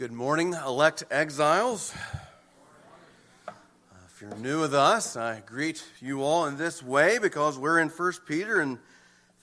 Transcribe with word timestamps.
Good 0.00 0.12
morning, 0.12 0.54
elect 0.54 1.04
exiles. 1.10 1.92
Uh, 3.46 3.52
if 4.06 4.22
you're 4.22 4.34
new 4.36 4.62
with 4.62 4.72
us, 4.72 5.14
I 5.14 5.42
greet 5.44 5.84
you 6.00 6.22
all 6.22 6.46
in 6.46 6.56
this 6.56 6.82
way 6.82 7.18
because 7.18 7.58
we're 7.58 7.80
in 7.80 7.90
1 7.90 8.12
Peter 8.24 8.62
and 8.62 8.78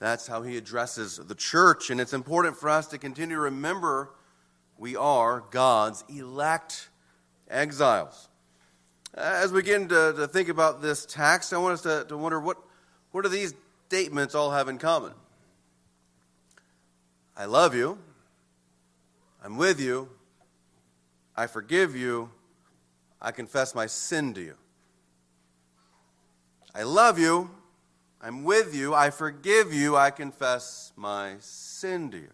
that's 0.00 0.26
how 0.26 0.42
he 0.42 0.56
addresses 0.56 1.18
the 1.18 1.36
church. 1.36 1.90
And 1.90 2.00
it's 2.00 2.12
important 2.12 2.56
for 2.56 2.70
us 2.70 2.88
to 2.88 2.98
continue 2.98 3.36
to 3.36 3.42
remember 3.42 4.10
we 4.76 4.96
are 4.96 5.44
God's 5.52 6.02
elect 6.08 6.88
exiles. 7.48 8.28
As 9.14 9.52
we 9.52 9.60
begin 9.60 9.86
to, 9.90 10.12
to 10.16 10.26
think 10.26 10.48
about 10.48 10.82
this 10.82 11.06
text, 11.06 11.52
I 11.52 11.58
want 11.58 11.74
us 11.74 11.82
to, 11.82 12.04
to 12.08 12.16
wonder 12.16 12.40
what, 12.40 12.56
what 13.12 13.22
do 13.22 13.28
these 13.28 13.54
statements 13.86 14.34
all 14.34 14.50
have 14.50 14.66
in 14.66 14.78
common? 14.78 15.12
I 17.36 17.44
love 17.44 17.76
you. 17.76 17.96
I'm 19.44 19.56
with 19.56 19.78
you. 19.78 20.08
I 21.38 21.46
forgive 21.46 21.94
you. 21.94 22.30
I 23.22 23.30
confess 23.30 23.72
my 23.72 23.86
sin 23.86 24.34
to 24.34 24.40
you. 24.40 24.56
I 26.74 26.82
love 26.82 27.16
you. 27.16 27.48
I'm 28.20 28.42
with 28.42 28.74
you. 28.74 28.92
I 28.92 29.10
forgive 29.10 29.72
you. 29.72 29.96
I 29.96 30.10
confess 30.10 30.92
my 30.96 31.36
sin 31.38 32.10
to 32.10 32.16
you. 32.16 32.30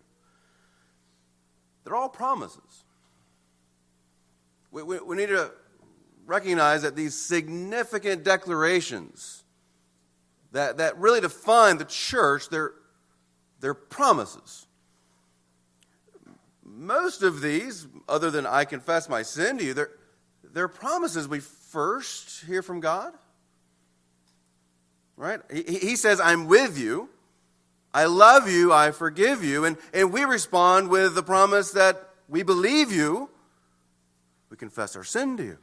They're 1.84 1.94
all 1.94 2.08
promises. 2.08 2.84
We, 4.70 4.82
we, 4.82 4.98
we 5.00 5.16
need 5.16 5.28
to 5.28 5.52
recognize 6.24 6.80
that 6.80 6.96
these 6.96 7.14
significant 7.14 8.24
declarations 8.24 9.44
that, 10.52 10.78
that 10.78 10.96
really 10.96 11.20
define 11.20 11.76
the 11.76 11.84
church, 11.84 12.48
they're, 12.48 12.72
they're 13.60 13.74
promises 13.74 14.63
most 16.86 17.22
of 17.22 17.40
these, 17.40 17.86
other 18.08 18.30
than 18.30 18.46
I 18.46 18.64
confess 18.64 19.08
my 19.08 19.22
sin 19.22 19.58
to 19.58 19.64
you, 19.64 19.74
they're, 19.74 19.90
they're 20.52 20.68
promises 20.68 21.26
we 21.26 21.40
first 21.40 22.44
hear 22.44 22.62
from 22.62 22.80
God. 22.80 23.12
Right? 25.16 25.40
He, 25.52 25.62
he 25.62 25.96
says, 25.96 26.20
I'm 26.20 26.46
with 26.46 26.78
you. 26.78 27.08
I 27.92 28.06
love 28.06 28.48
you. 28.48 28.72
I 28.72 28.90
forgive 28.90 29.44
you. 29.44 29.64
And, 29.64 29.76
and 29.92 30.12
we 30.12 30.24
respond 30.24 30.88
with 30.88 31.14
the 31.14 31.22
promise 31.22 31.72
that 31.72 32.10
we 32.28 32.42
believe 32.42 32.90
you. 32.90 33.30
We 34.50 34.56
confess 34.56 34.96
our 34.96 35.04
sin 35.04 35.36
to 35.36 35.42
you. 35.42 35.58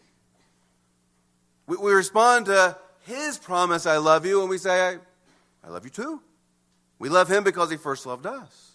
We, 1.68 1.78
we 1.78 1.92
respond 1.92 2.48
to 2.48 2.78
his 3.04 3.38
promise, 3.38 3.86
I 3.86 3.98
love 3.98 4.26
you, 4.26 4.42
and 4.42 4.50
we 4.50 4.58
say, 4.58 4.90
I, 4.90 4.98
I 5.66 5.70
love 5.70 5.86
you 5.86 5.90
too. 5.90 6.22
We 7.00 7.10
love 7.10 7.30
him 7.30 7.44
because 7.44 7.72
he 7.72 7.78
first 7.78 8.06
loved 8.06 8.26
us. 8.26 8.71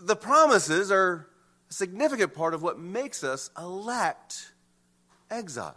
The 0.00 0.16
promises 0.16 0.90
are 0.90 1.26
a 1.70 1.72
significant 1.72 2.34
part 2.34 2.54
of 2.54 2.62
what 2.62 2.78
makes 2.78 3.22
us 3.22 3.50
elect 3.56 4.52
exiles. 5.30 5.76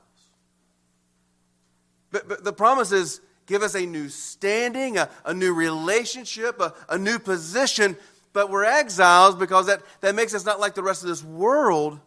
But, 2.11 2.27
but 2.29 2.43
the 2.43 2.53
promises 2.53 3.21
give 3.45 3.61
us 3.61 3.75
a 3.75 3.85
new 3.85 4.09
standing, 4.09 4.97
a, 4.97 5.09
a 5.25 5.33
new 5.33 5.53
relationship, 5.53 6.59
a, 6.59 6.73
a 6.89 6.97
new 6.97 7.19
position. 7.19 7.95
But 8.33 8.49
we're 8.49 8.65
exiles 8.65 9.35
because 9.35 9.67
that, 9.67 9.81
that 10.01 10.15
makes 10.15 10.33
us 10.33 10.45
not 10.45 10.59
like 10.59 10.75
the 10.75 10.83
rest 10.83 11.03
of 11.03 11.09
this 11.09 11.23
world. 11.23 11.99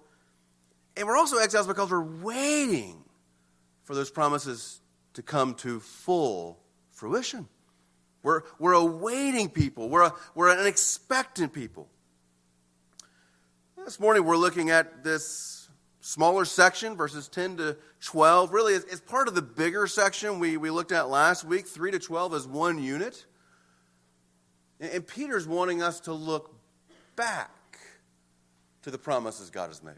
And 0.96 1.06
we're 1.06 1.16
also 1.16 1.38
exiles 1.38 1.66
because 1.66 1.90
we're 1.90 2.00
waiting 2.00 3.02
for 3.84 3.94
those 3.94 4.10
promises 4.10 4.80
to 5.14 5.22
come 5.22 5.54
to 5.54 5.80
full 5.80 6.58
fruition. 6.90 7.48
We're, 8.22 8.42
we're 8.58 8.72
awaiting 8.72 9.48
people. 9.48 9.88
We're, 9.88 10.04
a, 10.04 10.14
we're 10.34 10.48
an 10.48 10.66
expectant 10.66 11.52
people. 11.52 11.88
This 13.84 14.00
morning 14.00 14.24
we're 14.24 14.36
looking 14.36 14.70
at 14.70 15.04
this 15.04 15.68
smaller 16.00 16.44
section, 16.44 16.96
verses 16.96 17.28
10 17.28 17.56
to 17.58 17.76
12. 18.00 18.52
Really, 18.52 18.74
it's 18.74 19.00
part 19.00 19.28
of 19.28 19.34
the 19.34 19.42
bigger 19.42 19.86
section 19.86 20.38
we, 20.38 20.56
we 20.56 20.70
looked 20.70 20.92
at 20.92 21.08
last 21.08 21.44
week, 21.44 21.66
3 21.66 21.92
to 21.92 21.98
12 21.98 22.34
as 22.34 22.46
one 22.46 22.82
unit. 22.82 23.24
And 24.80 25.06
Peter's 25.06 25.46
wanting 25.46 25.82
us 25.82 26.00
to 26.00 26.12
look 26.12 26.54
back 27.16 27.50
to 28.82 28.90
the 28.90 28.98
promises 28.98 29.50
God 29.50 29.68
has 29.68 29.82
made 29.82 29.94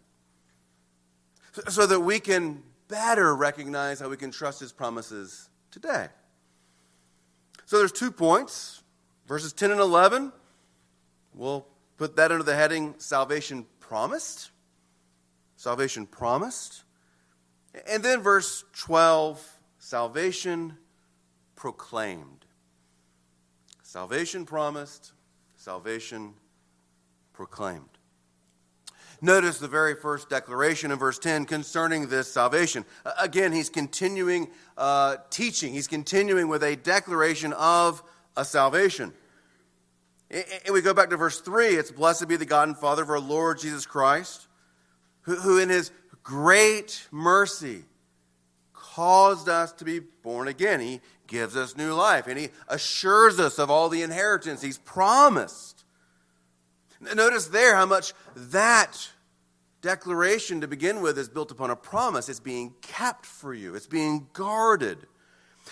so 1.69 1.87
that 1.87 2.01
we 2.01 2.21
can 2.21 2.63
better 2.89 3.35
recognize 3.35 4.01
how 4.01 4.09
we 4.09 4.17
can 4.17 4.31
trust 4.31 4.61
his 4.61 4.73
promises 4.73 5.49
today. 5.71 6.09
So 7.71 7.79
there's 7.79 7.93
two 7.93 8.11
points. 8.11 8.83
Verses 9.29 9.53
10 9.53 9.71
and 9.71 9.79
11, 9.79 10.33
we'll 11.35 11.69
put 11.99 12.17
that 12.17 12.33
under 12.33 12.43
the 12.43 12.57
heading 12.57 12.97
salvation 12.99 13.65
promised. 13.79 14.51
Salvation 15.55 16.05
promised. 16.05 16.83
And 17.87 18.03
then 18.03 18.23
verse 18.23 18.65
12, 18.73 19.61
salvation 19.79 20.79
proclaimed. 21.55 22.45
Salvation 23.85 24.45
promised, 24.47 25.13
salvation 25.55 26.35
proclaimed. 27.33 28.00
Notice 29.23 29.59
the 29.59 29.69
very 29.69 29.95
first 29.95 30.31
declaration 30.31 30.91
in 30.91 30.99
verse 30.99 31.19
10 31.19 31.45
concerning 31.45 32.09
this 32.09 32.33
salvation. 32.33 32.85
Again, 33.21 33.53
he's 33.53 33.69
continuing 33.69 34.49
uh, 34.79 35.17
teaching, 35.29 35.73
he's 35.73 35.89
continuing 35.89 36.49
with 36.49 36.63
a 36.63 36.77
declaration 36.77 37.53
of 37.53 38.03
a 38.37 38.45
salvation. 38.45 39.13
And 40.31 40.73
we 40.73 40.81
go 40.81 40.95
back 40.95 41.11
to 41.11 41.17
verse 41.17 41.41
3 41.41 41.67
it's 41.69 41.91
blessed 41.91 42.29
be 42.29 42.37
the 42.37 42.47
God 42.47 42.69
and 42.69 42.79
Father 42.79 43.03
of 43.03 43.11
our 43.11 43.21
Lord 43.21 43.59
Jesus 43.59 43.85
Christ, 43.85 44.47
who, 45.23 45.37
who 45.37 45.59
in 45.59 45.69
his 45.69 45.91
great 46.23 47.07
mercy 47.11 47.85
caused 48.73 49.49
us 49.49 49.73
to 49.73 49.85
be 49.85 49.99
born 49.99 50.49
again. 50.49 50.81
He 50.81 51.01
gives 51.27 51.57
us 51.57 51.77
new 51.77 51.93
life, 51.93 52.27
and 52.27 52.39
he 52.39 52.49
assures 52.69 53.39
us 53.39 53.59
of 53.59 53.71
all 53.71 53.89
the 53.89 54.03
inheritance 54.03 54.63
he's 54.63 54.79
promised. 54.79 55.80
Notice 57.01 57.47
there 57.47 57.77
how 57.77 57.87
much 57.87 58.13
that 58.37 59.09
declaration 59.81 60.61
to 60.61 60.69
begin 60.69 61.01
with 61.01 61.19
is 61.19 61.29
built 61.29 61.51
upon 61.51 61.71
a 61.71 61.77
promise. 61.77 62.29
It's 62.29 62.41
being 62.41 62.75
kept 62.83 63.25
for 63.25 63.55
you, 63.55 63.75
it's 63.75 63.87
being 63.87 64.29
guarded. 64.33 65.07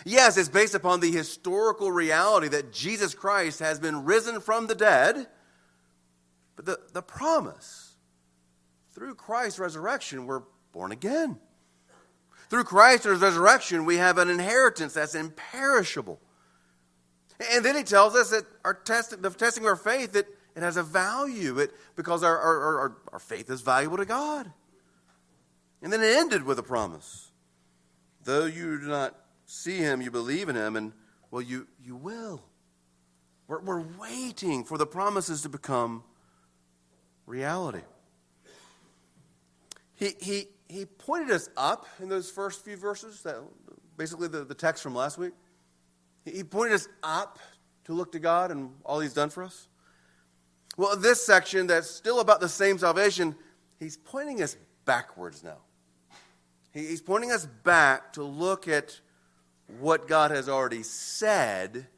Yes, 0.04 0.36
it's 0.36 0.48
based 0.48 0.74
upon 0.74 1.00
the 1.00 1.10
historical 1.10 1.90
reality 1.90 2.48
that 2.48 2.72
Jesus 2.72 3.14
Christ 3.14 3.58
has 3.60 3.80
been 3.80 4.04
risen 4.04 4.40
from 4.40 4.66
the 4.66 4.74
dead, 4.74 5.26
but 6.56 6.66
the, 6.66 6.78
the 6.92 7.02
promise 7.02 7.96
through 8.94 9.14
Christ's 9.14 9.58
resurrection, 9.58 10.26
we're 10.26 10.42
born 10.72 10.92
again. 10.92 11.38
Through 12.50 12.64
Christ's 12.64 13.06
resurrection, 13.06 13.84
we 13.84 13.96
have 13.96 14.18
an 14.18 14.30
inheritance 14.30 14.94
that's 14.94 15.14
imperishable. 15.14 16.20
And 17.52 17.64
then 17.64 17.76
he 17.76 17.82
tells 17.82 18.14
us 18.14 18.30
that 18.30 18.44
our 18.64 18.74
test, 18.74 19.20
the 19.22 19.30
testing 19.30 19.64
of 19.64 19.68
our 19.68 19.76
faith, 19.76 20.12
that 20.12 20.26
it 20.62 20.64
has 20.64 20.76
a 20.76 20.82
value 20.82 21.58
it, 21.58 21.72
because 21.96 22.22
our, 22.22 22.36
our, 22.38 22.78
our, 22.78 22.96
our 23.12 23.18
faith 23.18 23.50
is 23.50 23.60
valuable 23.60 23.96
to 23.96 24.04
God. 24.04 24.50
And 25.82 25.92
then 25.92 26.02
it 26.02 26.16
ended 26.16 26.44
with 26.44 26.58
a 26.58 26.62
promise. 26.62 27.30
Though 28.24 28.46
you 28.46 28.80
do 28.80 28.86
not 28.86 29.14
see 29.46 29.76
him, 29.78 30.02
you 30.02 30.10
believe 30.10 30.48
in 30.48 30.56
him, 30.56 30.76
and 30.76 30.92
well, 31.30 31.42
you, 31.42 31.66
you 31.82 31.96
will. 31.96 32.42
We're, 33.46 33.60
we're 33.60 33.84
waiting 33.98 34.64
for 34.64 34.76
the 34.76 34.86
promises 34.86 35.42
to 35.42 35.48
become 35.48 36.02
reality. 37.26 37.82
He, 39.94 40.10
he, 40.20 40.48
he 40.68 40.84
pointed 40.84 41.30
us 41.30 41.48
up 41.56 41.86
in 42.00 42.08
those 42.08 42.30
first 42.30 42.64
few 42.64 42.76
verses, 42.76 43.22
that, 43.22 43.36
basically 43.96 44.28
the, 44.28 44.44
the 44.44 44.54
text 44.54 44.82
from 44.82 44.94
last 44.94 45.18
week. 45.18 45.32
He 46.24 46.44
pointed 46.44 46.74
us 46.74 46.88
up 47.02 47.38
to 47.84 47.92
look 47.92 48.12
to 48.12 48.18
God 48.18 48.50
and 48.50 48.72
all 48.84 49.00
he's 49.00 49.14
done 49.14 49.30
for 49.30 49.42
us. 49.42 49.68
Well, 50.78 50.96
this 50.96 51.26
section 51.26 51.66
that's 51.66 51.90
still 51.90 52.20
about 52.20 52.40
the 52.40 52.48
same 52.48 52.78
salvation, 52.78 53.34
he's 53.80 53.96
pointing 53.96 54.40
us 54.40 54.56
backwards 54.84 55.42
now. 55.42 55.58
He's 56.72 57.02
pointing 57.02 57.32
us 57.32 57.46
back 57.46 58.12
to 58.12 58.22
look 58.22 58.68
at 58.68 59.00
what 59.80 60.06
God 60.06 60.30
has 60.30 60.48
already 60.48 60.84
said 60.84 61.88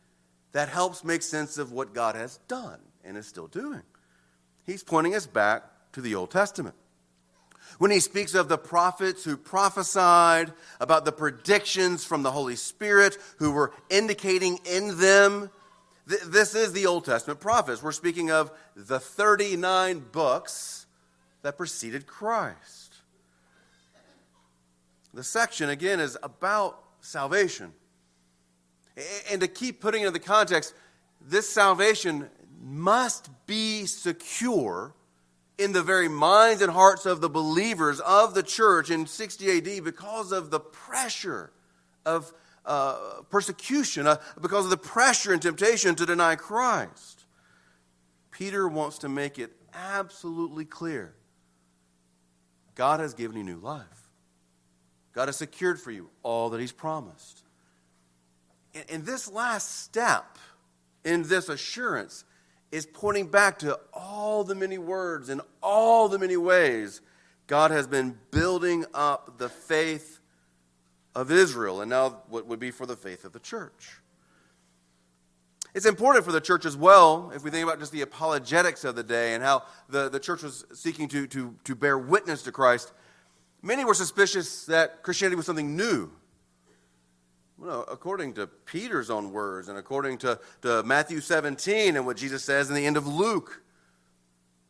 that 0.53 0.71
helps 0.71 1.05
make 1.05 1.21
sense 1.21 1.59
of 1.59 1.73
what 1.73 1.93
God 1.93 2.15
has 2.15 2.39
done 2.49 2.81
and 3.05 3.19
is 3.19 3.27
still 3.27 3.49
doing. 3.49 3.83
He's 4.65 4.83
pointing 4.83 5.15
us 5.15 5.27
back 5.27 5.65
to 5.93 6.01
the 6.01 6.15
Old 6.15 6.31
Testament. 6.31 6.75
When 7.77 7.91
he 7.91 8.01
speaks 8.01 8.35
of 8.35 8.49
the 8.49 8.59
prophets 8.59 9.25
who 9.25 9.37
prophesied, 9.37 10.55
about 10.81 11.05
the 11.05 11.13
predictions 11.13 12.05
from 12.05 12.23
the 12.23 12.31
Holy 12.31 12.57
Spirit 12.57 13.19
who 13.37 13.53
were 13.53 13.75
indicating 13.91 14.59
in 14.65 14.99
them 14.99 15.51
this 16.07 16.55
is 16.55 16.73
the 16.73 16.87
Old 16.87 17.05
Testament 17.05 17.41
prophets. 17.41 17.83
We're 17.83 17.93
speaking 17.93 18.31
of 18.31 18.51
the 18.75 18.99
39 18.99 20.05
books 20.13 20.87
that 21.43 21.57
preceded 21.57 22.07
Christ. 22.07 22.95
The 25.13 25.25
section, 25.25 25.69
again, 25.71 26.01
is 26.01 26.17
about 26.23 26.83
salvation. 27.01 27.73
And 29.31 29.41
to 29.41 29.49
keep 29.49 29.81
putting 29.81 30.03
it 30.03 30.07
in 30.07 30.13
the 30.13 30.19
context, 30.19 30.75
this 31.21 31.49
salvation 31.49 32.29
must 32.63 33.31
be 33.47 33.87
secure 33.87 34.95
in 35.59 35.73
the 35.73 35.83
very 35.83 36.09
minds 36.09 36.63
and 36.63 36.73
hearts 36.73 37.07
of 37.07 37.21
the 37.21 37.29
believers 37.29 38.01
of 38.01 38.35
the 38.35 38.43
church 38.43 38.91
in 38.91 39.07
60 39.07 39.59
AD 39.59 39.85
because 39.85 40.33
of 40.33 40.51
the 40.51 40.61
pressure 40.61 41.51
of 42.07 42.33
uh, 42.65 43.23
persecution, 43.31 44.07
uh, 44.07 44.17
because 44.41 44.65
of 44.65 44.71
the 44.71 44.77
pressure 44.77 45.33
and 45.33 45.41
temptation 45.41 45.95
to 45.95 46.07
deny 46.07 46.37
Christ. 46.37 47.25
Peter 48.31 48.69
wants 48.69 48.99
to 48.99 49.09
make 49.09 49.39
it 49.39 49.53
absolutely 49.75 50.65
clear 50.65 51.15
God 52.75 53.01
has 53.01 53.15
given 53.15 53.37
you 53.37 53.45
new 53.45 53.59
life. 53.59 53.85
God 55.13 55.29
has 55.29 55.37
secured 55.37 55.81
for 55.81 55.91
you 55.91 56.09
all 56.23 56.51
that 56.51 56.61
He's 56.61 56.73
promised. 56.73 57.43
And, 58.75 58.85
and 58.89 59.07
this 59.07 59.31
last 59.31 59.83
step 59.83 60.39
in 61.05 61.25
this 61.25 61.49
assurance 61.49 62.25
is 62.71 62.87
pointing 62.87 63.27
back 63.27 63.59
to 63.61 63.79
all 63.93 64.45
the 64.45 64.55
many 64.55 64.79
words 64.79 65.29
and 65.29 65.41
all 65.63 66.09
the 66.09 66.19
many 66.19 66.37
ways 66.37 67.01
God 67.47 67.73
has 67.73 67.87
been 67.89 68.17
building 68.31 68.85
up 68.95 69.39
the 69.39 69.49
faith 69.49 70.20
of 71.15 71.31
Israel, 71.31 71.81
and 71.81 71.91
now 71.91 72.23
what 72.29 72.47
would 72.47 72.61
be 72.61 72.71
for 72.71 72.87
the 72.87 72.97
faith 72.97 73.25
of 73.25 73.33
the 73.33 73.41
church. 73.41 74.01
It's 75.75 75.87
important 75.87 76.25
for 76.25 76.33
the 76.33 76.41
church 76.41 76.65
as 76.65 76.77
well, 76.77 77.31
if 77.35 77.45
we 77.45 77.51
think 77.51 77.65
about 77.65 77.79
just 77.79 77.93
the 77.93 78.01
apologetics 78.01 78.85
of 78.85 78.97
the 78.97 79.05
day 79.05 79.35
and 79.35 79.43
how 79.43 79.63
the, 79.89 80.09
the 80.09 80.19
church 80.19 80.43
was 80.43 80.65
seeking 80.73 81.07
to, 81.09 81.27
to, 81.29 81.55
to 81.65 81.75
bear 81.77 81.97
witness 81.97 82.43
to 82.43 82.53
Christ. 82.53 82.93
Many 83.63 83.85
were 83.85 83.95
suspicious 83.95 84.65
that 84.67 85.03
Christianity 85.03 85.37
was 85.37 85.47
something 85.47 85.77
new 85.77 86.11
well, 87.61 87.85
according 87.91 88.33
to 88.35 88.47
Peter's 88.47 89.11
own 89.11 89.33
words 89.33 89.69
and 89.69 89.77
according 89.77 90.17
to, 90.19 90.41
to 90.63 90.83
Matthew 90.83 91.21
17 91.21 91.95
and 91.95 92.07
what 92.07 92.17
Jesus 92.17 92.43
says 92.43 92.71
in 92.71 92.75
the 92.75 92.87
end 92.87 92.97
of 92.97 93.07
Luke, 93.07 93.63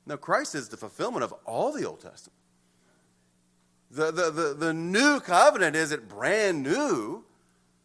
now 0.07 0.17
Christ 0.17 0.57
is 0.57 0.69
the 0.69 0.77
fulfillment 0.77 1.23
of 1.23 1.33
all 1.45 1.73
the 1.73 1.85
Old 1.85 2.01
Testament. 2.01 2.40
The, 3.91 4.13
the, 4.13 4.31
the, 4.31 4.55
the 4.55 4.73
new 4.73 5.21
covenant 5.21 5.75
isn't 5.75 6.09
brand 6.09 6.63
new. 6.63 7.25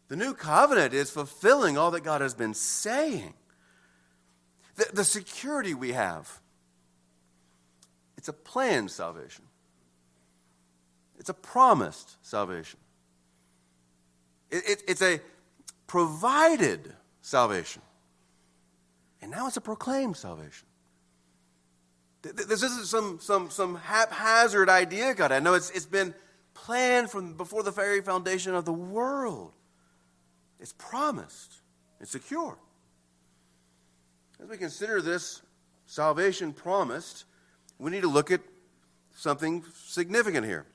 The 0.08 0.16
new 0.16 0.34
covenant 0.34 0.94
is 0.94 1.10
fulfilling 1.10 1.76
all 1.76 1.90
that 1.90 2.04
God 2.04 2.20
has 2.20 2.34
been 2.34 2.54
saying. 2.54 3.34
The, 4.76 4.86
the 4.92 5.04
security 5.04 5.74
we 5.74 5.92
have, 5.92 6.40
it's 8.16 8.28
a 8.28 8.32
planned 8.32 8.90
salvation, 8.90 9.44
it's 11.18 11.30
a 11.30 11.34
promised 11.34 12.16
salvation. 12.24 12.78
It, 14.50 14.62
it, 14.68 14.82
it's 14.86 15.02
a 15.02 15.20
provided 15.88 16.92
salvation. 17.20 17.82
And 19.20 19.32
now 19.32 19.48
it's 19.48 19.56
a 19.56 19.60
proclaimed 19.60 20.16
salvation. 20.16 20.68
This 22.34 22.62
isn't 22.62 22.86
some, 22.86 23.18
some, 23.20 23.50
some 23.50 23.76
haphazard 23.76 24.68
idea, 24.68 25.14
God. 25.14 25.32
I 25.32 25.38
know 25.38 25.54
it's, 25.54 25.70
it's 25.70 25.86
been 25.86 26.14
planned 26.54 27.10
from 27.10 27.34
before 27.34 27.62
the 27.62 27.70
very 27.70 28.00
foundation 28.00 28.54
of 28.54 28.64
the 28.64 28.72
world. 28.72 29.52
It's 30.58 30.72
promised, 30.72 31.56
it's 32.00 32.10
secure. 32.10 32.58
As 34.42 34.48
we 34.48 34.56
consider 34.56 35.00
this 35.00 35.42
salvation 35.86 36.52
promised, 36.52 37.24
we 37.78 37.90
need 37.90 38.02
to 38.02 38.08
look 38.08 38.30
at 38.30 38.40
something 39.14 39.64
significant 39.74 40.46
here 40.46 40.66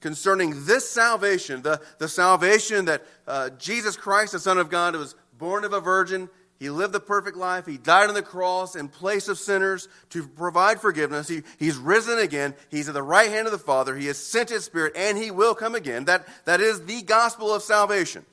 concerning 0.00 0.64
this 0.64 0.88
salvation, 0.88 1.62
the, 1.62 1.80
the 1.98 2.08
salvation 2.08 2.84
that 2.84 3.02
uh, 3.26 3.50
Jesus 3.50 3.96
Christ, 3.96 4.32
the 4.32 4.38
Son 4.38 4.58
of 4.58 4.70
God, 4.70 4.94
was 4.94 5.14
born 5.36 5.64
of 5.64 5.72
a 5.72 5.80
virgin. 5.80 6.28
He 6.58 6.70
lived 6.70 6.92
the 6.92 7.00
perfect 7.00 7.36
life. 7.36 7.66
He 7.66 7.78
died 7.78 8.08
on 8.08 8.14
the 8.14 8.22
cross 8.22 8.74
in 8.74 8.88
place 8.88 9.28
of 9.28 9.38
sinners 9.38 9.88
to 10.10 10.26
provide 10.26 10.80
forgiveness. 10.80 11.28
He, 11.28 11.42
he's 11.58 11.76
risen 11.76 12.18
again. 12.18 12.54
He's 12.68 12.88
at 12.88 12.94
the 12.94 13.02
right 13.02 13.30
hand 13.30 13.46
of 13.46 13.52
the 13.52 13.58
Father. 13.58 13.96
He 13.96 14.06
has 14.06 14.18
sent 14.18 14.50
His 14.50 14.64
Spirit, 14.64 14.94
and 14.96 15.16
He 15.16 15.30
will 15.30 15.54
come 15.54 15.74
again. 15.74 16.06
That, 16.06 16.26
that 16.46 16.60
is 16.60 16.84
the 16.84 17.02
gospel 17.02 17.54
of 17.54 17.62
salvation. 17.62 18.26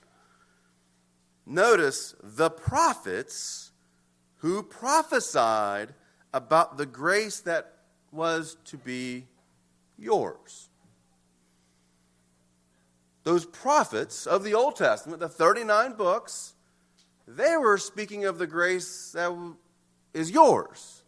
Notice 1.46 2.16
the 2.24 2.50
prophets 2.50 3.72
who 4.38 4.64
prophesied 4.64 5.94
about 6.34 6.78
the 6.78 6.88
grace 6.88 7.42
that 7.42 7.74
was 8.12 8.58
to 8.66 8.78
be 8.78 9.28
yours 9.98 10.70
those 13.26 13.44
prophets 13.44 14.28
of 14.28 14.44
the 14.44 14.54
Old 14.54 14.78
Testament, 14.78 15.20
the 15.20 15.28
39 15.28 15.94
books, 15.94 16.54
they 17.28 17.58
were 17.58 17.78
speaking 17.78 18.26
of 18.26 18.38
the 18.38 18.48
grace 18.48 19.12
that 19.14 19.32
is 20.14 20.32
yours. 20.32 21.04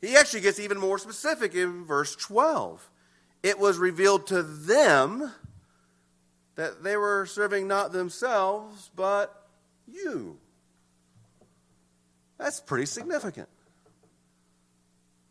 He 0.00 0.16
actually 0.16 0.40
gets 0.40 0.58
even 0.58 0.78
more 0.78 0.98
specific 0.98 1.54
in 1.54 1.84
verse 1.84 2.16
12. 2.16 2.90
It 3.42 3.58
was 3.58 3.78
revealed 3.78 4.26
to 4.28 4.42
them 4.42 5.32
that 6.56 6.82
they 6.82 6.96
were 6.96 7.26
serving 7.26 7.68
not 7.68 7.92
themselves, 7.92 8.90
but 8.94 9.46
you. 9.86 10.38
That's 12.38 12.60
pretty 12.60 12.86
significant. 12.86 13.48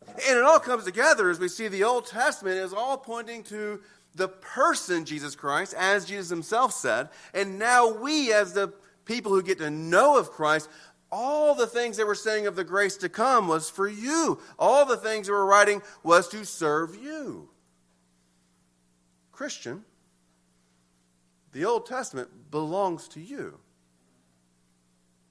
And 0.06 0.38
it 0.38 0.42
all 0.42 0.58
comes 0.58 0.84
together 0.84 1.30
as 1.30 1.38
we 1.38 1.48
see 1.48 1.68
the 1.68 1.84
Old 1.84 2.06
Testament 2.06 2.56
is 2.56 2.72
all 2.72 2.96
pointing 2.96 3.44
to 3.44 3.80
the 4.14 4.28
person 4.28 5.04
Jesus 5.04 5.36
Christ, 5.36 5.74
as 5.74 6.04
Jesus 6.04 6.30
himself 6.30 6.72
said. 6.72 7.08
And 7.32 7.58
now 7.58 7.92
we, 7.92 8.32
as 8.32 8.52
the 8.52 8.72
people 9.10 9.32
who 9.32 9.42
get 9.42 9.58
to 9.58 9.70
know 9.70 10.16
of 10.16 10.30
Christ, 10.30 10.68
all 11.10 11.56
the 11.56 11.66
things 11.66 11.96
they 11.96 12.04
were 12.04 12.14
saying 12.14 12.46
of 12.46 12.54
the 12.54 12.62
grace 12.62 12.96
to 12.98 13.08
come 13.08 13.48
was 13.48 13.68
for 13.68 13.88
you. 13.88 14.38
All 14.56 14.86
the 14.86 14.96
things 14.96 15.26
they 15.26 15.32
were 15.32 15.44
writing 15.44 15.82
was 16.04 16.28
to 16.28 16.44
serve 16.44 16.94
you. 16.94 17.48
Christian, 19.32 19.84
the 21.50 21.64
Old 21.64 21.86
Testament 21.86 22.28
belongs 22.52 23.08
to 23.08 23.20
you. 23.20 23.58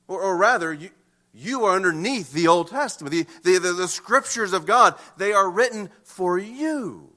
Or, 0.09 0.21
or 0.21 0.35
rather, 0.35 0.73
you, 0.73 0.89
you 1.33 1.63
are 1.63 1.75
underneath 1.75 2.33
the 2.33 2.49
Old 2.49 2.69
Testament. 2.69 3.13
The, 3.13 3.25
the, 3.43 3.59
the, 3.59 3.73
the 3.73 3.87
scriptures 3.87 4.51
of 4.51 4.65
God, 4.65 4.95
they 5.15 5.31
are 5.31 5.49
written 5.49 5.89
for 6.03 6.37
you. 6.37 7.13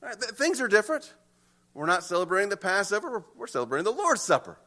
Right, 0.00 0.16
things 0.16 0.60
are 0.60 0.68
different. 0.68 1.14
We're 1.78 1.86
not 1.86 2.02
celebrating 2.02 2.48
the 2.48 2.56
Passover, 2.56 3.24
we're, 3.36 3.46
celebrating 3.46 3.84
the 3.84 3.92
Lord's 3.92 4.20
Supper. 4.20 4.58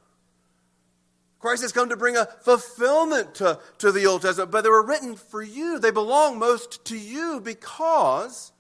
Christ 1.40 1.62
has 1.62 1.74
come 1.74 1.90
to 1.90 1.98
bring 1.98 2.16
a 2.16 2.26
fulfillment 2.26 3.36
to, 3.36 3.60
to 3.80 3.92
the 3.92 4.06
Old 4.06 4.22
Testament, 4.22 4.50
but 4.50 4.62
they 4.62 4.70
were 4.70 4.86
written 4.86 5.18
for 5.18 5.44
you. 5.44 5.78
They 5.78 5.92
belong 5.92 6.40
most 6.40 6.86
to 6.86 6.98
you 6.98 7.42
because 7.42 8.54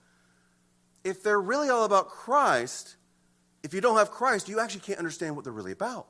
if 1.05 1.23
they're 1.23 1.39
really 1.39 1.69
all 1.69 1.85
about 1.85 2.09
Christ, 2.09 2.97
if 3.63 3.73
you 3.73 3.79
don't 3.79 3.95
have 3.95 4.11
Christ, 4.11 4.49
you 4.49 4.59
actually 4.59 4.81
can't 4.81 4.99
understand 4.99 5.37
what 5.37 5.45
they're 5.45 5.53
really 5.53 5.71
about. 5.71 6.07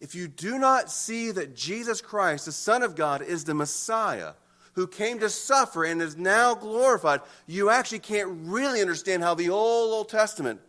If 0.00 0.14
you 0.14 0.28
do 0.28 0.60
not 0.60 0.92
see 0.92 1.32
that 1.32 1.56
Jesus 1.56 2.00
Christ, 2.00 2.44
the 2.44 2.52
Son 2.52 2.84
of 2.84 2.94
God, 2.94 3.20
is 3.20 3.42
the 3.42 3.54
Messiah, 3.54 4.34
who 4.76 4.86
came 4.86 5.18
to 5.18 5.30
suffer 5.30 5.84
and 5.84 6.00
is 6.02 6.16
now 6.16 6.54
glorified, 6.54 7.20
you 7.46 7.70
actually 7.70 7.98
can't 7.98 8.28
really 8.42 8.82
understand 8.82 9.22
how 9.22 9.34
the 9.34 9.48
old 9.48 9.92
Old 9.92 10.08
Testament 10.10 10.60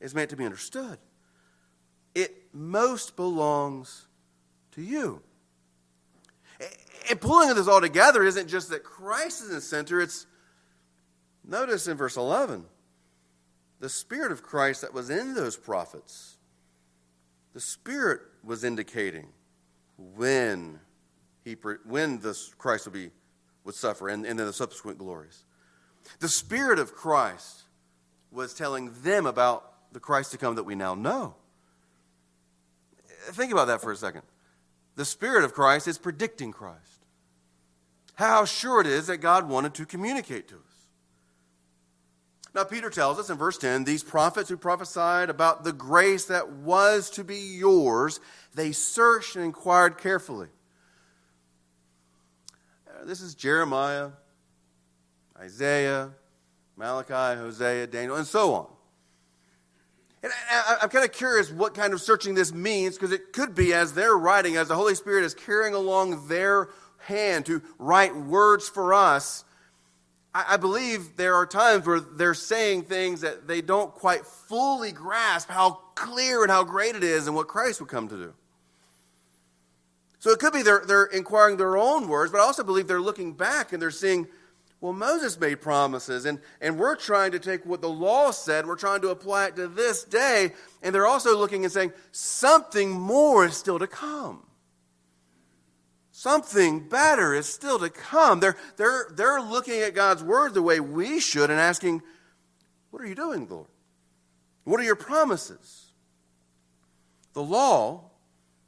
is 0.00 0.14
meant 0.14 0.30
to 0.30 0.36
be 0.36 0.44
understood. 0.44 0.98
It 2.14 2.34
most 2.52 3.16
belongs 3.16 4.06
to 4.72 4.82
you. 4.82 5.22
And 7.10 7.20
pulling 7.20 7.54
this 7.54 7.66
all 7.66 7.80
together 7.80 8.22
isn't 8.22 8.48
just 8.48 8.68
that 8.68 8.84
Christ 8.84 9.42
is 9.42 9.48
in 9.48 9.54
the 9.56 9.60
center, 9.60 10.00
it's 10.00 10.26
notice 11.42 11.88
in 11.88 11.96
verse 11.96 12.16
11 12.16 12.66
the 13.80 13.88
Spirit 13.88 14.30
of 14.30 14.42
Christ 14.42 14.82
that 14.82 14.94
was 14.94 15.10
in 15.10 15.34
those 15.34 15.56
prophets. 15.56 16.36
The 17.54 17.60
Spirit 17.60 18.20
was 18.42 18.62
indicating 18.62 19.26
when 19.96 20.80
he 21.44 21.56
when 21.84 22.18
this 22.18 22.54
Christ 22.56 22.86
will 22.86 22.92
be 22.92 23.10
would 23.64 23.74
suffer 23.74 24.08
and, 24.08 24.24
and 24.24 24.38
then 24.38 24.46
the 24.46 24.52
subsequent 24.52 24.98
glories. 24.98 25.44
The 26.20 26.28
Spirit 26.28 26.78
of 26.78 26.94
Christ 26.94 27.62
was 28.30 28.54
telling 28.54 28.92
them 29.02 29.26
about 29.26 29.92
the 29.92 30.00
Christ 30.00 30.32
to 30.32 30.38
come 30.38 30.56
that 30.56 30.64
we 30.64 30.74
now 30.74 30.94
know. 30.94 31.36
Think 33.30 33.52
about 33.52 33.66
that 33.66 33.80
for 33.80 33.90
a 33.90 33.96
second. 33.96 34.22
The 34.96 35.04
Spirit 35.04 35.44
of 35.44 35.54
Christ 35.54 35.88
is 35.88 35.98
predicting 35.98 36.52
Christ. 36.52 37.04
How 38.14 38.44
sure 38.44 38.80
it 38.80 38.86
is 38.86 39.06
that 39.06 39.18
God 39.18 39.48
wanted 39.48 39.74
to 39.74 39.86
communicate 39.86 40.48
to 40.48 40.56
us. 40.56 40.60
Now, 42.54 42.62
Peter 42.62 42.88
tells 42.88 43.18
us 43.18 43.30
in 43.30 43.36
verse 43.36 43.58
10 43.58 43.82
these 43.82 44.04
prophets 44.04 44.48
who 44.48 44.56
prophesied 44.56 45.28
about 45.28 45.64
the 45.64 45.72
grace 45.72 46.26
that 46.26 46.50
was 46.50 47.10
to 47.10 47.24
be 47.24 47.56
yours, 47.56 48.20
they 48.54 48.70
searched 48.70 49.34
and 49.34 49.44
inquired 49.44 49.98
carefully 49.98 50.48
Uh, 52.94 53.04
this 53.04 53.20
is 53.20 53.34
Jeremiah, 53.34 54.10
Isaiah, 55.38 56.10
Malachi, 56.76 57.38
Hosea, 57.38 57.86
Daniel, 57.86 58.16
and 58.16 58.26
so 58.26 58.54
on. 58.54 58.66
And 60.22 60.32
I, 60.50 60.78
am 60.82 60.88
kind 60.88 61.04
of 61.04 61.12
curious 61.12 61.50
what 61.50 61.74
kind 61.74 61.92
of 61.92 62.00
searching 62.00 62.34
this 62.34 62.52
means 62.52 62.96
because 62.96 63.12
it 63.12 63.32
could 63.32 63.54
be 63.54 63.74
as 63.74 63.92
they're 63.92 64.16
writing, 64.16 64.56
as 64.56 64.68
the 64.68 64.74
Holy 64.74 64.94
Spirit 64.94 65.24
is 65.24 65.34
carrying 65.34 65.74
along 65.74 66.28
their 66.28 66.70
hand 66.98 67.46
to 67.46 67.62
write 67.78 68.16
words 68.16 68.68
for 68.68 68.94
us, 68.94 69.44
I, 70.34 70.44
I 70.50 70.56
believe 70.56 71.16
there 71.16 71.34
are 71.34 71.46
times 71.46 71.86
where 71.86 72.00
they're 72.00 72.34
saying 72.34 72.84
things 72.84 73.20
that 73.20 73.46
they 73.46 73.60
don't 73.60 73.92
quite 73.92 74.24
fully 74.24 74.92
grasp 74.92 75.50
how 75.50 75.72
clear 75.94 76.42
and 76.42 76.50
how 76.50 76.64
great 76.64 76.96
it 76.96 77.04
is 77.04 77.26
and 77.26 77.36
what 77.36 77.48
Christ 77.48 77.80
would 77.80 77.90
come 77.90 78.08
to 78.08 78.16
do. 78.16 78.34
So 80.24 80.30
it 80.30 80.38
could 80.38 80.54
be 80.54 80.62
they're, 80.62 80.82
they're 80.86 81.04
inquiring 81.04 81.58
their 81.58 81.76
own 81.76 82.08
words, 82.08 82.32
but 82.32 82.38
I 82.38 82.44
also 82.44 82.64
believe 82.64 82.86
they're 82.86 82.98
looking 82.98 83.34
back 83.34 83.74
and 83.74 83.82
they're 83.82 83.90
seeing, 83.90 84.26
well, 84.80 84.94
Moses 84.94 85.38
made 85.38 85.60
promises, 85.60 86.24
and, 86.24 86.40
and 86.62 86.78
we're 86.78 86.96
trying 86.96 87.32
to 87.32 87.38
take 87.38 87.66
what 87.66 87.82
the 87.82 87.90
law 87.90 88.30
said, 88.30 88.66
we're 88.66 88.74
trying 88.76 89.02
to 89.02 89.10
apply 89.10 89.48
it 89.48 89.56
to 89.56 89.68
this 89.68 90.02
day, 90.02 90.54
and 90.82 90.94
they're 90.94 91.06
also 91.06 91.36
looking 91.36 91.64
and 91.64 91.70
saying, 91.70 91.92
something 92.10 92.90
more 92.90 93.44
is 93.44 93.54
still 93.54 93.78
to 93.78 93.86
come. 93.86 94.46
Something 96.10 96.88
better 96.88 97.34
is 97.34 97.44
still 97.44 97.78
to 97.80 97.90
come. 97.90 98.40
They're, 98.40 98.56
they're, 98.78 99.08
they're 99.14 99.42
looking 99.42 99.80
at 99.80 99.94
God's 99.94 100.24
word 100.24 100.54
the 100.54 100.62
way 100.62 100.80
we 100.80 101.20
should 101.20 101.50
and 101.50 101.60
asking, 101.60 102.00
What 102.90 103.02
are 103.02 103.06
you 103.06 103.14
doing, 103.14 103.46
Lord? 103.46 103.68
What 104.64 104.80
are 104.80 104.84
your 104.84 104.96
promises? 104.96 105.92
The 107.34 107.42
law 107.42 108.12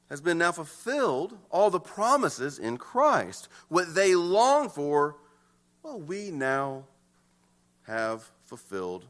has 0.09 0.21
been 0.21 0.39
now 0.39 0.53
fulfilled, 0.53 1.37
all 1.51 1.71
the 1.71 1.81
promises 1.81 2.59
in 2.59 2.77
Christ. 2.77 3.49
What 3.69 3.95
they 3.95 4.15
long 4.15 4.69
for, 4.69 5.17
well, 5.83 5.99
we 5.99 6.31
now 6.31 6.85
have 7.87 8.31
fulfilled 8.45 9.05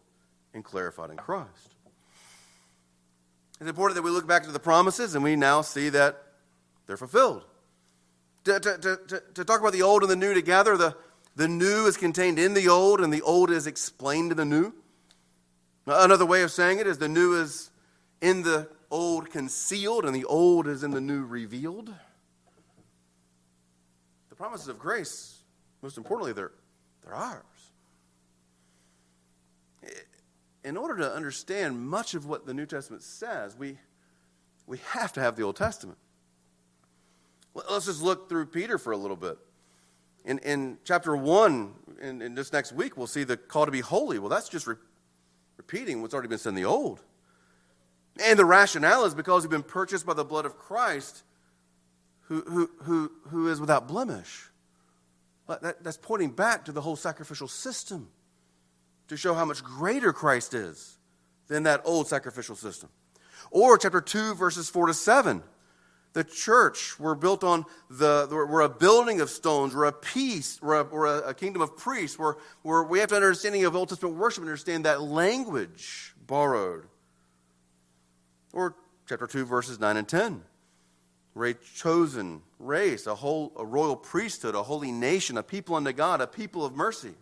and 0.55 0.65
clarified 0.65 1.11
in 1.11 1.17
Christ. 1.17 1.75
It's 3.61 3.69
important 3.69 3.97
that 3.97 4.03
we 4.03 4.11
look 4.11 4.27
back 4.27 4.45
to 4.45 4.53
the 4.53 4.59
promises 4.59 5.15
and 5.15 5.25
we 5.25 5.37
now 5.37 5.63
see 5.63 5.89
that 5.91 6.23
they're 6.87 6.97
fulfilled. 6.97 7.45
To, 8.45 8.61
to, 8.61 8.79
to, 8.79 9.23
to, 9.35 9.45
talk 9.45 9.61
about 9.61 9.73
the 9.73 9.83
old 9.83 10.03
and 10.03 10.11
the 10.11 10.17
new 10.17 10.33
together, 10.33 10.77
the, 10.77 10.95
the 11.35 11.49
new 11.49 11.87
is 11.87 11.97
contained 11.97 12.39
in 12.39 12.55
the 12.55 12.69
old 12.69 13.01
and 13.01 13.13
the 13.13 13.23
old 13.23 13.51
is 13.51 13.67
explained 13.67 14.31
in 14.31 14.37
the 14.37 14.45
new. 14.45 14.73
Another 15.87 16.27
way 16.27 16.43
of 16.43 16.51
saying 16.51 16.79
it 16.79 16.87
is 16.87 16.99
the 16.99 17.09
new 17.09 17.35
is 17.41 17.71
in 18.21 18.43
the 18.43 18.69
old 18.91 19.31
concealed 19.31 20.05
and 20.05 20.15
the 20.15 20.25
old 20.25 20.67
is 20.67 20.83
in 20.83 20.91
the 20.91 21.01
new 21.01 21.25
revealed. 21.25 21.93
The 24.29 24.37
promises 24.37 24.69
of 24.69 24.79
grace, 24.79 25.41
most 25.83 25.97
importantly, 25.97 26.33
they're, 26.33 26.53
they're 27.03 27.15
ours. 27.15 27.43
In 30.65 30.77
order 30.77 30.97
to 30.99 31.13
understand 31.13 31.81
much 31.81 32.15
of 32.15 32.27
what 32.27 32.45
the 32.45 32.53
New 32.53 32.67
Testament 32.67 33.03
says, 33.03 33.57
we, 33.57 33.79
we 34.67 34.79
have 34.91 35.13
to 35.13 35.21
have 35.21 35.37
the 35.37 35.43
Old 35.43 35.57
Testament. 35.57 35.99
Let's 37.55 37.87
just 37.87 38.03
look 38.03 38.29
through 38.29 38.47
Peter 38.47 38.77
for 38.77 38.93
a 38.93 38.97
little 38.97 39.17
bit. 39.17 39.39
In, 40.25 40.39
in 40.41 40.79
chapter 40.85 41.17
1, 41.17 41.73
in, 42.03 42.21
in 42.21 42.35
this 42.35 42.53
next 42.53 42.73
week, 42.73 42.97
we'll 42.97 43.07
see 43.07 43.25
the 43.25 43.37
call 43.37 43.65
to 43.65 43.71
be 43.71 43.81
holy. 43.81 44.19
Well, 44.19 44.29
that's 44.29 44.49
just 44.49 44.67
re- 44.67 44.75
repeating 45.57 46.03
what's 46.03 46.13
already 46.13 46.29
been 46.29 46.39
said 46.39 46.51
in 46.51 46.55
the 46.57 46.65
Old. 46.65 47.01
And 48.25 48.39
the 48.39 48.45
rationale 48.45 49.05
is 49.05 49.15
because 49.15 49.43
we've 49.43 49.51
been 49.51 49.63
purchased 49.63 50.07
by 50.07 50.15
the 50.15 50.25
blood 50.25 50.47
of 50.47 50.57
Christ, 50.57 51.23
who, 52.23 52.41
who, 52.43 52.71
who, 52.83 53.13
who 53.29 53.49
is 53.49 53.61
without 53.61 53.89
blemish. 53.89 54.49
That, 55.49 55.83
that's 55.85 55.99
pointing 55.99 56.31
back 56.31 56.65
to 56.65 56.73
the 56.73 56.81
whole 56.81 56.97
sacrificial 56.97 57.49
system 57.49 58.09
to 59.09 59.17
show 59.17 59.35
how 59.35 59.45
much 59.45 59.63
greater 59.63 60.13
Christ 60.13 60.55
is 60.55 60.99
than 61.47 61.65
that 61.65 61.83
old 61.85 62.09
sacrificial 62.09 62.57
system. 62.57 62.89
Or 63.51 63.79
chapter 63.79 64.01
2, 64.01 64.35
verses 64.35 64.69
4 64.69 64.89
to 64.89 64.95
7. 64.95 65.43
The 66.15 66.25
church, 66.25 66.99
we're 66.99 67.15
built 67.15 67.45
on 67.45 67.67
the, 67.91 68.27
we're 68.31 68.63
a 68.63 68.71
building 68.71 69.21
of 69.21 69.29
stones, 69.29 69.75
we're 69.75 69.85
a 69.85 69.93
piece, 69.93 70.61
we're 70.63 70.81
a, 70.81 70.85
we're 70.85 71.19
a 71.19 71.35
kingdom 71.35 71.61
of 71.61 71.77
priests, 71.77 72.19
we're, 72.19 72.37
we're, 72.63 72.85
we 72.85 73.01
have 73.01 73.11
to 73.11 73.17
understanding 73.17 73.67
of 73.67 73.77
Old 73.77 73.91
Testament 73.91 74.17
worship 74.17 74.43
and 74.43 74.49
understand 74.49 74.87
that 74.87 75.03
language 75.03 76.15
borrowed 76.27 76.87
or 78.57 78.75
chapter 79.07 79.27
2, 79.27 79.45
verses 79.45 79.79
9 79.79 79.99
and 79.99 80.09
10. 80.09 80.43
We're 81.35 81.49
a 81.49 81.55
chosen 81.55 82.41
race, 82.59 83.07
a, 83.07 83.15
whole, 83.15 83.53
a 83.55 83.65
royal 83.65 83.95
priesthood, 83.95 84.55
a 84.55 84.63
holy 84.63 84.91
nation, 84.91 85.37
a 85.37 85.43
people 85.43 85.77
unto 85.77 85.93
God, 85.93 86.23
a 86.23 86.27
people 86.27 86.65
of 86.65 86.75
mercy. 86.75 87.13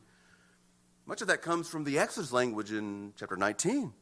Much 1.06 1.20
of 1.20 1.26
that 1.26 1.42
comes 1.42 1.68
from 1.68 1.82
the 1.82 1.98
Exodus 1.98 2.32
language 2.32 2.70
in 2.70 3.12
chapter 3.18 3.36
19. 3.36 3.92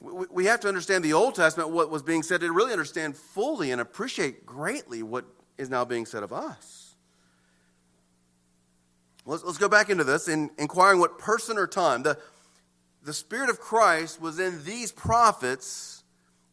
We 0.00 0.46
have 0.46 0.60
to 0.60 0.68
understand 0.68 1.04
the 1.04 1.12
Old 1.12 1.34
Testament, 1.34 1.70
what 1.70 1.90
was 1.90 2.02
being 2.02 2.22
said, 2.22 2.40
to 2.42 2.52
really 2.52 2.72
understand 2.72 3.16
fully 3.16 3.72
and 3.72 3.80
appreciate 3.80 4.46
greatly 4.46 5.02
what 5.02 5.24
is 5.58 5.68
now 5.68 5.84
being 5.84 6.06
said 6.06 6.22
of 6.22 6.32
us. 6.32 6.94
Let's, 9.26 9.44
let's 9.44 9.58
go 9.58 9.68
back 9.68 9.90
into 9.90 10.04
this 10.04 10.28
in 10.28 10.50
inquiring 10.58 11.00
what 11.00 11.18
person 11.18 11.58
or 11.58 11.66
time. 11.66 12.02
The, 12.04 12.18
the 13.04 13.12
Spirit 13.12 13.50
of 13.50 13.58
Christ 13.58 14.20
was 14.20 14.38
in 14.38 14.64
these 14.64 14.92
prophets, 14.92 16.04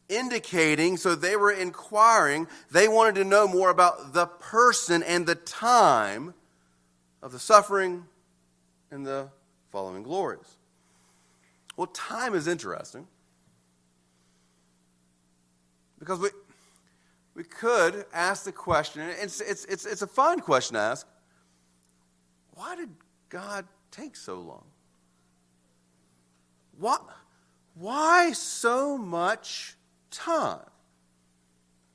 indicating, 0.08 0.96
so 0.96 1.14
they 1.14 1.36
were 1.36 1.52
inquiring, 1.52 2.48
they 2.70 2.88
wanted 2.88 3.14
to 3.16 3.24
know 3.24 3.46
more 3.46 3.70
about 3.70 4.12
the 4.12 4.26
person 4.26 5.02
and 5.02 5.26
the 5.26 5.36
time 5.36 6.34
of 7.22 7.32
the 7.32 7.38
suffering 7.38 8.04
and 8.90 9.06
the 9.06 9.28
following 9.70 10.02
glories. 10.02 10.56
Well, 11.76 11.86
time 11.86 12.34
is 12.34 12.48
interesting 12.48 13.06
because 15.98 16.18
we, 16.18 16.30
we 17.34 17.44
could 17.44 18.04
ask 18.12 18.44
the 18.44 18.52
question, 18.52 19.02
and 19.02 19.12
it's, 19.12 19.40
it's, 19.40 19.64
it's, 19.66 19.86
it's 19.86 20.02
a 20.02 20.06
fine 20.06 20.40
question 20.40 20.74
to 20.74 20.80
ask 20.80 21.06
why 22.54 22.76
did 22.76 22.90
God 23.30 23.64
take 23.90 24.16
so 24.16 24.40
long? 24.40 24.64
Why, 26.80 26.96
why 27.74 28.32
so 28.32 28.96
much 28.96 29.76
time? 30.10 30.60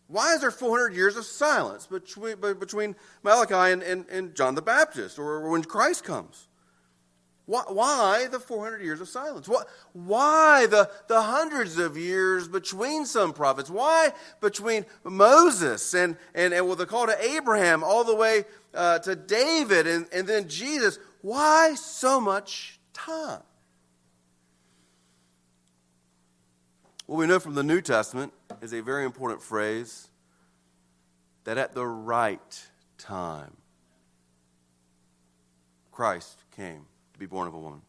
Why 0.08 0.36
is 0.36 0.42
there 0.42 0.52
400 0.52 0.94
years 0.94 1.18
of 1.18 1.26
silence 1.26 1.88
between, 1.88 2.40
between 2.40 2.96
Malachi 3.24 3.72
and, 3.74 3.82
and, 3.82 4.06
and 4.10 4.36
John 4.36 4.54
the 4.54 4.62
Baptist 4.62 5.18
or 5.18 5.50
when 5.50 5.64
Christ 5.64 6.04
comes? 6.04 6.48
Why, 7.48 8.28
the 8.32 8.40
400 8.40 8.82
years 8.82 9.02
of 9.02 9.10
silence? 9.10 9.48
Why, 9.48 9.64
why, 9.94 10.66
the, 10.66 10.90
the 11.08 11.22
hundreds 11.22 11.78
of 11.78 11.96
years 11.96 12.48
between 12.48 13.06
some 13.06 13.34
prophets? 13.34 13.70
Why 13.70 14.12
between 14.42 14.86
Moses 15.04 15.94
and, 15.94 16.18
and, 16.34 16.54
and 16.56 16.68
with 16.68 16.80
the 16.80 16.88
call 16.88 17.06
to 17.06 17.24
Abraham 17.24 17.84
all 17.84 18.04
the 18.04 18.16
way 18.16 18.46
uh, 18.74 18.98
to 19.00 19.16
David 19.16 19.86
and, 19.86 20.08
and 20.12 20.28
then 20.28 20.48
Jesus? 20.48 20.98
Why 21.22 21.76
so 21.76 22.20
much 22.20 22.80
time? 22.94 23.42
What 27.06 27.18
we 27.18 27.28
know 27.28 27.40
from 27.40 27.54
the 27.54 27.64
New 27.64 27.82
Testament 27.82 28.34
is 28.62 28.74
a 28.74 28.82
very 28.82 29.06
important 29.06 29.42
phrase 29.42 30.08
that 31.44 31.58
at 31.58 31.76
the 31.76 31.86
right 31.86 32.68
time, 32.98 33.58
Christ 35.92 36.44
came 36.56 36.88
to 37.14 37.20
be 37.20 37.28
born 37.28 37.48
of 37.48 37.54
a 37.54 37.60
woman. 37.60 37.82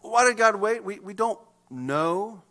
Why 0.00 0.24
did 0.24 0.38
God 0.38 0.56
wait? 0.56 0.82
We, 0.82 0.98
we 1.00 1.12
don't 1.12 1.38
know. 1.68 2.42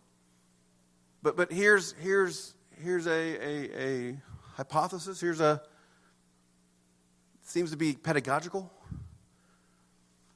But, 1.23 1.35
but 1.35 1.51
here's, 1.51 1.93
here's, 1.93 2.53
here's 2.83 3.07
a, 3.07 3.11
a, 3.11 4.11
a 4.11 4.21
hypothesis. 4.55 5.19
Here's 5.19 5.41
a, 5.41 5.59
seems 7.41 7.71
to 7.71 7.77
be 7.77 7.93
pedagogical. 7.93 8.71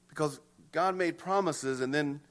Because 0.10 0.40
God 0.72 0.96
made 0.96 1.20
promises 1.20 1.80
and 1.80 1.94
then 1.94 2.22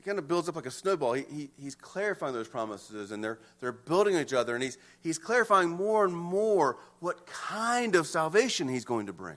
it 0.00 0.06
kind 0.06 0.18
of 0.18 0.26
builds 0.26 0.48
up 0.48 0.56
like 0.56 0.64
a 0.64 0.70
snowball. 0.70 1.12
He, 1.12 1.24
he, 1.30 1.50
he's 1.60 1.74
clarifying 1.74 2.32
those 2.32 2.48
promises 2.48 3.10
and 3.10 3.22
they're, 3.22 3.38
they're 3.60 3.72
building 3.72 4.16
each 4.16 4.32
other, 4.32 4.54
and 4.54 4.64
he's, 4.64 4.78
he's 5.02 5.18
clarifying 5.18 5.68
more 5.68 6.06
and 6.06 6.16
more 6.16 6.78
what 7.00 7.26
kind 7.26 7.94
of 7.94 8.06
salvation 8.06 8.66
he's 8.66 8.86
going 8.86 9.06
to 9.06 9.12
bring. 9.12 9.36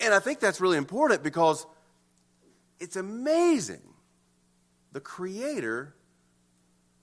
And 0.00 0.14
I 0.14 0.20
think 0.20 0.38
that's 0.38 0.60
really 0.60 0.78
important 0.78 1.24
because 1.24 1.66
it's 2.78 2.94
amazing. 2.94 3.82
The 4.92 5.00
Creator 5.00 5.96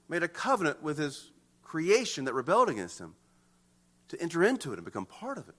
made 0.07 0.23
a 0.23 0.29
covenant 0.29 0.81
with 0.81 0.97
his 0.97 1.31
creation 1.63 2.25
that 2.25 2.33
rebelled 2.33 2.69
against 2.69 2.97
him 2.97 3.13
to 4.07 4.21
enter 4.21 4.41
into 4.41 4.71
it 4.71 4.77
and 4.77 4.85
become 4.85 5.05
part 5.05 5.37
of 5.37 5.49
it. 5.49 5.55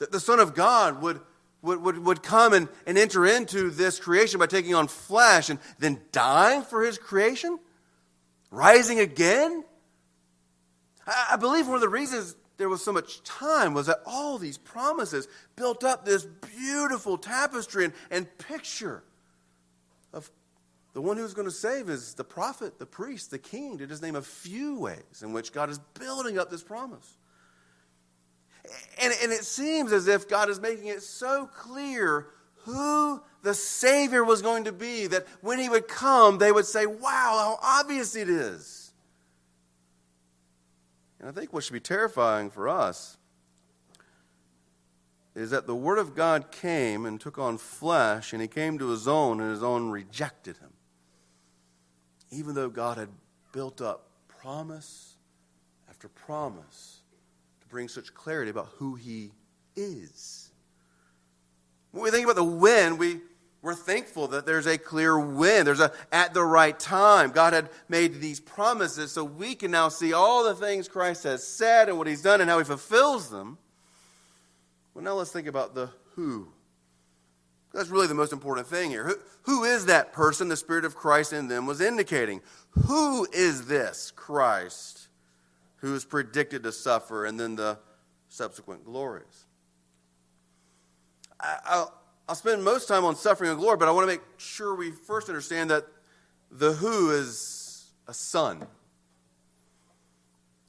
That 0.00 0.12
the 0.12 0.20
Son 0.20 0.38
of 0.38 0.54
God 0.54 1.00
would 1.00 1.20
would, 1.64 1.82
would, 1.82 1.98
would 1.98 2.22
come 2.22 2.52
and, 2.52 2.68
and 2.86 2.98
enter 2.98 3.26
into 3.26 3.70
this 3.70 3.98
creation 3.98 4.38
by 4.38 4.46
taking 4.46 4.74
on 4.74 4.86
flesh 4.86 5.48
and 5.48 5.58
then 5.78 6.00
dying 6.12 6.62
for 6.62 6.82
his 6.82 6.98
creation? 6.98 7.58
Rising 8.50 9.00
again? 9.00 9.64
I, 11.06 11.30
I 11.32 11.36
believe 11.36 11.66
one 11.66 11.74
of 11.76 11.80
the 11.80 11.88
reasons 11.88 12.36
there 12.56 12.68
was 12.68 12.84
so 12.84 12.92
much 12.92 13.22
time 13.24 13.74
was 13.74 13.86
that 13.86 14.00
all 14.06 14.38
these 14.38 14.58
promises 14.58 15.26
built 15.56 15.82
up 15.82 16.04
this 16.04 16.24
beautiful 16.24 17.18
tapestry 17.18 17.86
and, 17.86 17.94
and 18.10 18.38
picture 18.38 19.02
of 20.12 20.30
the 20.92 21.00
one 21.00 21.16
who's 21.16 21.34
going 21.34 21.48
to 21.48 21.54
save 21.54 21.88
is 21.88 22.14
the 22.14 22.24
prophet, 22.24 22.78
the 22.78 22.86
priest, 22.86 23.30
the 23.30 23.38
king, 23.38 23.78
to 23.78 23.86
just 23.86 24.02
name 24.02 24.14
a 24.14 24.22
few 24.22 24.78
ways 24.78 25.22
in 25.22 25.32
which 25.32 25.52
God 25.52 25.70
is 25.70 25.80
building 25.98 26.38
up 26.38 26.50
this 26.50 26.62
promise. 26.62 27.16
And, 29.00 29.12
and 29.22 29.32
it 29.32 29.44
seems 29.44 29.92
as 29.92 30.08
if 30.08 30.28
God 30.28 30.48
is 30.48 30.60
making 30.60 30.86
it 30.86 31.02
so 31.02 31.46
clear 31.46 32.28
who 32.64 33.20
the 33.42 33.54
Savior 33.54 34.24
was 34.24 34.40
going 34.40 34.64
to 34.64 34.72
be 34.72 35.06
that 35.08 35.26
when 35.42 35.58
he 35.58 35.68
would 35.68 35.86
come, 35.86 36.38
they 36.38 36.50
would 36.50 36.66
say, 36.66 36.86
Wow, 36.86 36.98
how 37.02 37.58
obvious 37.62 38.16
it 38.16 38.28
is. 38.30 38.92
And 41.20 41.28
I 41.28 41.32
think 41.32 41.52
what 41.52 41.64
should 41.64 41.72
be 41.72 41.80
terrifying 41.80 42.50
for 42.50 42.68
us 42.68 43.16
is 45.34 45.50
that 45.50 45.66
the 45.66 45.74
Word 45.74 45.98
of 45.98 46.14
God 46.14 46.50
came 46.50 47.04
and 47.06 47.20
took 47.20 47.38
on 47.38 47.58
flesh, 47.58 48.32
and 48.32 48.40
he 48.40 48.48
came 48.48 48.78
to 48.78 48.90
his 48.90 49.08
own, 49.08 49.40
and 49.40 49.50
his 49.50 49.62
own 49.62 49.90
rejected 49.90 50.56
him. 50.58 50.72
Even 52.30 52.54
though 52.54 52.68
God 52.68 52.98
had 52.98 53.08
built 53.52 53.80
up 53.80 54.08
promise 54.28 55.16
after 55.88 56.08
promise 56.08 56.93
bring 57.74 57.88
such 57.88 58.14
clarity 58.14 58.52
about 58.52 58.68
who 58.76 58.94
he 58.94 59.32
is. 59.74 60.52
When 61.90 62.04
we 62.04 62.10
think 62.12 62.24
about 62.24 62.36
the 62.36 62.44
when, 62.44 62.98
we, 62.98 63.18
we're 63.62 63.74
thankful 63.74 64.28
that 64.28 64.46
there's 64.46 64.68
a 64.68 64.78
clear 64.78 65.18
when. 65.18 65.64
There's 65.64 65.80
a 65.80 65.90
at 66.12 66.34
the 66.34 66.44
right 66.44 66.78
time. 66.78 67.32
God 67.32 67.52
had 67.52 67.70
made 67.88 68.20
these 68.20 68.38
promises 68.38 69.10
so 69.10 69.24
we 69.24 69.56
can 69.56 69.72
now 69.72 69.88
see 69.88 70.12
all 70.12 70.44
the 70.44 70.54
things 70.54 70.86
Christ 70.86 71.24
has 71.24 71.44
said 71.44 71.88
and 71.88 71.98
what 71.98 72.06
he's 72.06 72.22
done 72.22 72.40
and 72.40 72.48
how 72.48 72.58
he 72.58 72.64
fulfills 72.64 73.28
them. 73.28 73.58
Well, 74.94 75.02
now 75.02 75.14
let's 75.14 75.32
think 75.32 75.48
about 75.48 75.74
the 75.74 75.90
who. 76.14 76.52
That's 77.72 77.88
really 77.88 78.06
the 78.06 78.14
most 78.14 78.32
important 78.32 78.68
thing 78.68 78.90
here. 78.90 79.02
Who, 79.02 79.16
who 79.42 79.64
is 79.64 79.86
that 79.86 80.12
person 80.12 80.46
the 80.46 80.56
Spirit 80.56 80.84
of 80.84 80.94
Christ 80.94 81.32
in 81.32 81.48
them 81.48 81.66
was 81.66 81.80
indicating? 81.80 82.40
Who 82.86 83.26
is 83.32 83.66
this 83.66 84.12
Christ 84.12 85.03
who 85.84 85.94
is 85.94 86.04
predicted 86.04 86.62
to 86.62 86.72
suffer 86.72 87.26
and 87.26 87.38
then 87.38 87.56
the 87.56 87.78
subsequent 88.28 88.84
glories? 88.84 89.44
I, 91.38 91.58
will 91.78 91.92
I'll 92.28 92.34
spend 92.34 92.64
most 92.64 92.88
time 92.88 93.04
on 93.04 93.16
suffering 93.16 93.50
and 93.50 93.58
glory, 93.58 93.76
but 93.76 93.86
I 93.86 93.90
want 93.90 94.04
to 94.08 94.12
make 94.12 94.22
sure 94.38 94.74
we 94.74 94.90
first 94.90 95.28
understand 95.28 95.70
that 95.70 95.86
the 96.50 96.72
who 96.72 97.10
is 97.10 97.90
a 98.08 98.14
son. 98.14 98.66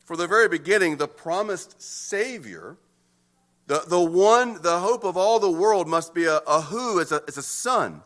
For 0.03 0.17
the 0.17 0.27
very 0.27 0.49
beginning, 0.49 0.97
the 0.97 1.07
promised 1.07 1.81
Savior 1.81 2.77
the, 3.67 3.83
the 3.87 3.99
one, 3.99 4.61
the 4.61 4.79
hope 4.79 5.03
of 5.03 5.17
all 5.17 5.39
the 5.39 5.49
world 5.49 5.87
must 5.87 6.13
be 6.13 6.25
a, 6.25 6.37
a 6.37 6.61
who, 6.61 6.99
it's 6.99 7.11
a, 7.11 7.21
it's 7.27 7.37
a 7.37 7.43
son. 7.43 8.01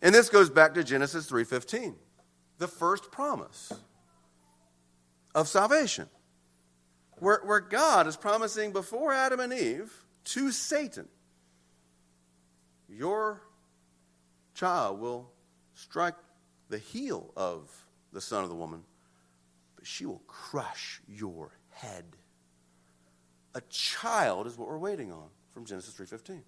And 0.00 0.14
this 0.14 0.30
goes 0.30 0.48
back 0.48 0.74
to 0.74 0.84
Genesis 0.84 1.30
3.15, 1.30 1.94
the 2.58 2.68
first 2.68 3.12
promise 3.12 3.72
of 5.34 5.48
salvation. 5.48 6.08
Where, 7.20 7.40
where 7.44 7.60
God 7.60 8.06
is 8.06 8.16
promising 8.16 8.72
before 8.72 9.12
Adam 9.12 9.40
and 9.40 9.52
Eve 9.52 9.92
to 10.24 10.50
Satan, 10.50 11.08
your 12.88 13.42
child 14.54 14.98
will 14.98 15.30
strike 15.74 16.14
the 16.68 16.78
heel 16.78 17.32
of 17.36 17.70
the 18.12 18.20
son 18.20 18.42
of 18.42 18.48
the 18.48 18.56
woman, 18.56 18.82
but 19.76 19.86
she 19.86 20.06
will 20.06 20.22
crush 20.26 21.00
your 21.06 21.52
head 21.70 22.04
a 23.54 23.60
child 23.68 24.46
is 24.46 24.56
what 24.56 24.68
we're 24.68 24.78
waiting 24.78 25.12
on 25.12 25.28
from 25.50 25.64
Genesis 25.64 25.94
3.15. 25.94 26.40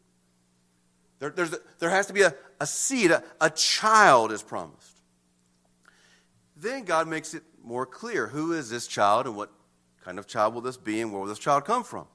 There, 1.18 1.30
there's, 1.30 1.54
there 1.78 1.90
has 1.90 2.06
to 2.06 2.12
be 2.12 2.22
a, 2.22 2.34
a 2.60 2.66
seed, 2.66 3.10
a, 3.10 3.22
a 3.40 3.50
child 3.50 4.32
is 4.32 4.42
promised. 4.42 5.00
Then 6.56 6.84
God 6.84 7.08
makes 7.08 7.34
it 7.34 7.42
more 7.62 7.86
clear 7.86 8.28
who 8.28 8.52
is 8.52 8.70
this 8.70 8.86
child 8.86 9.26
and 9.26 9.36
what 9.36 9.50
kind 10.04 10.18
of 10.18 10.26
child 10.26 10.54
will 10.54 10.60
this 10.60 10.76
be 10.76 11.00
and 11.00 11.12
where 11.12 11.20
will 11.20 11.28
this 11.28 11.38
child 11.38 11.64
come 11.64 11.84
from. 11.84 12.06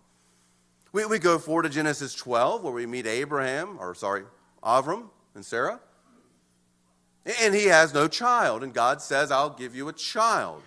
We, 0.92 1.06
we 1.06 1.20
go 1.20 1.38
forward 1.38 1.64
to 1.64 1.70
Genesis 1.70 2.14
12 2.14 2.64
where 2.64 2.74
we 2.74 2.86
meet 2.86 3.06
Abraham, 3.06 3.78
or 3.80 3.94
sorry, 3.94 4.24
Avram 4.64 5.10
and 5.36 5.46
Sarah. 5.46 5.80
And 7.42 7.54
he 7.54 7.66
has 7.66 7.94
no 7.94 8.08
child. 8.08 8.64
And 8.64 8.74
God 8.74 9.02
says, 9.02 9.32
I'll 9.32 9.50
give 9.50 9.76
you 9.76 9.90
a 9.90 9.94
child. 9.94 10.62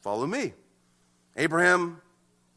Follow 0.00 0.26
me. 0.26 0.52
Abraham 1.36 2.00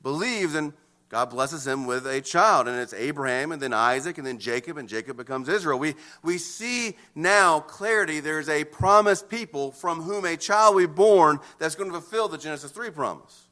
believes, 0.01 0.55
and 0.55 0.73
God 1.09 1.29
blesses 1.29 1.65
him 1.65 1.85
with 1.85 2.05
a 2.05 2.19
child. 2.19 2.67
And 2.67 2.79
it's 2.79 2.93
Abraham, 2.93 3.51
and 3.51 3.61
then 3.61 3.73
Isaac, 3.73 4.17
and 4.17 4.27
then 4.27 4.39
Jacob, 4.39 4.77
and 4.77 4.89
Jacob 4.89 5.15
becomes 5.15 5.47
Israel. 5.47 5.79
We, 5.79 5.95
we 6.21 6.37
see 6.37 6.97
now 7.15 7.61
clarity 7.61 8.19
there's 8.19 8.49
a 8.49 8.65
promised 8.65 9.29
people 9.29 9.71
from 9.71 10.01
whom 10.01 10.25
a 10.25 10.35
child 10.35 10.75
will 10.75 10.87
be 10.87 10.93
born 10.93 11.39
that's 11.59 11.75
going 11.75 11.89
to 11.89 11.99
fulfill 11.99 12.27
the 12.27 12.37
Genesis 12.37 12.71
3 12.71 12.89
promise. 12.89 13.47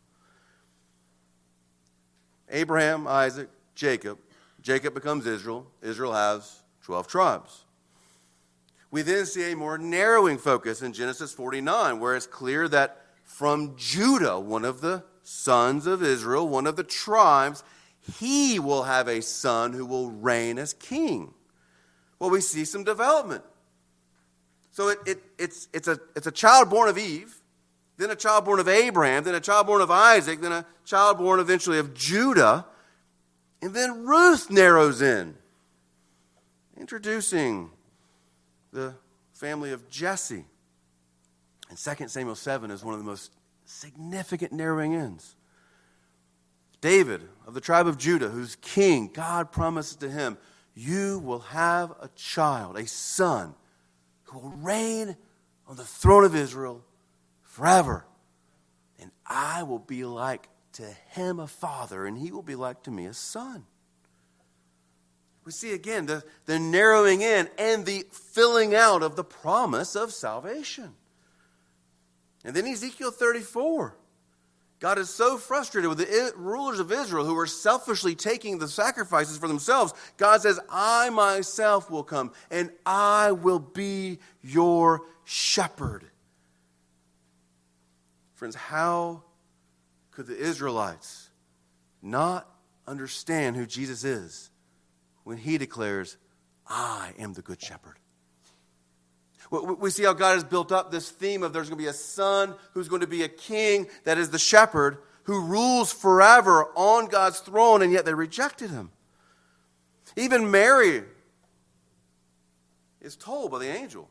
Abraham, 2.49 3.07
Isaac, 3.07 3.49
Jacob. 3.73 4.19
Jacob 4.61 4.93
becomes 4.93 5.25
Israel. 5.25 5.67
Israel 5.81 6.13
has 6.13 6.61
12 6.83 7.07
tribes. 7.07 7.63
We 8.91 9.01
then 9.01 9.25
see 9.25 9.51
a 9.51 9.55
more 9.55 9.77
narrowing 9.77 10.37
focus 10.37 10.81
in 10.81 10.93
Genesis 10.93 11.33
49, 11.33 11.99
where 11.99 12.15
it's 12.15 12.27
clear 12.27 12.67
that 12.69 13.01
from 13.23 13.75
Judah, 13.77 14.39
one 14.39 14.63
of 14.63 14.81
the 14.81 15.03
sons 15.25 15.87
of 15.87 16.03
Israel, 16.03 16.47
one 16.47 16.67
of 16.67 16.75
the 16.75 16.83
tribes, 16.83 17.63
he 18.19 18.59
will 18.59 18.83
have 18.83 19.07
a 19.07 19.21
son 19.21 19.73
who 19.73 19.85
will 19.85 20.11
reign 20.11 20.57
as 20.57 20.73
king. 20.73 21.33
Well, 22.19 22.29
we 22.29 22.41
see 22.41 22.63
some 22.63 22.83
development. 22.83 23.43
So 24.71 24.89
it, 24.89 24.99
it, 25.05 25.23
it's, 25.39 25.67
it's, 25.73 25.87
a, 25.87 25.99
it's 26.15 26.27
a 26.27 26.31
child 26.31 26.69
born 26.69 26.89
of 26.89 26.97
Eve, 26.97 27.35
then 27.97 28.11
a 28.11 28.15
child 28.15 28.45
born 28.45 28.59
of 28.59 28.67
Abraham, 28.67 29.23
then 29.23 29.35
a 29.35 29.39
child 29.39 29.67
born 29.67 29.81
of 29.81 29.89
Isaac, 29.89 30.41
then 30.41 30.51
a 30.51 30.65
child 30.85 31.17
born 31.17 31.39
eventually 31.39 31.79
of 31.79 31.93
Judah, 31.93 32.65
and 33.61 33.73
then 33.73 34.05
Ruth 34.05 34.51
narrows 34.51 35.01
in, 35.01 35.35
introducing 36.77 37.71
the 38.71 38.93
family 39.33 39.71
of 39.71 39.89
Jesse. 39.89 40.45
And 41.69 41.77
2 41.77 42.07
Samuel 42.07 42.35
7 42.35 42.69
is 42.69 42.83
one 42.83 42.93
of 42.93 42.99
the 42.99 43.05
most 43.05 43.31
significant 43.65 44.51
narrowing 44.51 44.95
ends. 44.95 45.35
David 46.81 47.21
of 47.47 47.53
the 47.53 47.61
tribe 47.61 47.87
of 47.87 47.97
Judah, 47.97 48.29
who's 48.29 48.55
king, 48.57 49.09
God 49.11 49.51
promises 49.51 49.95
to 49.97 50.09
him, 50.09 50.37
You 50.73 51.19
will 51.19 51.39
have 51.39 51.91
a 51.99 52.09
child, 52.15 52.77
a 52.77 52.85
son, 52.85 53.55
who 54.25 54.39
will 54.39 54.49
reign 54.57 55.17
on 55.67 55.77
the 55.77 55.83
throne 55.83 56.23
of 56.23 56.35
Israel 56.35 56.83
forever. 57.41 58.05
And 58.99 59.11
I 59.25 59.63
will 59.63 59.79
be 59.79 60.05
like 60.05 60.49
to 60.73 60.83
him 60.83 61.39
a 61.39 61.47
father, 61.47 62.05
and 62.05 62.17
he 62.17 62.31
will 62.31 62.43
be 62.43 62.55
like 62.55 62.83
to 62.83 62.91
me 62.91 63.05
a 63.05 63.13
son. 63.13 63.65
We 65.45 65.51
see 65.51 65.73
again 65.73 66.07
the, 66.07 66.23
the 66.45 66.59
narrowing 66.59 67.21
in 67.21 67.49
and 67.57 67.85
the 67.85 68.05
filling 68.11 68.73
out 68.73 69.03
of 69.03 69.15
the 69.15 69.23
promise 69.23 69.95
of 69.95 70.11
salvation. 70.11 70.95
And 72.45 72.55
then 72.55 72.67
Ezekiel 72.67 73.11
34. 73.11 73.97
God 74.79 74.99
is 74.99 75.09
so 75.09 75.37
frustrated 75.37 75.89
with 75.89 75.97
the 75.97 76.33
rulers 76.35 76.79
of 76.79 76.91
Israel 76.91 77.25
who 77.25 77.37
are 77.39 77.47
selfishly 77.47 78.13
taking 78.13 78.59
the 78.59 78.67
sacrifices 78.67 79.37
for 79.37 79.47
themselves. 79.47 79.93
God 80.17 80.41
says, 80.41 80.59
I 80.69 81.09
myself 81.09 81.89
will 81.89 82.03
come 82.03 82.31
and 82.51 82.69
I 82.85 83.31
will 83.31 83.59
be 83.59 84.19
your 84.43 85.01
shepherd. 85.23 86.05
Friends, 88.35 88.55
how 88.55 89.23
could 90.11 90.27
the 90.27 90.37
Israelites 90.37 91.29
not 92.01 92.47
understand 92.85 93.55
who 93.55 93.65
Jesus 93.65 94.03
is 94.03 94.51
when 95.23 95.37
he 95.37 95.57
declares, 95.57 96.17
I 96.67 97.13
am 97.17 97.33
the 97.33 97.41
good 97.41 97.61
shepherd? 97.61 97.97
We 99.51 99.89
see 99.91 100.03
how 100.03 100.13
God 100.13 100.33
has 100.33 100.43
built 100.43 100.71
up 100.71 100.91
this 100.91 101.09
theme 101.09 101.43
of 101.43 101.53
there's 101.53 101.69
going 101.69 101.77
to 101.77 101.83
be 101.83 101.89
a 101.89 101.93
son 101.93 102.55
who's 102.73 102.87
going 102.87 103.01
to 103.01 103.07
be 103.07 103.23
a 103.23 103.29
king 103.29 103.87
that 104.03 104.17
is 104.17 104.29
the 104.31 104.39
shepherd 104.39 104.97
who 105.23 105.41
rules 105.45 105.91
forever 105.91 106.65
on 106.75 107.07
God's 107.07 107.39
throne, 107.39 107.81
and 107.81 107.91
yet 107.91 108.05
they 108.05 108.13
rejected 108.13 108.69
him. 108.69 108.91
Even 110.15 110.49
Mary 110.49 111.03
is 113.01 113.15
told 113.15 113.51
by 113.51 113.59
the 113.59 113.67
angel, 113.67 114.09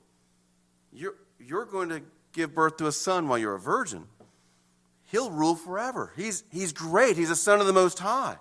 You're, 0.92 1.14
you're 1.38 1.64
going 1.64 1.88
to 1.88 2.03
give 2.33 2.55
birth 2.55 2.77
to 2.79 2.87
a 2.87 2.92
son 2.92 3.29
while 3.29 3.38
you're 3.38 3.55
a 3.55 3.61
virgin. 3.61 4.05
He'll 5.07 5.31
rule 5.31 5.55
forever. 5.55 6.12
He's, 6.16 6.44
he's 6.51 6.73
great. 6.73 7.16
He's 7.16 7.31
a 7.31 7.37
son 7.37 7.61
of 7.61 7.66
the 7.66 7.73
Most 7.73 7.99
High. 7.99 8.37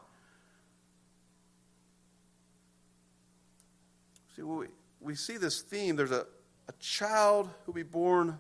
See, 4.36 4.41
we, 4.41 4.67
we 4.99 5.13
see 5.13 5.38
this 5.38 5.62
theme. 5.62 5.95
There's 5.95 6.12
a, 6.12 6.25
a 6.67 6.73
child 6.80 7.47
who 7.65 7.71
will 7.71 7.76
be 7.76 7.84
born 7.84 8.39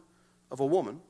of 0.51 0.59
a 0.59 0.65
woman. 0.65 1.01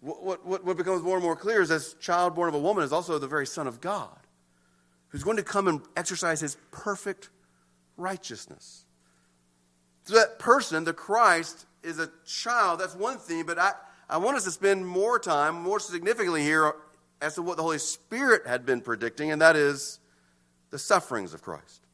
What, 0.00 0.46
what, 0.46 0.64
what 0.64 0.76
becomes 0.76 1.02
more 1.02 1.16
and 1.16 1.24
more 1.24 1.36
clear 1.36 1.62
is 1.62 1.68
this 1.68 1.94
child 1.94 2.34
born 2.34 2.48
of 2.48 2.54
a 2.54 2.58
woman 2.58 2.84
is 2.84 2.92
also 2.92 3.18
the 3.18 3.26
very 3.26 3.46
Son 3.46 3.66
of 3.66 3.80
God, 3.80 4.16
who's 5.08 5.24
going 5.24 5.36
to 5.36 5.42
come 5.42 5.68
and 5.68 5.80
exercise 5.96 6.40
his 6.40 6.56
perfect 6.70 7.30
righteousness. 7.96 8.84
So 10.04 10.14
that 10.14 10.38
person, 10.38 10.84
the 10.84 10.92
Christ, 10.92 11.66
is 11.82 11.98
a 11.98 12.10
child. 12.24 12.80
That's 12.80 12.94
one 12.94 13.18
theme, 13.18 13.46
but 13.46 13.58
I, 13.58 13.72
I 14.08 14.18
want 14.18 14.36
us 14.36 14.44
to 14.44 14.50
spend 14.50 14.86
more 14.86 15.18
time, 15.18 15.62
more 15.62 15.80
significantly 15.80 16.42
here, 16.42 16.74
as 17.20 17.34
to 17.34 17.42
what 17.42 17.56
the 17.56 17.62
Holy 17.62 17.78
Spirit 17.78 18.46
had 18.46 18.66
been 18.66 18.80
predicting, 18.80 19.32
and 19.32 19.40
that 19.40 19.56
is 19.56 19.98
the 20.70 20.78
sufferings 20.78 21.32
of 21.32 21.42
Christ. 21.42 21.85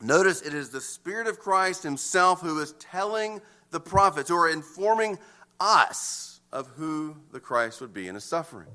Notice 0.00 0.42
it 0.42 0.54
is 0.54 0.70
the 0.70 0.80
Spirit 0.80 1.26
of 1.26 1.38
Christ 1.38 1.82
Himself 1.82 2.40
who 2.40 2.58
is 2.60 2.72
telling 2.72 3.40
the 3.70 3.80
prophets, 3.80 4.30
are 4.30 4.48
informing 4.48 5.18
us 5.60 6.40
of 6.52 6.66
who 6.76 7.16
the 7.32 7.40
Christ 7.40 7.80
would 7.80 7.92
be 7.92 8.08
in 8.08 8.14
His 8.14 8.24
suffering. 8.24 8.68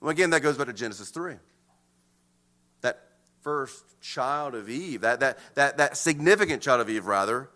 Well, 0.00 0.10
again, 0.10 0.30
that 0.30 0.40
goes 0.40 0.56
back 0.56 0.66
to 0.66 0.72
Genesis 0.72 1.10
3. 1.10 1.34
That 2.80 3.00
first 3.42 4.00
child 4.00 4.54
of 4.54 4.68
Eve, 4.68 5.02
that, 5.02 5.20
that, 5.20 5.38
that, 5.54 5.76
that 5.76 5.96
significant 5.96 6.62
child 6.62 6.80
of 6.80 6.88
Eve, 6.88 7.06
rather, 7.06 7.50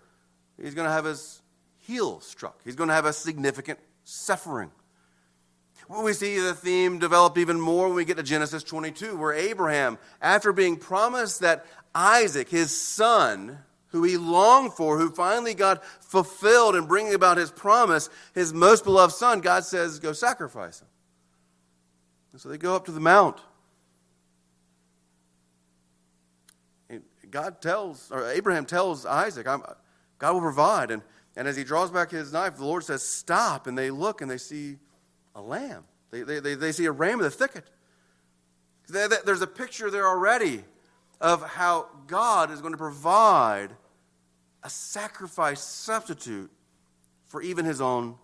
he's 0.60 0.74
going 0.74 0.86
to 0.86 0.92
have 0.92 1.06
his 1.06 1.40
heel 1.78 2.20
struck. 2.20 2.60
He's 2.64 2.76
going 2.76 2.88
to 2.88 2.94
have 2.94 3.06
a 3.06 3.12
significant 3.12 3.78
suffering. 4.04 4.70
We 5.88 6.12
see 6.14 6.38
the 6.38 6.54
theme 6.54 6.98
develop 6.98 7.36
even 7.36 7.60
more 7.60 7.88
when 7.88 7.96
we 7.96 8.04
get 8.04 8.16
to 8.16 8.22
Genesis 8.22 8.62
22, 8.62 9.16
where 9.16 9.34
Abraham, 9.34 9.98
after 10.22 10.52
being 10.52 10.76
promised 10.76 11.40
that 11.40 11.66
Isaac, 11.94 12.48
his 12.48 12.78
son, 12.78 13.58
who 13.88 14.02
he 14.02 14.16
longed 14.16 14.72
for, 14.72 14.98
who 14.98 15.10
finally 15.10 15.54
got 15.54 15.84
fulfilled 15.84 16.74
in 16.74 16.86
bringing 16.86 17.14
about 17.14 17.36
his 17.36 17.50
promise, 17.50 18.08
his 18.34 18.52
most 18.52 18.84
beloved 18.84 19.14
son, 19.14 19.40
God 19.40 19.64
says, 19.64 19.98
Go 19.98 20.12
sacrifice 20.12 20.80
him. 20.80 20.88
And 22.32 22.40
so 22.40 22.48
they 22.48 22.58
go 22.58 22.74
up 22.74 22.86
to 22.86 22.92
the 22.92 23.00
mount. 23.00 23.40
And 26.88 27.02
God 27.30 27.60
tells, 27.60 28.10
or 28.10 28.28
Abraham 28.30 28.64
tells 28.64 29.06
Isaac, 29.06 29.44
God 29.44 30.32
will 30.32 30.40
provide. 30.40 30.90
And, 30.90 31.02
and 31.36 31.46
as 31.46 31.56
he 31.56 31.62
draws 31.62 31.90
back 31.90 32.10
his 32.10 32.32
knife, 32.32 32.56
the 32.56 32.64
Lord 32.64 32.84
says, 32.84 33.02
Stop. 33.02 33.66
And 33.66 33.76
they 33.76 33.90
look 33.90 34.22
and 34.22 34.30
they 34.30 34.38
see 34.38 34.78
a 35.34 35.42
lamb. 35.42 35.84
They, 36.10 36.22
they, 36.22 36.40
they, 36.40 36.54
they 36.54 36.72
see 36.72 36.84
a 36.86 36.92
ram 36.92 37.18
in 37.18 37.24
the 37.24 37.30
thicket. 37.30 37.64
There's 38.88 39.42
a 39.42 39.46
picture 39.46 39.90
there 39.90 40.06
already 40.06 40.62
of 41.20 41.42
how 41.42 41.88
God 42.06 42.50
is 42.50 42.60
going 42.60 42.72
to 42.72 42.78
provide 42.78 43.70
a 44.62 44.70
sacrifice 44.70 45.62
substitute 45.62 46.50
for 47.26 47.42
even 47.42 47.64
his 47.64 47.80
own 47.80 48.16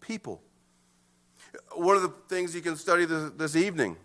people. 0.00 0.42
One 1.74 1.96
of 1.96 2.02
the 2.02 2.12
things 2.28 2.54
you 2.54 2.60
can 2.60 2.76
study 2.76 3.04
this, 3.04 3.30
this 3.36 3.56
evening 3.56 3.96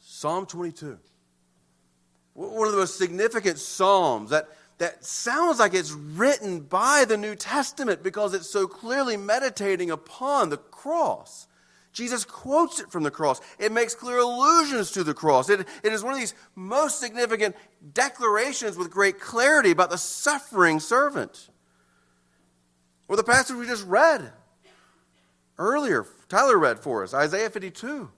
Psalm 0.00 0.46
22. 0.46 0.98
One 2.34 2.66
of 2.66 2.72
the 2.72 2.78
most 2.78 2.96
significant 2.96 3.58
Psalms 3.58 4.30
that, 4.30 4.48
that 4.82 5.04
sounds 5.04 5.60
like 5.60 5.74
it's 5.74 5.92
written 5.92 6.58
by 6.58 7.04
the 7.06 7.16
New 7.16 7.36
Testament 7.36 8.02
because 8.02 8.34
it's 8.34 8.50
so 8.50 8.66
clearly 8.66 9.16
meditating 9.16 9.92
upon 9.92 10.48
the 10.48 10.56
cross. 10.56 11.46
Jesus 11.92 12.24
quotes 12.24 12.80
it 12.80 12.90
from 12.90 13.04
the 13.04 13.10
cross. 13.10 13.40
It 13.60 13.70
makes 13.70 13.94
clear 13.94 14.18
allusions 14.18 14.90
to 14.92 15.04
the 15.04 15.14
cross. 15.14 15.48
It, 15.48 15.68
it 15.84 15.92
is 15.92 16.02
one 16.02 16.14
of 16.14 16.18
these 16.18 16.34
most 16.56 16.98
significant 16.98 17.54
declarations 17.94 18.76
with 18.76 18.90
great 18.90 19.20
clarity 19.20 19.70
about 19.70 19.90
the 19.90 19.98
suffering 19.98 20.80
servant. 20.80 21.48
Or 23.06 23.14
the 23.14 23.22
passage 23.22 23.54
we 23.54 23.66
just 23.66 23.86
read 23.86 24.32
earlier, 25.58 26.04
Tyler 26.28 26.58
read 26.58 26.80
for 26.80 27.04
us, 27.04 27.14
Isaiah 27.14 27.50
52. 27.50 28.10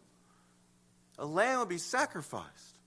A 1.18 1.26
lamb 1.26 1.58
will 1.58 1.66
be 1.66 1.76
sacrificed. 1.76 2.78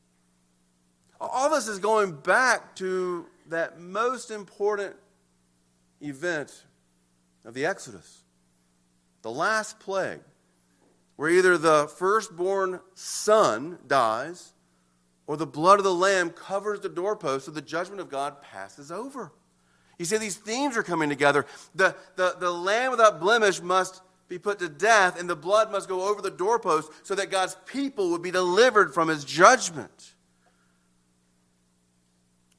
All 1.22 1.52
this 1.52 1.68
is 1.68 1.78
going 1.78 2.14
back 2.14 2.76
to 2.78 3.28
that 3.50 3.80
most 3.80 4.32
important 4.32 4.96
event 6.02 6.64
of 7.46 7.54
the 7.54 7.66
Exodus, 7.66 8.24
the 9.22 9.32
last 9.32 9.80
plague 9.80 10.20
where 11.16 11.30
either 11.30 11.58
the 11.58 11.88
firstborn 11.88 12.80
son 12.94 13.80
dies 13.88 14.54
or 15.26 15.36
the 15.36 15.48
blood 15.48 15.80
of 15.80 15.84
the 15.84 15.94
lamb 15.94 16.30
covers 16.30 16.80
the 16.80 16.90
doorpost 16.90 17.46
so 17.46 17.52
the 17.52 17.62
judgment 17.62 18.00
of 18.00 18.10
God 18.10 18.42
passes 18.42 18.92
over. 18.92 19.32
You 19.98 20.06
see, 20.06 20.18
these 20.18 20.36
themes 20.36 20.78
are 20.78 20.84
coming 20.84 21.10
together. 21.10 21.46
The, 21.76 21.96
the, 22.16 22.36
the 22.40 22.52
lamb 22.52 22.92
without 22.92 23.20
blemish 23.20 23.62
must 23.62 24.02
be 24.30 24.38
put 24.38 24.60
to 24.60 24.70
death, 24.70 25.20
and 25.20 25.30
the 25.30 25.36
blood 25.36 25.72
must 25.72 25.90
go 25.90 26.08
over 26.08 26.22
the 26.22 26.30
doorpost 26.30 26.92
so 27.04 27.16
that 27.16 27.32
God's 27.32 27.58
people 27.66 28.12
would 28.12 28.22
be 28.22 28.32
delivered 28.32 28.94
from 28.94 29.08
his 29.08 29.26
judgment. 29.26 30.14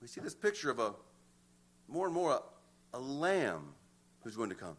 We 0.08 0.12
see 0.12 0.20
this 0.22 0.34
picture 0.34 0.70
of 0.70 0.78
a 0.78 0.94
more 1.86 2.06
and 2.06 2.14
more 2.14 2.40
a, 2.94 2.96
a 2.96 2.98
lamb 2.98 3.74
who's 4.24 4.36
going 4.36 4.48
to 4.48 4.54
come. 4.54 4.78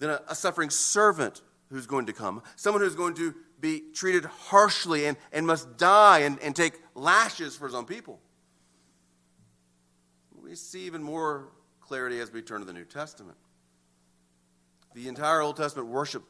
Then 0.00 0.10
a, 0.10 0.20
a 0.30 0.34
suffering 0.34 0.68
servant 0.68 1.42
who's 1.68 1.86
going 1.86 2.06
to 2.06 2.12
come, 2.12 2.42
someone 2.56 2.82
who's 2.82 2.96
going 2.96 3.14
to 3.14 3.32
be 3.60 3.84
treated 3.94 4.24
harshly 4.24 5.06
and, 5.06 5.16
and 5.32 5.46
must 5.46 5.78
die 5.78 6.20
and, 6.20 6.40
and 6.40 6.56
take 6.56 6.72
lashes 6.96 7.54
for 7.54 7.66
his 7.66 7.74
own 7.76 7.84
people. 7.84 8.18
We 10.42 10.56
see 10.56 10.86
even 10.86 11.00
more 11.00 11.50
clarity 11.80 12.18
as 12.18 12.32
we 12.32 12.42
turn 12.42 12.62
to 12.62 12.66
the 12.66 12.72
New 12.72 12.84
Testament. 12.84 13.38
The 14.92 15.06
entire 15.06 15.40
Old 15.40 15.56
Testament 15.56 15.88
worship 15.88 16.24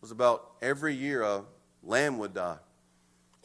was 0.00 0.12
about 0.12 0.52
every 0.62 0.94
year 0.94 1.22
a 1.22 1.42
lamb 1.82 2.18
would 2.18 2.34
die. 2.34 2.58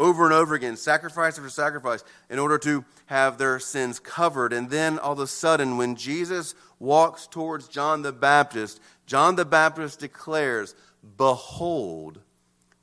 Over 0.01 0.25
and 0.25 0.33
over 0.33 0.55
again, 0.55 0.77
sacrifice 0.77 1.37
after 1.37 1.51
sacrifice, 1.51 2.03
in 2.27 2.39
order 2.39 2.57
to 2.57 2.83
have 3.05 3.37
their 3.37 3.59
sins 3.59 3.99
covered. 3.99 4.51
And 4.51 4.67
then 4.67 4.97
all 4.97 5.11
of 5.11 5.19
a 5.19 5.27
sudden, 5.27 5.77
when 5.77 5.95
Jesus 5.95 6.55
walks 6.79 7.27
towards 7.27 7.67
John 7.67 8.01
the 8.01 8.11
Baptist, 8.11 8.81
John 9.05 9.35
the 9.35 9.45
Baptist 9.45 9.99
declares, 9.99 10.73
Behold, 11.17 12.19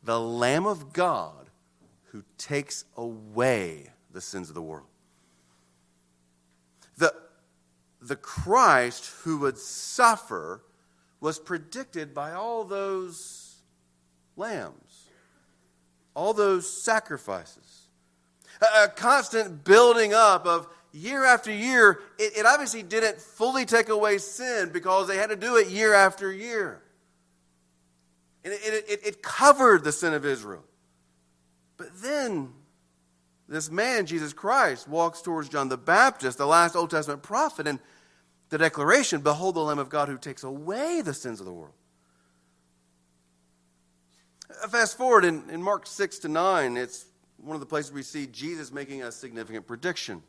the 0.04 0.20
Lamb 0.20 0.64
of 0.64 0.92
God 0.92 1.50
who 2.12 2.22
takes 2.38 2.84
away 2.96 3.90
the 4.12 4.20
sins 4.20 4.48
of 4.48 4.54
the 4.54 4.62
world. 4.62 4.86
The, 6.98 7.12
the 8.00 8.14
Christ 8.14 9.10
who 9.24 9.38
would 9.38 9.58
suffer 9.58 10.62
was 11.20 11.40
predicted 11.40 12.14
by 12.14 12.34
all 12.34 12.62
those 12.62 13.56
lambs, 14.36 14.87
all 16.18 16.34
those 16.34 16.68
sacrifices. 16.68 17.86
A, 18.60 18.84
a 18.84 18.88
constant 18.88 19.62
building 19.62 20.12
up 20.12 20.46
of 20.46 20.66
year 20.90 21.24
after 21.24 21.52
year. 21.52 22.00
It, 22.18 22.38
it 22.38 22.44
obviously 22.44 22.82
didn't 22.82 23.20
fully 23.20 23.64
take 23.64 23.88
away 23.88 24.18
sin 24.18 24.70
because 24.72 25.06
they 25.06 25.16
had 25.16 25.30
to 25.30 25.36
do 25.36 25.56
it 25.56 25.68
year 25.68 25.94
after 25.94 26.32
year. 26.32 26.82
And 28.44 28.52
it, 28.52 28.84
it, 28.88 29.06
it 29.06 29.22
covered 29.22 29.84
the 29.84 29.92
sin 29.92 30.12
of 30.12 30.26
Israel. 30.26 30.64
But 31.76 31.90
then 32.02 32.52
this 33.48 33.70
man, 33.70 34.04
Jesus 34.04 34.32
Christ, 34.32 34.88
walks 34.88 35.22
towards 35.22 35.48
John 35.48 35.68
the 35.68 35.78
Baptist, 35.78 36.36
the 36.36 36.46
last 36.46 36.74
Old 36.74 36.90
Testament 36.90 37.22
prophet, 37.22 37.68
and 37.68 37.78
the 38.48 38.58
declaration 38.58 39.20
Behold 39.20 39.54
the 39.54 39.60
Lamb 39.60 39.78
of 39.78 39.88
God 39.88 40.08
who 40.08 40.18
takes 40.18 40.42
away 40.42 41.00
the 41.00 41.14
sins 41.14 41.38
of 41.38 41.46
the 41.46 41.52
world. 41.52 41.74
Uh, 44.50 44.68
fast 44.68 44.96
forward 44.96 45.24
in, 45.24 45.42
in 45.50 45.62
Mark 45.62 45.86
6 45.86 46.20
to 46.20 46.28
9, 46.28 46.76
it's 46.76 47.06
one 47.36 47.54
of 47.54 47.60
the 47.60 47.66
places 47.66 47.92
we 47.92 48.02
see 48.02 48.26
Jesus 48.26 48.72
making 48.72 49.02
a 49.02 49.12
significant 49.12 49.66
prediction. 49.66 50.22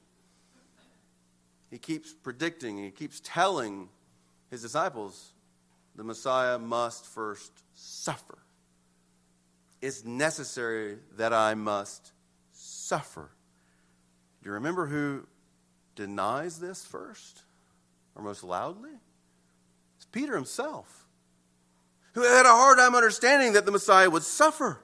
He 1.69 1.77
keeps 1.77 2.13
predicting, 2.13 2.77
he 2.77 2.91
keeps 2.91 3.21
telling 3.23 3.89
his 4.49 4.61
disciples 4.61 5.31
the 5.95 6.03
Messiah 6.03 6.57
must 6.57 7.05
first 7.05 7.51
suffer. 7.73 8.37
It's 9.81 10.03
necessary 10.03 10.97
that 11.17 11.33
I 11.33 11.53
must 11.55 12.11
suffer. 12.53 13.29
Do 14.41 14.49
you 14.49 14.53
remember 14.53 14.85
who 14.85 15.27
denies 15.95 16.59
this 16.59 16.85
first 16.85 17.43
or 18.15 18.23
most 18.23 18.43
loudly? 18.43 18.91
It's 19.97 20.05
Peter 20.05 20.35
himself, 20.35 21.05
who 22.13 22.23
had 22.23 22.45
a 22.45 22.49
hard 22.49 22.77
time 22.77 22.95
understanding 22.95 23.53
that 23.53 23.65
the 23.65 23.71
Messiah 23.71 24.09
would 24.09 24.23
suffer. 24.23 24.81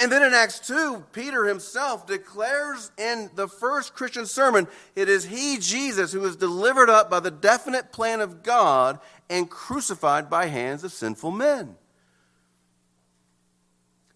And 0.00 0.12
then 0.12 0.22
in 0.22 0.34
Acts 0.34 0.58
2, 0.60 1.04
Peter 1.12 1.46
himself 1.46 2.06
declares 2.06 2.90
in 2.98 3.30
the 3.34 3.48
first 3.48 3.94
Christian 3.94 4.26
sermon, 4.26 4.68
it 4.94 5.08
is 5.08 5.24
he, 5.24 5.56
Jesus, 5.58 6.12
who 6.12 6.20
was 6.20 6.36
delivered 6.36 6.90
up 6.90 7.08
by 7.08 7.20
the 7.20 7.30
definite 7.30 7.90
plan 7.90 8.20
of 8.20 8.42
God 8.42 9.00
and 9.30 9.48
crucified 9.48 10.28
by 10.28 10.46
hands 10.46 10.84
of 10.84 10.92
sinful 10.92 11.30
men. 11.30 11.74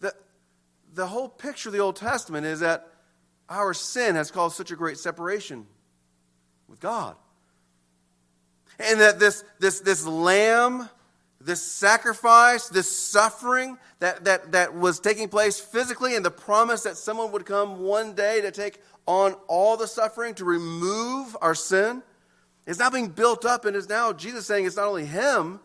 The, 0.01 0.15
the 0.93 1.07
whole 1.07 1.29
picture 1.29 1.71
of 1.71 1.73
the 1.73 1.79
Old 1.79 1.97
Testament 1.97 2.45
is 2.45 2.61
that 2.61 2.89
our 3.49 3.73
sin 3.73 4.17
has 4.17 4.31
caused 4.31 4.57
such 4.57 4.73
a 4.73 4.77
great 4.77 4.99
separation 4.99 5.67
with 6.69 6.81
God. 6.81 7.17
And 8.79 9.01
that 9.01 9.19
this, 9.19 9.43
this, 9.59 9.81
this 9.81 10.07
lamb 10.07 10.91
this 11.45 11.63
sacrifice, 11.63 12.69
this 12.69 12.91
suffering 12.91 13.79
that, 14.01 14.25
that, 14.25 14.53
that 14.53 14.75
was 14.75 15.01
taking 15.01 15.29
place 15.29 15.59
physically, 15.59 16.17
and 16.17 16.25
the 16.25 16.31
promise 16.31 16.83
that 16.83 16.97
someone 16.97 17.33
would 17.33 17.47
come 17.47 17.81
one 17.81 18.15
day 18.15 18.41
to 18.41 18.51
take 18.51 18.81
on 19.07 19.35
all 19.49 19.77
the 19.77 19.87
suffering 19.87 20.35
to 20.35 20.45
remove 20.45 21.37
our 21.41 21.55
sin 21.55 22.03
is 22.67 22.79
now 22.79 22.91
being 22.91 23.09
built 23.09 23.45
up 23.45 23.65
and 23.65 23.77
is 23.77 23.89
now 23.89 24.13
Jesus 24.13 24.47
saying 24.47 24.67
it's 24.67 24.77
not 24.77 24.87
only 24.87 25.05
him, 25.05 25.61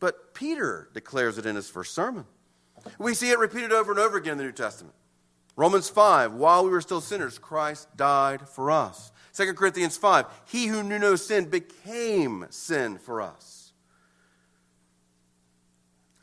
but 0.00 0.34
Peter 0.34 0.88
declares 0.92 1.38
it 1.38 1.46
in 1.46 1.56
his 1.56 1.70
first 1.70 1.94
sermon. 1.94 2.24
We 2.98 3.14
see 3.14 3.30
it 3.30 3.38
repeated 3.38 3.72
over 3.72 3.92
and 3.92 4.00
over 4.00 4.16
again 4.16 4.32
in 4.32 4.38
the 4.38 4.44
New 4.44 4.52
Testament. 4.52 4.94
Romans 5.56 5.88
5, 5.88 6.34
while 6.34 6.64
we 6.64 6.70
were 6.70 6.82
still 6.82 7.00
sinners, 7.00 7.38
Christ 7.38 7.88
died 7.96 8.46
for 8.46 8.70
us. 8.70 9.10
2 9.34 9.54
Corinthians 9.54 9.96
5, 9.96 10.26
he 10.46 10.66
who 10.66 10.82
knew 10.82 10.98
no 10.98 11.16
sin 11.16 11.46
became 11.46 12.46
sin 12.50 12.98
for 12.98 13.22
us. 13.22 13.55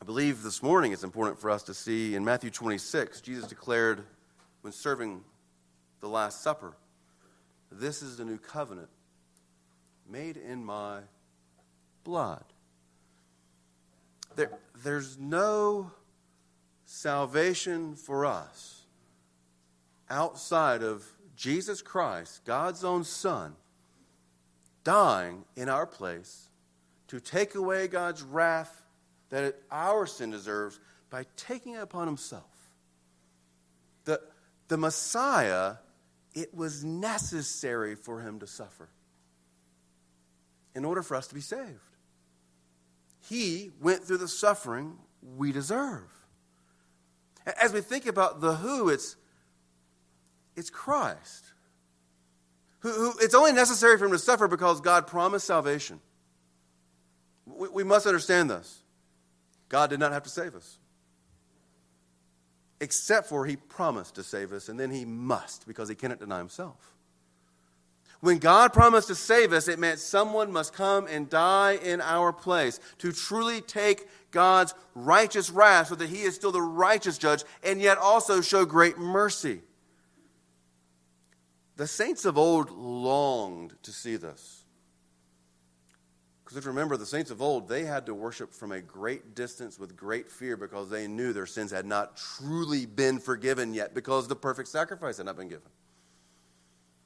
I 0.04 0.06
believe 0.06 0.42
this 0.42 0.62
morning 0.62 0.92
it's 0.92 1.02
important 1.02 1.40
for 1.40 1.48
us 1.48 1.62
to 1.62 1.72
see 1.72 2.14
in 2.14 2.26
Matthew 2.26 2.50
26, 2.50 3.22
Jesus 3.22 3.46
declared 3.46 4.04
when 4.60 4.70
serving 4.70 5.24
the 6.00 6.08
Last 6.08 6.42
Supper, 6.42 6.76
This 7.72 8.02
is 8.02 8.18
the 8.18 8.26
new 8.26 8.36
covenant 8.36 8.90
made 10.06 10.36
in 10.36 10.62
my 10.62 10.98
blood. 12.04 12.44
There, 14.36 14.52
there's 14.82 15.18
no 15.18 15.90
salvation 16.84 17.94
for 17.94 18.26
us 18.26 18.82
outside 20.10 20.82
of 20.82 21.02
Jesus 21.34 21.80
Christ, 21.80 22.44
God's 22.44 22.84
own 22.84 23.04
Son, 23.04 23.54
dying 24.84 25.46
in 25.56 25.70
our 25.70 25.86
place 25.86 26.50
to 27.08 27.20
take 27.20 27.54
away 27.54 27.88
God's 27.88 28.22
wrath 28.22 28.83
that 29.34 29.56
our 29.68 30.06
sin 30.06 30.30
deserves 30.30 30.78
by 31.10 31.26
taking 31.36 31.74
it 31.74 31.82
upon 31.82 32.06
himself. 32.06 32.44
The, 34.04 34.20
the 34.68 34.76
Messiah, 34.76 35.74
it 36.34 36.54
was 36.54 36.84
necessary 36.84 37.96
for 37.96 38.20
him 38.20 38.38
to 38.38 38.46
suffer 38.46 38.88
in 40.76 40.84
order 40.84 41.02
for 41.02 41.16
us 41.16 41.26
to 41.26 41.34
be 41.34 41.40
saved. 41.40 41.80
He 43.28 43.72
went 43.80 44.04
through 44.04 44.18
the 44.18 44.28
suffering 44.28 44.98
we 45.36 45.50
deserve. 45.50 46.08
As 47.60 47.72
we 47.72 47.80
think 47.80 48.06
about 48.06 48.40
the 48.40 48.54
who, 48.54 48.88
it's, 48.88 49.16
it's 50.54 50.70
Christ. 50.70 51.44
Who, 52.80 52.90
who, 52.92 53.14
it's 53.20 53.34
only 53.34 53.52
necessary 53.52 53.98
for 53.98 54.04
him 54.04 54.12
to 54.12 54.18
suffer 54.18 54.46
because 54.46 54.80
God 54.80 55.08
promised 55.08 55.44
salvation. 55.44 55.98
We, 57.46 57.68
we 57.68 57.84
must 57.84 58.06
understand 58.06 58.48
this. 58.48 58.83
God 59.74 59.90
did 59.90 59.98
not 59.98 60.12
have 60.12 60.22
to 60.22 60.28
save 60.28 60.54
us, 60.54 60.78
except 62.78 63.28
for 63.28 63.44
he 63.44 63.56
promised 63.56 64.14
to 64.14 64.22
save 64.22 64.52
us, 64.52 64.68
and 64.68 64.78
then 64.78 64.88
he 64.88 65.04
must 65.04 65.66
because 65.66 65.88
he 65.88 65.96
cannot 65.96 66.20
deny 66.20 66.38
himself. 66.38 66.94
When 68.20 68.38
God 68.38 68.72
promised 68.72 69.08
to 69.08 69.16
save 69.16 69.52
us, 69.52 69.66
it 69.66 69.80
meant 69.80 69.98
someone 69.98 70.52
must 70.52 70.74
come 70.74 71.08
and 71.08 71.28
die 71.28 71.72
in 71.82 72.00
our 72.00 72.32
place 72.32 72.78
to 72.98 73.10
truly 73.10 73.60
take 73.62 74.06
God's 74.30 74.74
righteous 74.94 75.50
wrath 75.50 75.88
so 75.88 75.96
that 75.96 76.08
he 76.08 76.22
is 76.22 76.36
still 76.36 76.52
the 76.52 76.62
righteous 76.62 77.18
judge 77.18 77.42
and 77.64 77.82
yet 77.82 77.98
also 77.98 78.40
show 78.42 78.64
great 78.64 78.96
mercy. 78.96 79.60
The 81.74 81.88
saints 81.88 82.24
of 82.24 82.38
old 82.38 82.70
longed 82.70 83.74
to 83.82 83.90
see 83.90 84.14
this. 84.14 84.63
Because 86.54 86.68
remember, 86.68 86.96
the 86.96 87.04
saints 87.04 87.32
of 87.32 87.42
old, 87.42 87.68
they 87.68 87.82
had 87.82 88.06
to 88.06 88.14
worship 88.14 88.52
from 88.52 88.70
a 88.70 88.80
great 88.80 89.34
distance 89.34 89.76
with 89.76 89.96
great 89.96 90.30
fear 90.30 90.56
because 90.56 90.88
they 90.88 91.08
knew 91.08 91.32
their 91.32 91.46
sins 91.46 91.72
had 91.72 91.84
not 91.84 92.16
truly 92.16 92.86
been 92.86 93.18
forgiven 93.18 93.74
yet 93.74 93.92
because 93.92 94.28
the 94.28 94.36
perfect 94.36 94.68
sacrifice 94.68 95.16
had 95.16 95.26
not 95.26 95.36
been 95.36 95.48
given. 95.48 95.66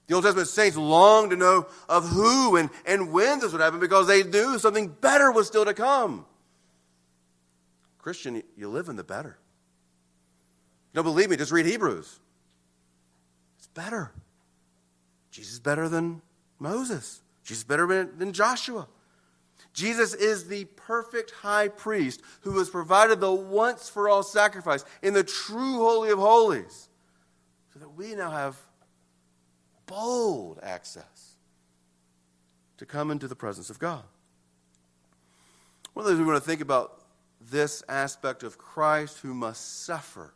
The 0.06 0.14
Old 0.16 0.24
Testament 0.24 0.48
saints 0.48 0.76
longed 0.76 1.30
to 1.30 1.36
know 1.36 1.66
of 1.88 2.06
who 2.06 2.56
and, 2.56 2.68
and 2.84 3.10
when 3.10 3.40
this 3.40 3.52
would 3.52 3.62
happen 3.62 3.80
because 3.80 4.06
they 4.06 4.22
knew 4.22 4.58
something 4.58 4.88
better 4.88 5.32
was 5.32 5.46
still 5.46 5.64
to 5.64 5.72
come. 5.72 6.26
Christian, 7.96 8.42
you 8.54 8.68
live 8.68 8.90
in 8.90 8.96
the 8.96 9.04
better. 9.04 9.38
Don't 10.92 11.04
believe 11.04 11.30
me, 11.30 11.36
just 11.36 11.52
read 11.52 11.64
Hebrews. 11.64 12.20
It's 13.56 13.66
better. 13.68 14.12
Jesus 15.30 15.54
is 15.54 15.60
better 15.60 15.88
than 15.88 16.20
Moses. 16.58 17.22
Jesus 17.44 17.62
is 17.62 17.64
better 17.64 18.04
than 18.04 18.34
Joshua. 18.34 18.88
Jesus 19.78 20.12
is 20.12 20.48
the 20.48 20.64
perfect 20.64 21.30
high 21.30 21.68
priest 21.68 22.20
who 22.40 22.58
has 22.58 22.68
provided 22.68 23.20
the 23.20 23.32
once 23.32 23.88
for 23.88 24.08
all 24.08 24.24
sacrifice 24.24 24.84
in 25.04 25.14
the 25.14 25.22
true 25.22 25.76
Holy 25.76 26.10
of 26.10 26.18
Holies 26.18 26.88
so 27.72 27.78
that 27.78 27.90
we 27.90 28.16
now 28.16 28.32
have 28.32 28.56
bold 29.86 30.58
access 30.64 31.36
to 32.78 32.86
come 32.86 33.12
into 33.12 33.28
the 33.28 33.36
presence 33.36 33.70
of 33.70 33.78
God. 33.78 34.02
One 35.92 36.04
of 36.04 36.06
the 36.06 36.16
things 36.16 36.26
we 36.26 36.32
want 36.32 36.42
to 36.42 36.48
think 36.48 36.60
about 36.60 37.04
this 37.40 37.84
aspect 37.88 38.42
of 38.42 38.58
Christ 38.58 39.18
who 39.18 39.32
must 39.32 39.84
suffer. 39.84 40.34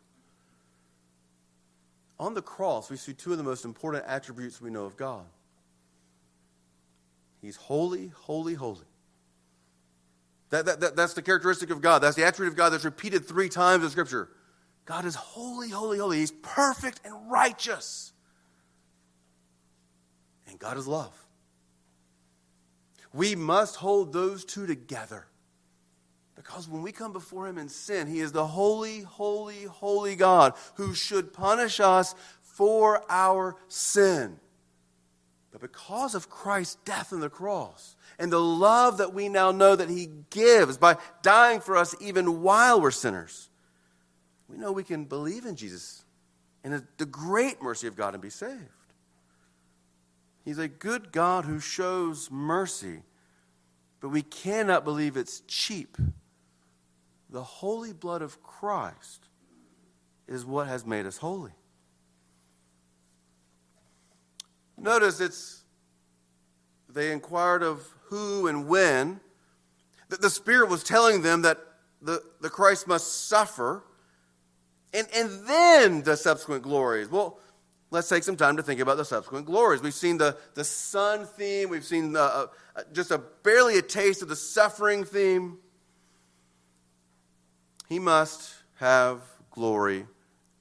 On 2.17 2.33
the 2.33 2.41
cross, 2.41 2.89
we 2.89 2.95
see 2.95 3.11
two 3.11 3.33
of 3.33 3.37
the 3.37 3.43
most 3.43 3.65
important 3.65 4.05
attributes 4.07 4.61
we 4.61 4.69
know 4.69 4.85
of 4.85 4.95
God. 4.95 5.25
He's 7.41 7.57
holy, 7.57 8.07
holy, 8.07 8.53
holy. 8.53 8.85
That, 10.53 10.65
that, 10.65 10.79
that, 10.81 10.95
that's 10.95 11.13
the 11.13 11.23
characteristic 11.23 11.71
of 11.71 11.81
God. 11.81 11.99
That's 11.99 12.15
the 12.15 12.23
attribute 12.23 12.53
of 12.53 12.57
God 12.57 12.69
that's 12.69 12.85
repeated 12.85 13.27
three 13.27 13.49
times 13.49 13.83
in 13.83 13.89
Scripture. 13.89 14.29
God 14.85 15.03
is 15.03 15.15
holy, 15.15 15.69
holy, 15.69 15.97
holy. 15.97 16.19
He's 16.19 16.29
perfect 16.29 17.01
and 17.03 17.31
righteous 17.31 18.13
and 20.53 20.59
God 20.59 20.77
is 20.77 20.87
love. 20.87 21.11
We 23.11 23.35
must 23.35 23.77
hold 23.77 24.13
those 24.13 24.45
two 24.45 24.67
together. 24.67 25.25
Because 26.35 26.69
when 26.69 26.83
we 26.83 26.91
come 26.91 27.11
before 27.11 27.47
Him 27.47 27.57
in 27.57 27.67
sin, 27.67 28.05
He 28.05 28.19
is 28.19 28.31
the 28.31 28.45
holy, 28.45 29.01
holy, 29.01 29.63
holy 29.63 30.15
God 30.15 30.53
who 30.75 30.93
should 30.93 31.33
punish 31.33 31.79
us 31.79 32.13
for 32.43 33.03
our 33.09 33.55
sin. 33.67 34.39
But 35.51 35.61
because 35.61 36.13
of 36.13 36.29
Christ's 36.29 36.77
death 36.85 37.11
on 37.11 37.19
the 37.19 37.29
cross 37.29 37.95
and 38.19 38.31
the 38.31 38.39
love 38.39 38.97
that 38.97 39.13
we 39.13 39.29
now 39.29 39.51
know 39.51 39.75
that 39.75 39.89
He 39.89 40.09
gives 40.29 40.77
by 40.77 40.97
dying 41.21 41.59
for 41.59 41.77
us 41.77 41.95
even 41.99 42.41
while 42.41 42.81
we're 42.81 42.91
sinners, 42.91 43.49
we 44.47 44.57
know 44.57 44.71
we 44.71 44.83
can 44.83 45.05
believe 45.05 45.45
in 45.45 45.55
Jesus 45.55 46.03
and 46.63 46.85
the 46.97 47.05
great 47.05 47.61
mercy 47.61 47.87
of 47.87 47.95
God 47.95 48.13
and 48.13 48.21
be 48.21 48.29
saved. 48.29 48.53
He's 50.45 50.57
a 50.57 50.67
good 50.67 51.11
God 51.11 51.45
who 51.45 51.59
shows 51.59 52.29
mercy, 52.29 53.01
but 53.99 54.09
we 54.09 54.21
cannot 54.21 54.83
believe 54.83 55.17
it's 55.17 55.41
cheap. 55.47 55.97
The 57.29 57.43
holy 57.43 57.93
blood 57.93 58.21
of 58.21 58.41
Christ 58.43 59.27
is 60.27 60.45
what 60.45 60.67
has 60.67 60.85
made 60.85 61.05
us 61.05 61.17
holy. 61.17 61.51
Notice 64.77 65.21
it's, 65.21 65.63
they 66.89 67.11
inquired 67.11 67.63
of 67.63 67.87
who 68.05 68.47
and 68.47 68.67
when. 68.67 69.19
That 70.09 70.21
the 70.21 70.29
Spirit 70.29 70.69
was 70.69 70.83
telling 70.83 71.21
them 71.21 71.41
that 71.41 71.57
the, 72.01 72.21
the 72.41 72.49
Christ 72.49 72.87
must 72.87 73.27
suffer, 73.27 73.83
and, 74.93 75.07
and 75.15 75.47
then 75.47 76.03
the 76.03 76.15
subsequent 76.15 76.63
glories. 76.63 77.09
Well, 77.09 77.39
let's 77.89 78.09
take 78.09 78.23
some 78.23 78.35
time 78.35 78.57
to 78.57 78.63
think 78.63 78.79
about 78.79 78.97
the 78.97 79.05
subsequent 79.05 79.45
glories. 79.45 79.81
We've 79.81 79.93
seen 79.93 80.17
the, 80.17 80.37
the 80.53 80.63
Son 80.63 81.25
theme, 81.25 81.69
we've 81.69 81.85
seen 81.85 82.15
uh, 82.15 82.47
uh, 82.75 82.81
just 82.91 83.11
a 83.11 83.17
barely 83.17 83.77
a 83.77 83.81
taste 83.81 84.21
of 84.21 84.27
the 84.27 84.35
suffering 84.35 85.03
theme. 85.03 85.59
He 87.89 87.99
must 87.99 88.53
have 88.75 89.21
glory 89.51 90.05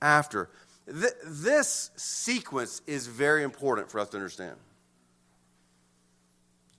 after. 0.01 0.51
Th- 0.87 1.13
this 1.25 1.91
sequence 1.97 2.83
is 2.87 3.07
very 3.07 3.43
important 3.43 3.91
for 3.91 3.99
us 3.99 4.09
to 4.11 4.17
understand. 4.17 4.57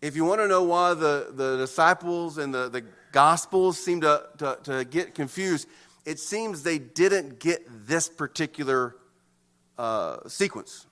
If 0.03 0.17
you 0.17 0.25
want 0.25 0.41
to 0.41 0.49
know 0.49 0.63
why 0.63 0.95
the, 0.95 1.29
the 1.33 1.55
disciples 1.55 2.37
and 2.37 2.53
the, 2.53 2.67
the 2.67 2.83
Gospels 3.13 3.79
seem 3.79 4.01
to, 4.01 4.25
to, 4.37 4.57
to 4.63 4.83
get 4.83 5.15
confused, 5.15 5.65
it 6.03 6.19
seems 6.19 6.61
they 6.61 6.77
didn't 6.77 7.39
get 7.39 7.65
this 7.87 8.09
particular 8.09 8.97
uh, 9.77 10.17
sequence. 10.27 10.87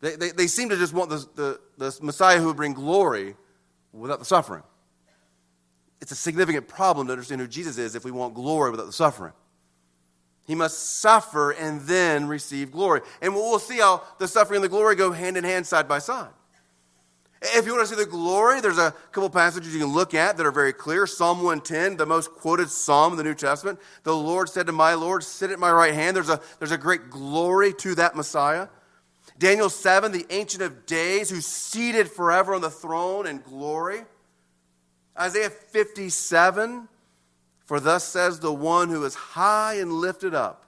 They, 0.00 0.14
they, 0.14 0.30
they, 0.30 0.46
seem 0.46 0.68
to 0.68 0.76
just 0.76 0.94
want 0.94 1.10
the, 1.10 1.26
the, 1.34 1.60
the 1.76 1.98
Messiah 2.00 2.38
who 2.38 2.46
would 2.46 2.56
bring 2.56 2.74
glory 2.74 3.34
without 3.92 4.20
the 4.20 4.24
suffering. 4.24 4.62
It's 6.00 6.12
a 6.12 6.16
significant 6.16 6.68
problem 6.68 7.08
to 7.08 7.12
understand 7.12 7.40
who 7.40 7.48
Jesus 7.48 7.76
is 7.76 7.96
if 7.96 8.04
we 8.04 8.12
want 8.12 8.34
glory 8.34 8.70
without 8.70 8.86
the 8.86 8.92
suffering. 8.92 9.32
He 10.46 10.54
must 10.54 11.00
suffer 11.00 11.50
and 11.50 11.80
then 11.80 12.28
receive 12.28 12.70
glory. 12.70 13.00
And 13.20 13.34
we'll 13.34 13.58
see 13.58 13.78
how 13.78 14.04
the 14.20 14.28
suffering 14.28 14.58
and 14.58 14.64
the 14.64 14.68
glory 14.68 14.94
go 14.94 15.10
hand 15.10 15.36
in 15.36 15.42
hand, 15.42 15.66
side 15.66 15.88
by 15.88 15.98
side. 15.98 16.30
If 17.52 17.66
you 17.66 17.74
want 17.74 17.86
to 17.86 17.94
see 17.94 18.02
the 18.02 18.08
glory, 18.08 18.62
there's 18.62 18.78
a 18.78 18.92
couple 19.12 19.28
passages 19.28 19.74
you 19.74 19.80
can 19.80 19.92
look 19.92 20.14
at 20.14 20.38
that 20.38 20.46
are 20.46 20.50
very 20.50 20.72
clear. 20.72 21.06
Psalm 21.06 21.38
110, 21.38 21.98
the 21.98 22.06
most 22.06 22.32
quoted 22.32 22.70
psalm 22.70 23.12
in 23.12 23.18
the 23.18 23.24
New 23.24 23.34
Testament. 23.34 23.78
The 24.02 24.16
Lord 24.16 24.48
said 24.48 24.66
to 24.66 24.72
my 24.72 24.94
Lord, 24.94 25.22
Sit 25.22 25.50
at 25.50 25.58
my 25.58 25.70
right 25.70 25.92
hand. 25.92 26.16
There's 26.16 26.30
a, 26.30 26.40
there's 26.58 26.70
a 26.70 26.78
great 26.78 27.10
glory 27.10 27.74
to 27.74 27.94
that 27.96 28.16
Messiah. 28.16 28.68
Daniel 29.38 29.68
7, 29.68 30.12
the 30.12 30.24
Ancient 30.30 30.62
of 30.62 30.86
Days, 30.86 31.28
who's 31.28 31.44
seated 31.44 32.10
forever 32.10 32.54
on 32.54 32.62
the 32.62 32.70
throne 32.70 33.26
in 33.26 33.40
glory. 33.40 34.00
Isaiah 35.20 35.50
57, 35.50 36.88
For 37.66 37.78
thus 37.78 38.04
says 38.04 38.40
the 38.40 38.52
one 38.52 38.88
who 38.88 39.04
is 39.04 39.14
high 39.14 39.74
and 39.74 39.92
lifted 39.92 40.34
up 40.34 40.63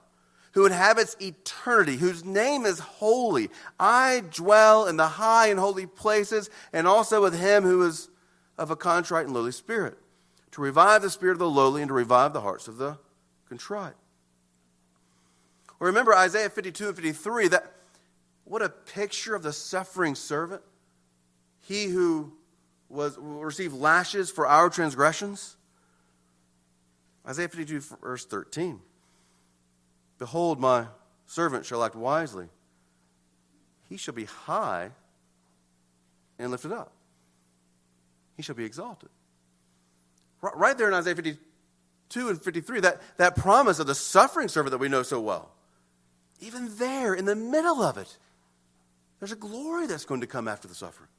who 0.57 0.65
inhabits 0.65 1.15
eternity, 1.21 1.97
whose 1.97 2.25
name 2.25 2.65
is 2.65 2.79
holy. 2.79 3.47
I 3.79 4.23
dwell 4.31 4.87
in 4.87 4.97
the 4.97 5.07
high 5.07 5.49
and 5.49 5.59
holy 5.59 5.85
places, 5.85 6.49
and 6.73 6.87
also 6.87 7.21
with 7.21 7.39
him 7.39 7.61
who 7.63 7.83
is 7.85 8.09
of 8.57 8.71
a 8.71 8.75
contrite 8.75 9.27
and 9.27 9.35
lowly 9.35 9.51
spirit, 9.51 9.99
to 10.49 10.61
revive 10.61 11.03
the 11.03 11.11
spirit 11.11 11.33
of 11.33 11.37
the 11.37 11.47
lowly 11.47 11.83
and 11.83 11.89
to 11.89 11.93
revive 11.93 12.33
the 12.33 12.41
hearts 12.41 12.67
of 12.67 12.77
the 12.77 12.97
contrite. 13.47 13.93
Well, 15.79 15.89
remember 15.89 16.15
Isaiah 16.15 16.49
52 16.49 16.87
and 16.87 16.95
53, 16.95 17.49
that 17.49 17.71
what 18.43 18.63
a 18.63 18.69
picture 18.69 19.35
of 19.35 19.43
the 19.43 19.53
suffering 19.53 20.15
servant. 20.15 20.63
He 21.67 21.85
who 21.85 22.33
was 22.89 23.15
received 23.19 23.75
lashes 23.75 24.31
for 24.31 24.47
our 24.47 24.71
transgressions. 24.71 25.55
Isaiah 27.27 27.47
52, 27.47 27.79
verse 28.01 28.25
13. 28.25 28.79
Behold, 30.19 30.59
my 30.59 30.85
servant 31.25 31.65
shall 31.65 31.83
act 31.83 31.95
wisely. 31.95 32.47
He 33.89 33.97
shall 33.97 34.13
be 34.13 34.25
high 34.25 34.91
and 36.39 36.51
lifted 36.51 36.71
up. 36.71 36.91
He 38.35 38.43
shall 38.43 38.55
be 38.55 38.65
exalted. 38.65 39.09
Right 40.41 40.77
there 40.77 40.87
in 40.87 40.93
Isaiah 40.93 41.15
52 41.15 42.29
and 42.29 42.41
53, 42.41 42.81
that, 42.81 43.01
that 43.17 43.35
promise 43.35 43.79
of 43.79 43.87
the 43.87 43.95
suffering 43.95 44.47
servant 44.47 44.71
that 44.71 44.77
we 44.77 44.89
know 44.89 45.03
so 45.03 45.19
well. 45.19 45.51
Even 46.39 46.75
there, 46.77 47.15
in 47.15 47.25
the 47.25 47.35
middle 47.35 47.81
of 47.81 47.97
it, 47.97 48.17
there's 49.19 49.31
a 49.31 49.37
glory 49.37 49.87
that's 49.87 50.05
going 50.05 50.21
to 50.21 50.27
come 50.27 50.47
after 50.47 50.67
the 50.67 50.75
suffering. 50.75 51.09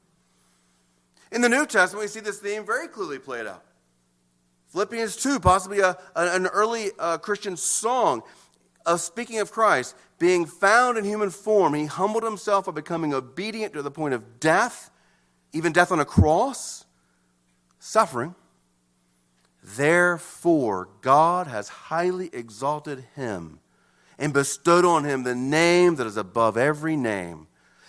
In 1.31 1.41
the 1.41 1.49
New 1.49 1.65
Testament, 1.65 2.03
we 2.03 2.07
see 2.07 2.21
this 2.21 2.39
theme 2.39 2.65
very 2.65 2.87
clearly 2.87 3.19
played 3.19 3.45
out. 3.45 3.63
Philippians 4.69 5.15
2, 5.17 5.39
possibly 5.39 5.79
a, 5.79 5.97
an 6.15 6.45
early 6.47 6.91
uh, 6.97 7.17
Christian 7.17 7.57
song, 7.57 8.21
of 8.85 9.01
speaking 9.01 9.39
of 9.39 9.51
Christ, 9.51 9.95
being 10.17 10.45
found 10.45 10.97
in 10.97 11.05
human 11.05 11.29
form, 11.29 11.73
he 11.73 11.85
humbled 11.85 12.23
himself 12.23 12.65
by 12.65 12.71
becoming 12.71 13.13
obedient 13.13 13.73
to 13.73 13.81
the 13.81 13.91
point 13.91 14.13
of 14.13 14.39
death, 14.39 14.89
even 15.53 15.71
death 15.71 15.91
on 15.91 15.99
a 15.99 16.05
cross, 16.05 16.85
suffering. 17.79 18.35
Therefore, 19.63 20.89
God 21.01 21.47
has 21.47 21.69
highly 21.69 22.29
exalted 22.33 23.05
him 23.15 23.59
and 24.17 24.33
bestowed 24.33 24.85
on 24.85 25.03
him 25.03 25.23
the 25.23 25.35
name 25.35 25.95
that 25.95 26.07
is 26.07 26.17
above 26.17 26.57
every 26.57 26.95
name, 26.95 27.47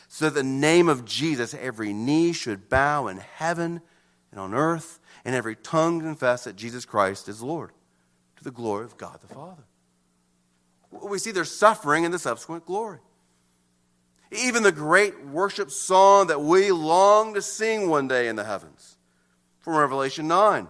so 0.09 0.27
that 0.27 0.35
the 0.35 0.43
name 0.43 0.89
of 0.89 1.05
Jesus 1.05 1.55
every 1.55 1.93
knee 1.93 2.33
should 2.33 2.69
bow 2.69 3.07
in 3.07 3.19
heaven 3.19 3.81
and 4.31 4.41
on 4.41 4.55
earth, 4.55 5.01
and 5.25 5.35
every 5.35 5.57
tongue 5.57 6.01
confess 6.01 6.45
that 6.45 6.57
Jesus 6.57 6.85
Christ 6.85 7.29
is 7.29 7.43
Lord, 7.43 7.73
to 8.37 8.45
the 8.45 8.51
glory 8.51 8.85
of 8.85 8.97
God 8.97 9.21
the 9.21 9.33
Father 9.33 9.65
we 10.91 11.19
see 11.19 11.31
their 11.31 11.45
suffering 11.45 12.05
and 12.05 12.13
the 12.13 12.19
subsequent 12.19 12.67
glory. 12.67 12.99
Even 14.33 14.63
the 14.63 14.73
great 14.73 15.27
worship 15.27 15.71
song 15.71 16.29
that 16.29 16.41
we 16.41 16.71
long 16.71 17.35
to 17.35 17.43
sing 17.43 17.89
one 17.89 18.07
day 18.09 18.29
in 18.29 18.37
the 18.37 18.45
heavens 18.45 18.97
from 19.61 19.77
Revelation 19.77 20.29
9. 20.29 20.69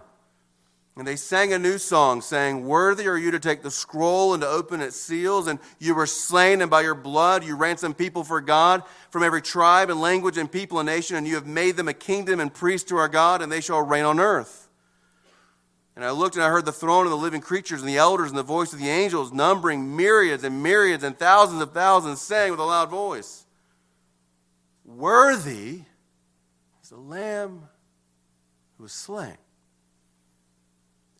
And 0.97 1.07
they 1.07 1.15
sang 1.15 1.53
a 1.53 1.59
new 1.59 1.77
song, 1.77 2.21
saying, 2.21 2.65
Worthy 2.65 3.07
are 3.07 3.17
you 3.17 3.31
to 3.31 3.39
take 3.39 3.61
the 3.61 3.71
scroll 3.71 4.33
and 4.33 4.41
to 4.41 4.47
open 4.47 4.81
its 4.81 4.99
seals, 4.99 5.47
and 5.47 5.57
you 5.79 5.95
were 5.95 6.05
slain, 6.05 6.61
and 6.61 6.69
by 6.69 6.81
your 6.81 6.95
blood 6.95 7.45
you 7.45 7.55
ransomed 7.55 7.97
people 7.97 8.25
for 8.25 8.41
God 8.41 8.83
from 9.09 9.23
every 9.23 9.41
tribe 9.41 9.89
and 9.89 10.01
language 10.01 10.37
and 10.37 10.51
people 10.51 10.79
and 10.79 10.87
nation, 10.87 11.15
and 11.15 11.25
you 11.25 11.35
have 11.35 11.47
made 11.47 11.77
them 11.77 11.87
a 11.87 11.93
kingdom 11.93 12.41
and 12.41 12.53
priests 12.53 12.89
to 12.89 12.97
our 12.97 13.07
God, 13.07 13.41
and 13.41 13.49
they 13.49 13.61
shall 13.61 13.81
reign 13.81 14.03
on 14.03 14.19
earth. 14.19 14.60
And 15.95 16.05
I 16.05 16.11
looked 16.11 16.35
and 16.35 16.43
I 16.43 16.49
heard 16.49 16.65
the 16.65 16.71
throne 16.71 17.05
and 17.05 17.11
the 17.11 17.17
living 17.17 17.41
creatures 17.41 17.81
and 17.81 17.89
the 17.89 17.97
elders 17.97 18.29
and 18.29 18.37
the 18.37 18.43
voice 18.43 18.71
of 18.71 18.79
the 18.79 18.89
angels, 18.89 19.33
numbering 19.33 19.95
myriads 19.95 20.43
and 20.43 20.63
myriads 20.63 21.03
and 21.03 21.17
thousands 21.17 21.61
of 21.61 21.73
thousands, 21.73 22.21
saying 22.21 22.51
with 22.51 22.59
a 22.59 22.65
loud 22.65 22.89
voice, 22.89 23.45
Worthy 24.85 25.81
is 26.81 26.89
the 26.89 26.97
Lamb 26.97 27.63
who 28.77 28.83
was 28.83 28.93
slain, 28.93 29.37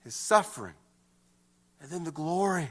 his 0.04 0.16
suffering, 0.16 0.74
and 1.82 1.90
then 1.90 2.04
the 2.04 2.12
glory. 2.12 2.70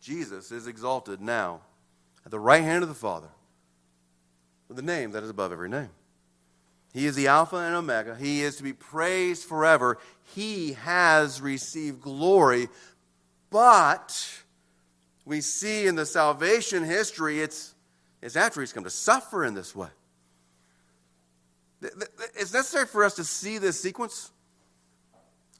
Jesus 0.00 0.50
is 0.50 0.66
exalted 0.66 1.20
now 1.20 1.60
at 2.24 2.30
the 2.30 2.40
right 2.40 2.62
hand 2.62 2.82
of 2.82 2.88
the 2.88 2.94
Father 2.94 3.28
with 4.68 4.78
a 4.78 4.82
name 4.82 5.12
that 5.12 5.22
is 5.22 5.30
above 5.30 5.52
every 5.52 5.68
name. 5.68 5.90
He 6.94 7.06
is 7.06 7.16
the 7.16 7.26
Alpha 7.26 7.56
and 7.56 7.74
Omega. 7.74 8.14
He 8.14 8.42
is 8.42 8.56
to 8.56 8.62
be 8.62 8.72
praised 8.72 9.44
forever. 9.44 9.98
He 10.34 10.74
has 10.74 11.40
received 11.40 12.00
glory. 12.00 12.68
But 13.50 14.32
we 15.24 15.40
see 15.40 15.88
in 15.88 15.96
the 15.96 16.06
salvation 16.06 16.84
history, 16.84 17.40
it's, 17.40 17.74
it's 18.22 18.36
after 18.36 18.60
he's 18.60 18.72
come 18.72 18.84
to 18.84 18.90
suffer 18.90 19.44
in 19.44 19.54
this 19.54 19.74
way. 19.74 19.88
It's 21.82 22.52
necessary 22.52 22.86
for 22.86 23.04
us 23.04 23.14
to 23.16 23.24
see 23.24 23.58
this 23.58 23.78
sequence. 23.78 24.30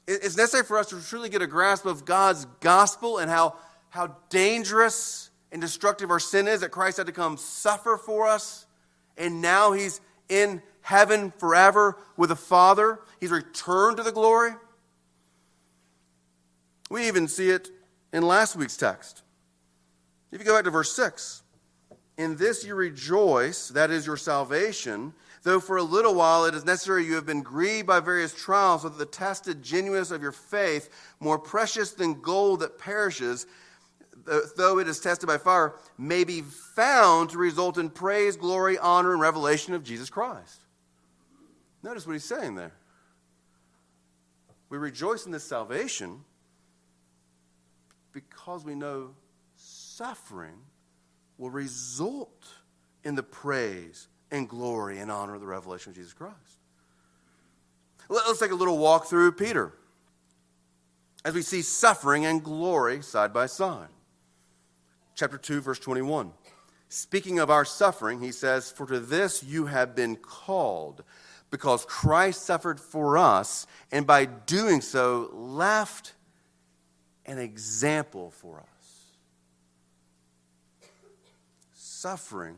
It's 0.06 0.36
necessary 0.36 0.64
for 0.64 0.78
us 0.78 0.90
to 0.90 1.02
truly 1.02 1.30
get 1.30 1.42
a 1.42 1.48
grasp 1.48 1.84
of 1.84 2.04
God's 2.04 2.44
gospel 2.60 3.18
and 3.18 3.28
how, 3.28 3.56
how 3.90 4.16
dangerous 4.28 5.30
and 5.50 5.60
destructive 5.60 6.12
our 6.12 6.20
sin 6.20 6.46
is 6.46 6.60
that 6.60 6.70
Christ 6.70 6.98
had 6.98 7.06
to 7.06 7.12
come 7.12 7.36
suffer 7.38 7.96
for 7.96 8.28
us. 8.28 8.66
And 9.16 9.42
now 9.42 9.72
he's 9.72 10.00
in 10.28 10.62
heaven 10.84 11.32
forever 11.38 11.96
with 12.14 12.28
the 12.28 12.36
Father. 12.36 13.00
He's 13.18 13.30
returned 13.30 13.96
to 13.96 14.02
the 14.02 14.12
glory. 14.12 14.52
We 16.90 17.08
even 17.08 17.26
see 17.26 17.48
it 17.48 17.70
in 18.12 18.22
last 18.22 18.54
week's 18.54 18.76
text. 18.76 19.22
If 20.30 20.40
you 20.40 20.44
go 20.44 20.54
back 20.54 20.64
to 20.64 20.70
verse 20.70 20.92
6, 20.92 21.42
in 22.18 22.36
this 22.36 22.66
you 22.66 22.74
rejoice, 22.74 23.68
that 23.68 23.90
is 23.90 24.06
your 24.06 24.18
salvation, 24.18 25.14
though 25.42 25.58
for 25.58 25.78
a 25.78 25.82
little 25.82 26.14
while 26.14 26.44
it 26.44 26.54
is 26.54 26.66
necessary 26.66 27.06
you 27.06 27.14
have 27.14 27.24
been 27.24 27.42
grieved 27.42 27.86
by 27.86 28.00
various 28.00 28.34
trials, 28.34 28.82
so 28.82 28.90
that 28.90 28.98
the 28.98 29.06
tested 29.06 29.62
genuineness 29.62 30.10
of 30.10 30.20
your 30.20 30.32
faith, 30.32 30.90
more 31.18 31.38
precious 31.38 31.92
than 31.92 32.20
gold 32.20 32.60
that 32.60 32.78
perishes, 32.78 33.46
though 34.56 34.78
it 34.78 34.86
is 34.86 35.00
tested 35.00 35.26
by 35.26 35.38
fire, 35.38 35.72
may 35.96 36.24
be 36.24 36.42
found 36.42 37.30
to 37.30 37.38
result 37.38 37.78
in 37.78 37.88
praise, 37.88 38.36
glory, 38.36 38.76
honor, 38.76 39.12
and 39.12 39.20
revelation 39.22 39.72
of 39.72 39.82
Jesus 39.82 40.10
Christ. 40.10 40.60
Notice 41.84 42.06
what 42.06 42.14
he's 42.14 42.24
saying 42.24 42.54
there. 42.54 42.72
We 44.70 44.78
rejoice 44.78 45.26
in 45.26 45.32
this 45.32 45.44
salvation 45.44 46.24
because 48.10 48.64
we 48.64 48.74
know 48.74 49.10
suffering 49.56 50.56
will 51.36 51.50
result 51.50 52.46
in 53.04 53.16
the 53.16 53.22
praise 53.22 54.08
and 54.30 54.48
glory 54.48 54.98
and 54.98 55.10
honor 55.10 55.34
of 55.34 55.42
the 55.42 55.46
revelation 55.46 55.90
of 55.90 55.96
Jesus 55.96 56.14
Christ. 56.14 56.34
Let's 58.08 58.38
take 58.38 58.50
a 58.50 58.56
little 58.56 58.78
walk 58.78 59.06
through 59.06 59.32
Peter 59.32 59.74
as 61.22 61.34
we 61.34 61.42
see 61.42 61.60
suffering 61.60 62.24
and 62.24 62.42
glory 62.42 63.02
side 63.02 63.34
by 63.34 63.44
side. 63.44 63.88
Chapter 65.14 65.36
2, 65.36 65.60
verse 65.60 65.78
21. 65.80 66.32
Speaking 66.88 67.40
of 67.40 67.50
our 67.50 67.66
suffering, 67.66 68.22
he 68.22 68.32
says, 68.32 68.70
For 68.70 68.86
to 68.86 69.00
this 69.00 69.42
you 69.42 69.66
have 69.66 69.94
been 69.94 70.16
called 70.16 71.04
because 71.54 71.84
Christ 71.84 72.42
suffered 72.42 72.80
for 72.80 73.16
us, 73.16 73.68
and 73.92 74.04
by 74.08 74.24
doing 74.24 74.80
so, 74.80 75.30
left 75.32 76.14
an 77.26 77.38
example 77.38 78.32
for 78.32 78.58
us. 78.58 79.12
Suffering 81.72 82.56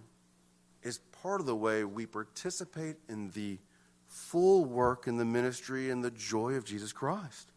is 0.83 0.97
part 1.21 1.41
of 1.41 1.47
the 1.47 1.55
way 1.55 1.85
we 1.85 2.07
participate 2.07 2.97
in 3.07 3.33
the 3.33 3.59
full 4.07 4.65
work 4.65 5.07
in 5.07 5.19
the 5.19 5.27
ministry 5.27 5.91
and 5.91 6.03
the 6.03 6.11
joy 6.11 6.55
of 6.55 6.65
Jesus 6.65 6.95
Christ. 6.95 7.53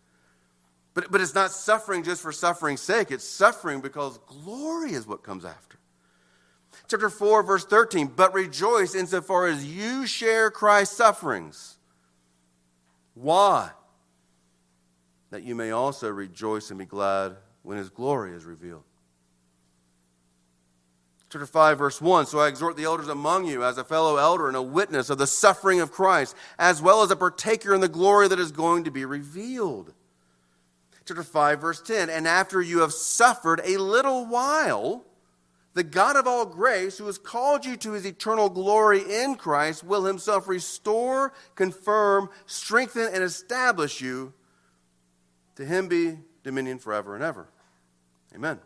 But, 0.94 1.10
but 1.10 1.22
it's 1.22 1.36
not 1.36 1.52
suffering 1.52 2.04
just 2.04 2.22
for 2.22 2.34
suffering's 2.34 2.82
sake, 2.82 3.12
it's 3.12 3.24
suffering 3.24 3.80
because 3.80 4.18
glory 4.28 4.92
is 4.92 5.08
what 5.08 5.24
comes 5.24 5.46
after 5.46 5.79
chapter 6.88 7.10
4, 7.10 7.44
verse 7.44 7.66
13. 7.66 8.14
But 8.16 8.34
rejoice 8.34 8.96
insofar 8.96 9.48
as 9.48 9.66
you 9.66 10.06
share 10.06 10.50
Christ's 10.52 10.98
sufferings. 10.98 11.78
Why? 13.14 13.72
That 15.32 15.44
you 15.44 15.56
may 15.56 15.72
also 15.72 16.10
rejoice 16.10 16.70
and 16.70 16.80
be 16.80 16.86
glad 16.86 17.36
when 17.64 17.78
his 17.78 17.90
glory 17.90 18.34
is 18.34 18.46
revealed. 18.46 18.84
Chapter 21.30 21.46
5, 21.46 21.78
verse 21.78 22.02
1. 22.02 22.26
So 22.26 22.40
I 22.40 22.48
exhort 22.48 22.76
the 22.76 22.86
elders 22.86 23.08
among 23.08 23.46
you 23.46 23.64
as 23.64 23.78
a 23.78 23.84
fellow 23.84 24.18
elder 24.18 24.48
and 24.48 24.58
a 24.58 24.64
witness 24.64 25.12
of 25.12 25.20
the 25.20 25.28
suffering 25.28 25.80
of 25.80 25.92
Christ, 25.92 26.36
as 26.58 26.82
well 26.82 27.04
as 27.04 27.12
a 27.12 27.16
partaker 27.16 27.76
in 27.76 27.82
the 27.82 27.88
glory 27.88 28.28
that 28.28 28.40
is 28.40 28.52
going 28.52 28.86
to 28.86 28.92
be 28.92 29.06
revealed. 29.06 29.94
Chapter 31.06 31.24
5, 31.24 31.62
verse 31.62 31.82
10. 31.82 32.10
And 32.10 32.28
after 32.28 32.62
you 32.62 32.80
have 32.80 32.94
suffered 32.94 33.62
a 33.64 33.78
little 33.78 34.26
while, 34.26 35.06
the 35.74 35.84
God 35.84 36.16
of 36.16 36.28
all 36.28 36.46
grace, 36.46 36.98
who 36.98 37.06
has 37.06 37.18
called 37.18 37.66
you 37.66 37.78
to 37.78 37.92
his 37.92 38.06
eternal 38.06 38.50
glory 38.50 39.02
in 39.02 39.36
Christ, 39.36 39.84
will 39.84 40.04
himself 40.04 40.48
restore, 40.48 41.34
confirm, 41.56 42.30
strengthen, 42.46 43.14
and 43.14 43.24
establish 43.24 44.02
you. 44.02 44.34
To 45.56 45.66
him 45.66 45.88
be 45.88 46.18
dominion 46.44 46.80
forever 46.80 47.16
and 47.16 47.24
ever. 47.24 47.50
Amen. 48.34 48.60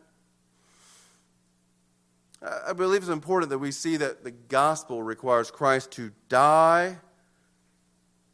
I 2.68 2.74
believe 2.74 3.02
it's 3.02 3.10
important 3.10 3.50
that 3.52 3.60
we 3.60 3.72
see 3.72 3.98
that 3.98 4.24
the 4.24 4.32
gospel 4.32 5.02
requires 5.02 5.50
Christ 5.50 5.92
to 5.94 6.12
die 6.28 6.98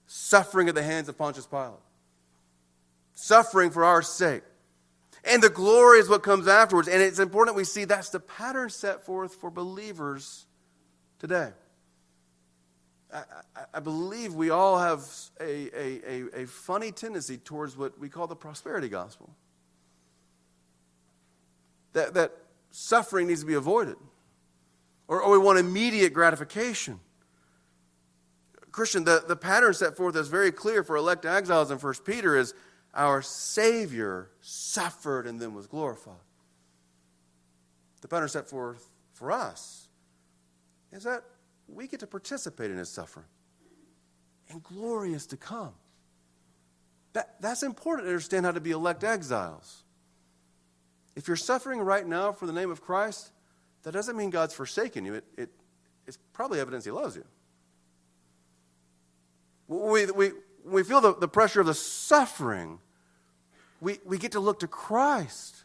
suffering 0.08 0.68
at 0.68 0.76
the 0.76 0.82
hands 0.82 1.08
of 1.08 1.18
Pontius 1.18 1.46
Pilate, 1.46 1.74
suffering 3.14 3.70
for 3.70 3.86
our 3.86 4.02
sake. 4.02 4.42
And 5.24 5.44
the 5.44 5.50
glory 5.50 6.00
is 6.00 6.10
what 6.10 6.24
comes 6.24 6.48
afterwards. 6.48 6.88
And 6.88 7.02
it's 7.02 7.20
important 7.20 7.58
we 7.58 7.64
see 7.64 7.86
that's 7.86 8.10
the 8.10 8.20
pattern 8.20 8.70
set 8.70 9.06
forth 9.06 9.36
for 9.36 9.50
believers 9.50 10.46
today. 11.20 11.52
I, 13.14 13.18
I, 13.18 13.62
I 13.76 13.80
believe 13.80 14.34
we 14.34 14.50
all 14.50 14.80
have 14.80 15.04
a, 15.40 15.44
a, 15.44 16.02
a, 16.08 16.42
a 16.44 16.48
funny 16.48 16.92
tendency 16.92 17.38
towards 17.38 17.76
what 17.76 18.00
we 18.00 18.10
call 18.10 18.28
the 18.28 18.36
prosperity 18.36 18.90
gospel. 18.90 19.30
That, 21.94 22.14
that 22.14 22.32
suffering 22.72 23.28
needs 23.28 23.42
to 23.42 23.48
be 23.48 23.56
avoided, 23.56 23.96
or, 25.08 25.22
or 25.22 25.32
we 25.32 25.40
want 25.40 25.58
immediate 25.58 26.14
gratification. 26.14 27.00
Christian, 28.72 29.04
the, 29.04 29.24
the 29.28 29.36
pattern 29.36 29.74
set 29.74 29.98
forth 29.98 30.16
is 30.16 30.28
very 30.28 30.52
clear 30.52 30.84
for 30.84 30.96
elect 30.96 31.26
exiles 31.26 31.72
in 31.72 31.80
1 31.80 31.94
Peter 32.06 32.38
is 32.38 32.54
our 32.94 33.22
Savior 33.22 34.30
suffered 34.42 35.28
and 35.28 35.40
then 35.40 35.54
was 35.54 35.68
glorified. 35.68 36.16
The 38.02 38.08
pattern 38.08 38.30
set 38.30 38.50
forth 38.50 38.90
for 39.14 39.32
us 39.32 39.88
is 40.92 41.04
that 41.04 41.24
we 41.68 41.88
get 41.88 42.00
to 42.00 42.08
participate 42.08 42.72
in 42.72 42.78
his 42.78 42.90
suffering. 42.90 43.28
And 44.50 44.64
glory 44.64 45.14
is 45.14 45.28
to 45.28 45.38
come. 45.38 45.74
That, 47.14 47.40
that's 47.42 47.64
important 47.64 48.06
to 48.06 48.10
understand 48.10 48.46
how 48.46 48.52
to 48.52 48.62
be 48.62 48.72
elect 48.72 49.04
exiles. 49.04 49.84
If 51.16 51.28
you're 51.28 51.38
suffering 51.38 51.80
right 51.80 52.08
now 52.08 52.32
for 52.32 52.46
the 52.46 52.54
name 52.54 52.72
of 52.72 52.82
Christ, 52.82 53.32
that 53.84 53.92
doesn't 53.92 54.16
mean 54.16 54.30
God's 54.30 54.54
forsaken 54.54 55.06
you. 55.06 55.16
It, 55.16 55.26
it, 55.38 55.50
it's 56.08 56.18
probably 56.34 56.60
evidence 56.60 56.86
He 56.86 56.92
loves 56.92 57.16
you. 57.16 57.26
We, 59.68 60.06
we, 60.08 60.32
we 60.66 60.84
feel 60.84 61.02
the, 61.02 61.16
the 61.16 61.28
pressure 61.28 61.62
of 61.62 61.68
the 61.68 61.74
suffering, 61.74 62.80
we, 63.82 64.00
we 64.06 64.18
get 64.18 64.34
to 64.34 64.40
look 64.40 64.60
to 64.60 64.68
Christ. 64.68 65.64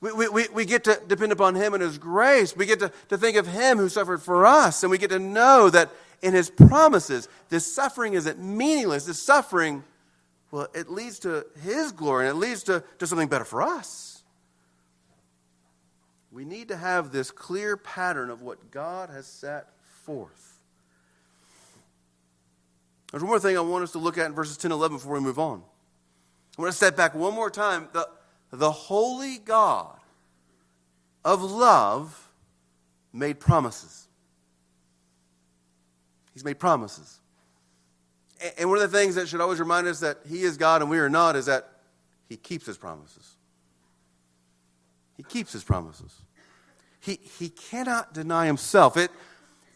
We, 0.00 0.28
we, 0.28 0.48
we 0.48 0.64
get 0.64 0.84
to 0.84 1.00
depend 1.06 1.32
upon 1.32 1.54
Him 1.54 1.74
and 1.74 1.82
His 1.82 1.98
grace. 1.98 2.56
We 2.56 2.66
get 2.66 2.78
to, 2.80 2.90
to 3.08 3.18
think 3.18 3.36
of 3.36 3.46
Him 3.46 3.78
who 3.78 3.88
suffered 3.88 4.22
for 4.22 4.46
us. 4.46 4.82
And 4.82 4.90
we 4.90 4.98
get 4.98 5.10
to 5.10 5.18
know 5.18 5.68
that 5.68 5.90
in 6.22 6.32
His 6.32 6.48
promises, 6.48 7.28
this 7.50 7.72
suffering 7.72 8.14
isn't 8.14 8.38
meaningless. 8.38 9.04
This 9.04 9.22
suffering, 9.22 9.84
well, 10.50 10.68
it 10.74 10.90
leads 10.90 11.18
to 11.20 11.44
His 11.62 11.92
glory 11.92 12.28
and 12.28 12.36
it 12.36 12.40
leads 12.40 12.62
to, 12.64 12.82
to 12.98 13.06
something 13.06 13.28
better 13.28 13.44
for 13.44 13.60
us. 13.60 14.22
We 16.32 16.44
need 16.44 16.68
to 16.68 16.76
have 16.76 17.12
this 17.12 17.30
clear 17.30 17.76
pattern 17.76 18.30
of 18.30 18.40
what 18.40 18.70
God 18.70 19.10
has 19.10 19.26
set 19.26 19.66
forth. 20.04 20.49
There's 23.10 23.22
one 23.22 23.30
more 23.30 23.40
thing 23.40 23.56
I 23.56 23.60
want 23.60 23.84
us 23.84 23.92
to 23.92 23.98
look 23.98 24.18
at 24.18 24.26
in 24.26 24.34
verses 24.34 24.56
10 24.56 24.70
and 24.70 24.78
11 24.78 24.98
before 24.98 25.14
we 25.14 25.20
move 25.20 25.38
on. 25.38 25.62
I 26.58 26.62
want 26.62 26.72
to 26.72 26.76
step 26.76 26.96
back 26.96 27.14
one 27.14 27.34
more 27.34 27.50
time. 27.50 27.88
The, 27.92 28.08
the 28.52 28.70
holy 28.70 29.38
God 29.38 29.98
of 31.24 31.42
love 31.42 32.28
made 33.12 33.40
promises. 33.40 34.06
He's 36.34 36.44
made 36.44 36.58
promises. 36.58 37.18
And 38.58 38.68
one 38.68 38.78
of 38.80 38.90
the 38.90 38.96
things 38.96 39.16
that 39.16 39.28
should 39.28 39.40
always 39.40 39.60
remind 39.60 39.86
us 39.86 40.00
that 40.00 40.18
He 40.28 40.42
is 40.42 40.56
God 40.56 40.80
and 40.80 40.90
we 40.90 40.98
are 40.98 41.10
not 41.10 41.36
is 41.36 41.46
that 41.46 41.68
He 42.28 42.36
keeps 42.36 42.66
His 42.66 42.78
promises. 42.78 43.36
He 45.20 45.24
keeps 45.24 45.52
his 45.52 45.62
promises. 45.62 46.14
He, 46.98 47.20
he 47.38 47.50
cannot 47.50 48.14
deny 48.14 48.46
himself. 48.46 48.96
It, 48.96 49.10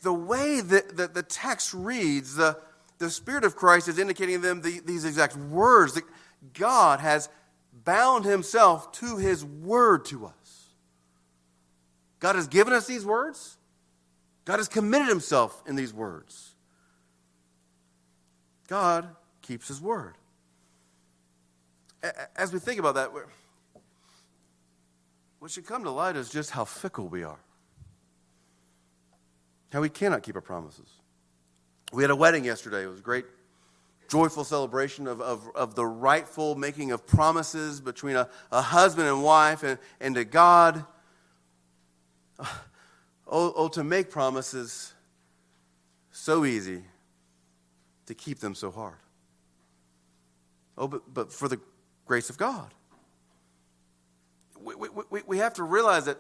the 0.01 0.11
way 0.11 0.63
that, 0.63 0.97
that 0.97 1.13
the 1.13 1.23
text 1.23 1.75
reads, 1.75 2.37
the, 2.37 2.57
the 3.05 3.11
Spirit 3.11 3.45
of 3.45 3.55
Christ 3.55 3.89
is 3.89 3.99
indicating 3.99 4.41
them 4.41 4.63
the, 4.63 4.81
these 4.81 5.05
exact 5.05 5.37
words 5.37 5.95
that 5.95 6.05
God 6.53 7.01
has 7.01 7.29
bound 7.85 8.25
himself 8.25 8.93
to 8.93 9.17
his 9.19 9.45
word 9.45 10.05
to 10.07 10.27
us. 10.27 10.69
God 12.21 12.37
has 12.37 12.49
given 12.49 12.73
us 12.73 12.87
these 12.87 13.05
words. 13.05 13.59
God 14.45 14.59
has 14.59 14.69
committed 14.69 15.09
himself 15.09 15.63
in 15.67 15.77
these 15.77 15.93
words. 15.93 16.55
God 18.69 19.09
keeps 19.43 19.69
his 19.69 19.81
word. 19.81 20.15
As 22.37 22.53
we 22.53 22.59
think 22.59 22.79
about 22.79 22.95
that, 22.95 23.11
what 25.39 25.51
should 25.51 25.67
come 25.67 25.85
to 25.85 25.91
light 25.91 26.17
is 26.17 26.31
just 26.31 26.51
how 26.51 26.65
fickle 26.65 27.09
we 27.09 27.23
are, 27.23 27.41
how 29.73 29.81
we 29.81 29.89
cannot 29.91 30.23
keep 30.23 30.35
our 30.37 30.43
promises. 30.43 30.89
We 31.95 32.03
had 32.03 32.11
a 32.11 32.17
wedding 32.17 32.45
yesterday. 32.45 32.85
It 32.85 32.89
was 32.89 32.99
a 32.99 33.03
great, 33.03 33.25
joyful 34.09 34.45
celebration 34.45 35.07
of, 35.07 35.21
of, 35.21 35.49
of 35.55 35.75
the 35.75 35.87
rightful 35.87 36.55
making 36.55 36.93
of 36.93 37.07
promises 37.07 37.81
between 37.81 38.17
a, 38.17 38.29
a 38.53 38.61
husband 38.61 39.09
and 39.09 39.23
wife 39.23 39.63
and, 39.63 39.79
and 40.01 40.15
to 40.15 40.25
God. 40.25 40.85
Oh, 43.27 43.55
oh, 43.57 43.69
to 43.69 43.83
make 43.83 44.11
promises 44.11 44.93
so 46.13 46.45
easy, 46.45 46.83
to 48.05 48.15
keep 48.15 48.39
them 48.39 48.55
so 48.55 48.71
hard. 48.71 48.99
Oh, 50.77 50.87
but, 50.87 51.13
but 51.13 51.33
for 51.33 51.49
the 51.49 51.59
grace 52.05 52.29
of 52.29 52.37
God 52.37 52.71
we, 54.65 54.75
we, 55.11 55.23
we 55.27 55.39
have 55.39 55.55
to 55.55 55.63
realize 55.63 56.07
that 56.07 56.19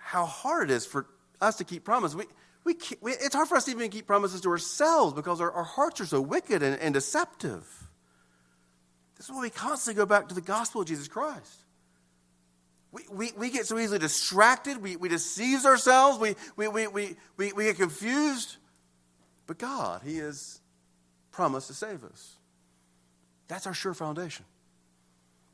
how 0.00 0.26
hard 0.26 0.70
it 0.70 0.74
is 0.74 0.84
for 0.84 1.06
us 1.40 1.56
to 1.56 1.64
keep 1.64 1.84
promises. 1.84 2.16
We, 2.16 2.24
we, 2.66 2.74
we 3.00 3.12
it's 3.12 3.34
hard 3.34 3.46
for 3.46 3.56
us 3.56 3.64
to 3.66 3.70
even 3.70 3.88
keep 3.90 4.08
promises 4.08 4.40
to 4.40 4.48
ourselves 4.50 5.14
because 5.14 5.40
our, 5.40 5.52
our 5.52 5.62
hearts 5.62 6.00
are 6.00 6.06
so 6.06 6.20
wicked 6.20 6.64
and, 6.64 6.78
and 6.80 6.92
deceptive. 6.92 7.64
This 9.16 9.26
is 9.26 9.32
why 9.32 9.40
we 9.40 9.50
constantly 9.50 9.96
go 9.96 10.04
back 10.04 10.28
to 10.28 10.34
the 10.34 10.40
gospel 10.40 10.80
of 10.80 10.88
Jesus 10.88 11.06
Christ. 11.06 11.62
We, 12.90 13.02
we, 13.10 13.32
we 13.38 13.50
get 13.50 13.66
so 13.66 13.78
easily 13.78 14.00
distracted. 14.00 14.82
We, 14.82 14.96
we 14.96 15.08
deceive 15.08 15.64
ourselves. 15.64 16.18
We, 16.18 16.34
we, 16.56 16.66
we, 16.66 16.88
we, 16.88 17.16
we, 17.36 17.52
we 17.52 17.64
get 17.64 17.76
confused. 17.76 18.56
But 19.46 19.58
God, 19.58 20.00
He 20.04 20.16
has 20.18 20.60
promised 21.30 21.68
to 21.68 21.74
save 21.74 22.02
us. 22.02 22.34
That's 23.46 23.68
our 23.68 23.74
sure 23.74 23.94
foundation. 23.94 24.44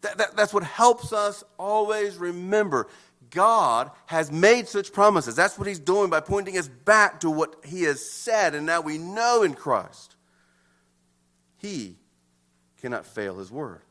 That, 0.00 0.16
that, 0.16 0.36
that's 0.36 0.54
what 0.54 0.62
helps 0.62 1.12
us 1.12 1.44
always 1.58 2.16
remember. 2.16 2.88
God 3.32 3.90
has 4.06 4.30
made 4.30 4.68
such 4.68 4.92
promises. 4.92 5.34
That's 5.34 5.58
what 5.58 5.66
He's 5.66 5.80
doing 5.80 6.10
by 6.10 6.20
pointing 6.20 6.56
us 6.56 6.68
back 6.68 7.20
to 7.20 7.30
what 7.30 7.56
He 7.64 7.82
has 7.82 8.08
said, 8.08 8.54
and 8.54 8.64
now 8.64 8.80
we 8.80 8.98
know 8.98 9.42
in 9.42 9.54
Christ. 9.54 10.14
He 11.58 11.96
cannot 12.80 13.04
fail 13.04 13.38
His 13.38 13.50
word. 13.50 13.82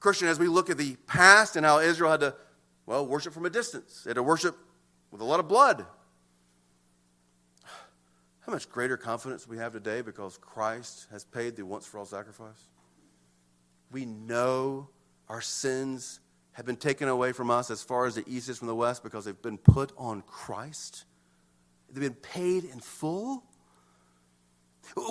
Christian, 0.00 0.28
as 0.28 0.38
we 0.38 0.48
look 0.48 0.70
at 0.70 0.78
the 0.78 0.96
past 1.06 1.56
and 1.56 1.64
how 1.64 1.78
Israel 1.78 2.10
had 2.10 2.20
to, 2.20 2.34
well, 2.84 3.06
worship 3.06 3.32
from 3.32 3.46
a 3.46 3.50
distance, 3.50 4.02
they 4.04 4.10
had 4.10 4.16
to 4.16 4.22
worship 4.22 4.56
with 5.10 5.20
a 5.20 5.24
lot 5.24 5.40
of 5.40 5.48
blood. 5.48 5.86
How 8.40 8.52
much 8.52 8.68
greater 8.68 8.96
confidence 8.96 9.48
we 9.48 9.58
have 9.58 9.72
today 9.72 10.02
because 10.02 10.38
Christ 10.38 11.06
has 11.10 11.24
paid 11.24 11.56
the 11.56 11.64
once 11.64 11.86
for 11.86 11.98
all 11.98 12.04
sacrifice? 12.04 12.68
we 13.90 14.04
know 14.04 14.88
our 15.28 15.40
sins 15.40 16.20
have 16.56 16.64
been 16.64 16.76
taken 16.76 17.06
away 17.06 17.32
from 17.32 17.50
us 17.50 17.70
as 17.70 17.82
far 17.82 18.06
as 18.06 18.14
the 18.14 18.24
east 18.26 18.48
is 18.48 18.56
from 18.56 18.66
the 18.66 18.74
west 18.74 19.02
because 19.02 19.26
they've 19.26 19.42
been 19.42 19.58
put 19.58 19.92
on 19.98 20.22
Christ. 20.22 21.04
They've 21.90 22.02
been 22.02 22.14
paid 22.14 22.64
in 22.64 22.80
full. 22.80 23.44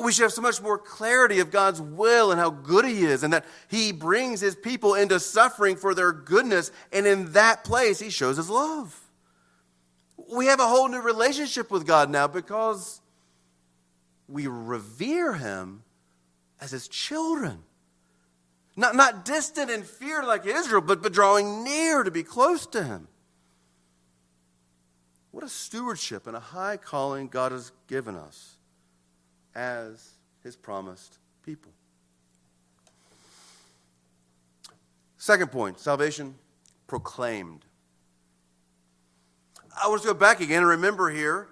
We 0.03 0.11
should 0.11 0.23
have 0.23 0.33
so 0.33 0.41
much 0.41 0.59
more 0.59 0.79
clarity 0.79 1.39
of 1.41 1.51
God's 1.51 1.79
will 1.79 2.31
and 2.31 2.39
how 2.39 2.49
good 2.49 2.83
He 2.83 3.03
is, 3.03 3.21
and 3.21 3.31
that 3.31 3.45
He 3.67 3.91
brings 3.91 4.41
His 4.41 4.55
people 4.55 4.95
into 4.95 5.19
suffering 5.19 5.75
for 5.75 5.93
their 5.93 6.11
goodness, 6.11 6.71
and 6.91 7.05
in 7.05 7.33
that 7.33 7.63
place, 7.63 7.99
He 7.99 8.09
shows 8.09 8.37
His 8.37 8.49
love. 8.49 8.99
We 10.33 10.47
have 10.47 10.59
a 10.59 10.67
whole 10.67 10.87
new 10.87 11.01
relationship 11.01 11.69
with 11.69 11.85
God 11.85 12.09
now 12.09 12.25
because 12.25 13.01
we 14.27 14.47
revere 14.47 15.33
Him 15.33 15.83
as 16.59 16.71
His 16.71 16.87
children. 16.87 17.64
Not, 18.76 18.95
not 18.95 19.23
distant 19.23 19.71
in 19.71 19.84
fear 19.84 20.23
like 20.23 20.45
Israel, 20.45 20.82
but, 20.82 21.01
but 21.01 21.13
drawing 21.13 21.63
near 21.63 22.03
to 22.03 22.11
be 22.11 22.23
close 22.23 22.65
to 22.67 22.84
him. 22.84 23.07
What 25.32 25.43
a 25.43 25.49
stewardship 25.49 26.28
and 26.28 26.36
a 26.36 26.41
high 26.41 26.78
calling 26.78 27.28
God 27.28 27.51
has 27.51 27.71
given 27.88 28.15
us 28.15 28.55
as 29.53 30.11
his 30.43 30.55
promised 30.55 31.17
people. 31.43 31.71
Second 35.17 35.51
point 35.51 35.80
salvation 35.80 36.36
proclaimed. 36.88 37.65
I 39.82 39.88
want 39.88 40.01
to 40.01 40.07
go 40.07 40.13
back 40.13 40.39
again 40.39 40.59
and 40.59 40.67
remember 40.67 41.09
here 41.09 41.47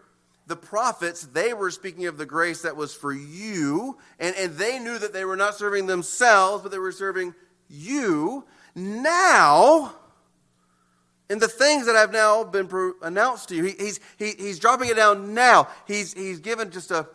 the 0.47 0.55
prophets, 0.55 1.21
they 1.21 1.53
were 1.53 1.71
speaking 1.71 2.05
of 2.05 2.17
the 2.17 2.25
grace 2.25 2.63
that 2.63 2.75
was 2.75 2.93
for 2.93 3.13
you, 3.13 3.97
and, 4.19 4.35
and 4.35 4.55
they 4.55 4.79
knew 4.79 4.97
that 4.97 5.13
they 5.13 5.25
were 5.25 5.37
not 5.37 5.55
serving 5.55 5.85
themselves, 5.85 6.63
but 6.63 6.71
they 6.71 6.77
were 6.77 6.91
serving 6.91 7.33
you. 7.69 8.45
Now, 8.75 9.95
in 11.29 11.39
the 11.39 11.47
things 11.47 11.85
that 11.85 11.95
have 11.95 12.11
now 12.11 12.43
been 12.43 12.69
announced 13.01 13.49
to 13.49 13.55
you, 13.55 13.63
he, 13.63 13.73
he's, 13.79 13.99
he, 14.17 14.31
he's 14.31 14.59
dropping 14.59 14.89
it 14.89 14.95
down 14.95 15.33
now. 15.33 15.67
He's, 15.87 16.13
he's 16.13 16.39
given 16.39 16.71
just 16.71 16.91
a 16.91 17.07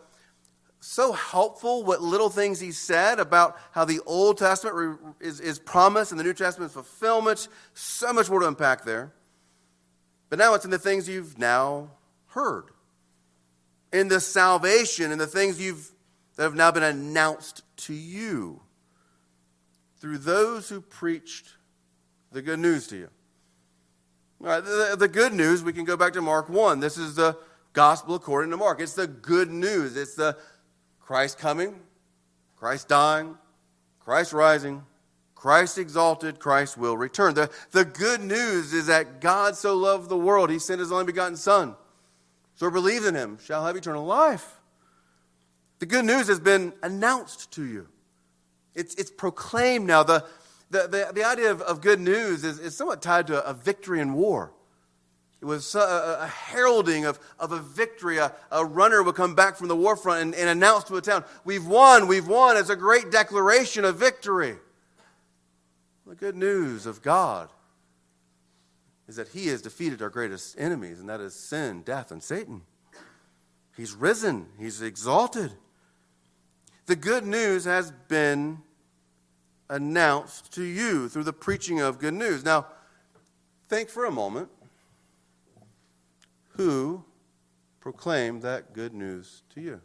so 0.80 1.12
helpful 1.12 1.82
what 1.82 2.02
little 2.02 2.30
things 2.30 2.60
he 2.60 2.70
said 2.70 3.18
about 3.18 3.56
how 3.72 3.84
the 3.84 4.00
Old 4.06 4.38
Testament 4.38 4.98
is, 5.20 5.40
is 5.40 5.58
promise 5.58 6.12
and 6.12 6.20
the 6.20 6.24
New 6.24 6.34
Testament 6.34 6.70
is 6.70 6.74
fulfillment. 6.74 7.48
So 7.74 8.12
much 8.12 8.30
more 8.30 8.40
to 8.40 8.48
unpack 8.48 8.84
there. 8.84 9.12
But 10.30 10.38
now 10.38 10.54
it's 10.54 10.64
in 10.64 10.70
the 10.70 10.78
things 10.78 11.08
you've 11.08 11.38
now 11.38 11.90
heard, 12.28 12.66
in 13.92 14.08
the 14.08 14.20
salvation 14.20 15.10
and 15.12 15.20
the 15.20 15.26
things 15.26 15.60
you've 15.60 15.90
that 16.36 16.44
have 16.44 16.54
now 16.54 16.70
been 16.70 16.84
announced 16.84 17.62
to 17.76 17.92
you 17.92 18.60
through 20.00 20.18
those 20.18 20.68
who 20.68 20.80
preached 20.80 21.48
the 22.30 22.40
good 22.40 22.60
news 22.60 22.86
to 22.86 22.96
you. 22.96 23.08
The, 24.40 24.94
the 24.96 25.08
good 25.08 25.32
news, 25.32 25.64
we 25.64 25.72
can 25.72 25.84
go 25.84 25.96
back 25.96 26.12
to 26.12 26.22
Mark 26.22 26.48
1. 26.48 26.78
This 26.78 26.96
is 26.96 27.16
the 27.16 27.36
gospel 27.72 28.14
according 28.14 28.52
to 28.52 28.56
Mark. 28.56 28.80
It's 28.80 28.94
the 28.94 29.08
good 29.08 29.50
news. 29.50 29.96
It's 29.96 30.14
the 30.14 30.36
Christ 31.00 31.38
coming, 31.38 31.74
Christ 32.54 32.86
dying, 32.86 33.36
Christ 33.98 34.32
rising, 34.32 34.84
Christ 35.34 35.76
exalted, 35.76 36.38
Christ 36.38 36.78
will 36.78 36.96
return. 36.96 37.34
The, 37.34 37.50
the 37.72 37.84
good 37.84 38.20
news 38.20 38.72
is 38.72 38.86
that 38.86 39.20
God 39.20 39.56
so 39.56 39.76
loved 39.76 40.08
the 40.08 40.16
world, 40.16 40.50
he 40.50 40.60
sent 40.60 40.78
his 40.78 40.92
only 40.92 41.06
begotten 41.06 41.36
Son. 41.36 41.74
Whoever 42.58 42.74
believes 42.74 43.06
in 43.06 43.14
him 43.14 43.38
shall 43.44 43.64
have 43.64 43.76
eternal 43.76 44.04
life. 44.04 44.60
The 45.78 45.86
good 45.86 46.04
news 46.04 46.26
has 46.28 46.40
been 46.40 46.72
announced 46.82 47.52
to 47.52 47.64
you. 47.64 47.86
It's, 48.74 48.94
it's 48.96 49.10
proclaimed 49.10 49.86
now. 49.86 50.02
The, 50.02 50.24
the, 50.70 50.88
the, 50.88 51.10
the 51.14 51.24
idea 51.24 51.50
of, 51.50 51.62
of 51.62 51.80
good 51.80 52.00
news 52.00 52.44
is, 52.44 52.58
is 52.58 52.76
somewhat 52.76 53.00
tied 53.00 53.28
to 53.28 53.44
a 53.46 53.54
victory 53.54 54.00
in 54.00 54.14
war. 54.14 54.52
It 55.40 55.44
was 55.44 55.76
a, 55.76 56.18
a 56.20 56.26
heralding 56.26 57.04
of, 57.04 57.20
of 57.38 57.52
a 57.52 57.60
victory. 57.60 58.18
A, 58.18 58.34
a, 58.50 58.64
runner 58.64 59.04
would 59.04 59.14
come 59.14 59.36
back 59.36 59.56
from 59.56 59.68
the 59.68 59.76
war 59.76 59.94
front 59.94 60.22
and, 60.22 60.34
and 60.34 60.48
announce 60.48 60.84
to 60.84 60.96
a 60.96 61.00
town, 61.00 61.24
We've 61.44 61.66
won, 61.66 62.08
we've 62.08 62.26
won. 62.26 62.56
It's 62.56 62.70
a 62.70 62.76
great 62.76 63.12
declaration 63.12 63.84
of 63.84 63.96
victory. 63.96 64.56
The 66.06 66.16
good 66.16 66.36
news 66.36 66.86
of 66.86 67.02
God 67.02 67.50
is 69.08 69.16
that 69.16 69.28
He 69.28 69.48
has 69.48 69.62
defeated 69.62 70.02
our 70.02 70.10
greatest 70.10 70.54
enemies, 70.58 71.00
and 71.00 71.08
that 71.08 71.20
is 71.20 71.34
sin, 71.34 71.82
death, 71.82 72.12
and 72.12 72.22
Satan. 72.22 72.62
He's 73.76 73.94
risen, 73.94 74.46
He's 74.58 74.82
exalted. 74.82 75.52
The 76.86 76.96
good 76.96 77.26
news 77.26 77.64
has 77.64 77.90
been 78.08 78.58
announced 79.70 80.52
to 80.54 80.62
you 80.62 81.08
through 81.08 81.24
the 81.24 81.32
preaching 81.32 81.80
of 81.80 81.98
good 81.98 82.14
news. 82.14 82.44
Now, 82.44 82.66
think 83.68 83.90
for 83.90 84.04
a 84.04 84.10
moment 84.10 84.48
who 86.56 87.04
proclaimed 87.80 88.42
that 88.42 88.72
good 88.72 88.92
news 88.92 89.42
to 89.54 89.60
you? 89.60 89.80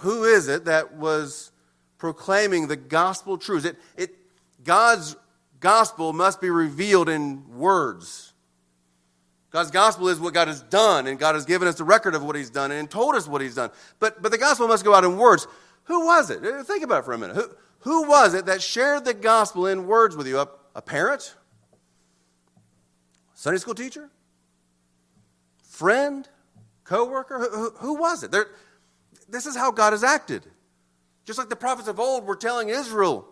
Who 0.00 0.24
is 0.24 0.48
it 0.48 0.66
that 0.66 0.94
was 0.94 1.50
proclaiming 1.98 2.68
the 2.68 2.76
gospel 2.76 3.36
truths? 3.36 3.66
It, 3.66 3.76
it, 3.96 4.14
God's 4.62 5.16
gospel 5.62 6.12
must 6.12 6.40
be 6.40 6.50
revealed 6.50 7.08
in 7.08 7.56
words. 7.56 8.34
God's 9.50 9.70
gospel 9.70 10.08
is 10.08 10.18
what 10.20 10.34
God 10.34 10.48
has 10.48 10.62
done, 10.62 11.06
and 11.06 11.18
God 11.18 11.34
has 11.34 11.44
given 11.44 11.68
us 11.68 11.76
the 11.76 11.84
record 11.84 12.14
of 12.14 12.22
what 12.22 12.36
He's 12.36 12.50
done 12.50 12.70
and 12.70 12.90
told 12.90 13.14
us 13.14 13.26
what 13.26 13.40
He's 13.40 13.54
done. 13.54 13.70
But, 13.98 14.20
but 14.20 14.32
the 14.32 14.38
gospel 14.38 14.68
must 14.68 14.84
go 14.84 14.94
out 14.94 15.04
in 15.04 15.16
words. 15.16 15.46
Who 15.84 16.06
was 16.06 16.30
it? 16.30 16.44
Uh, 16.44 16.62
think 16.64 16.84
about 16.84 17.00
it 17.00 17.04
for 17.04 17.12
a 17.12 17.18
minute. 17.18 17.36
Who, 17.36 17.48
who 17.80 18.08
was 18.08 18.34
it 18.34 18.46
that 18.46 18.60
shared 18.60 19.04
the 19.04 19.14
gospel 19.14 19.66
in 19.66 19.86
words 19.86 20.16
with 20.16 20.26
you? 20.26 20.38
A, 20.38 20.48
a 20.74 20.82
parent? 20.82 21.34
Sunday 23.34 23.58
school 23.58 23.74
teacher? 23.74 24.10
Friend? 25.64 26.28
Co-worker? 26.84 27.38
Who, 27.38 27.48
who, 27.50 27.70
who 27.76 27.94
was 27.94 28.22
it? 28.22 28.30
There, 28.30 28.46
this 29.28 29.46
is 29.46 29.56
how 29.56 29.70
God 29.70 29.92
has 29.92 30.02
acted. 30.02 30.44
Just 31.24 31.38
like 31.38 31.48
the 31.48 31.56
prophets 31.56 31.88
of 31.88 32.00
old 32.00 32.26
were 32.26 32.36
telling 32.36 32.68
Israel, 32.68 33.28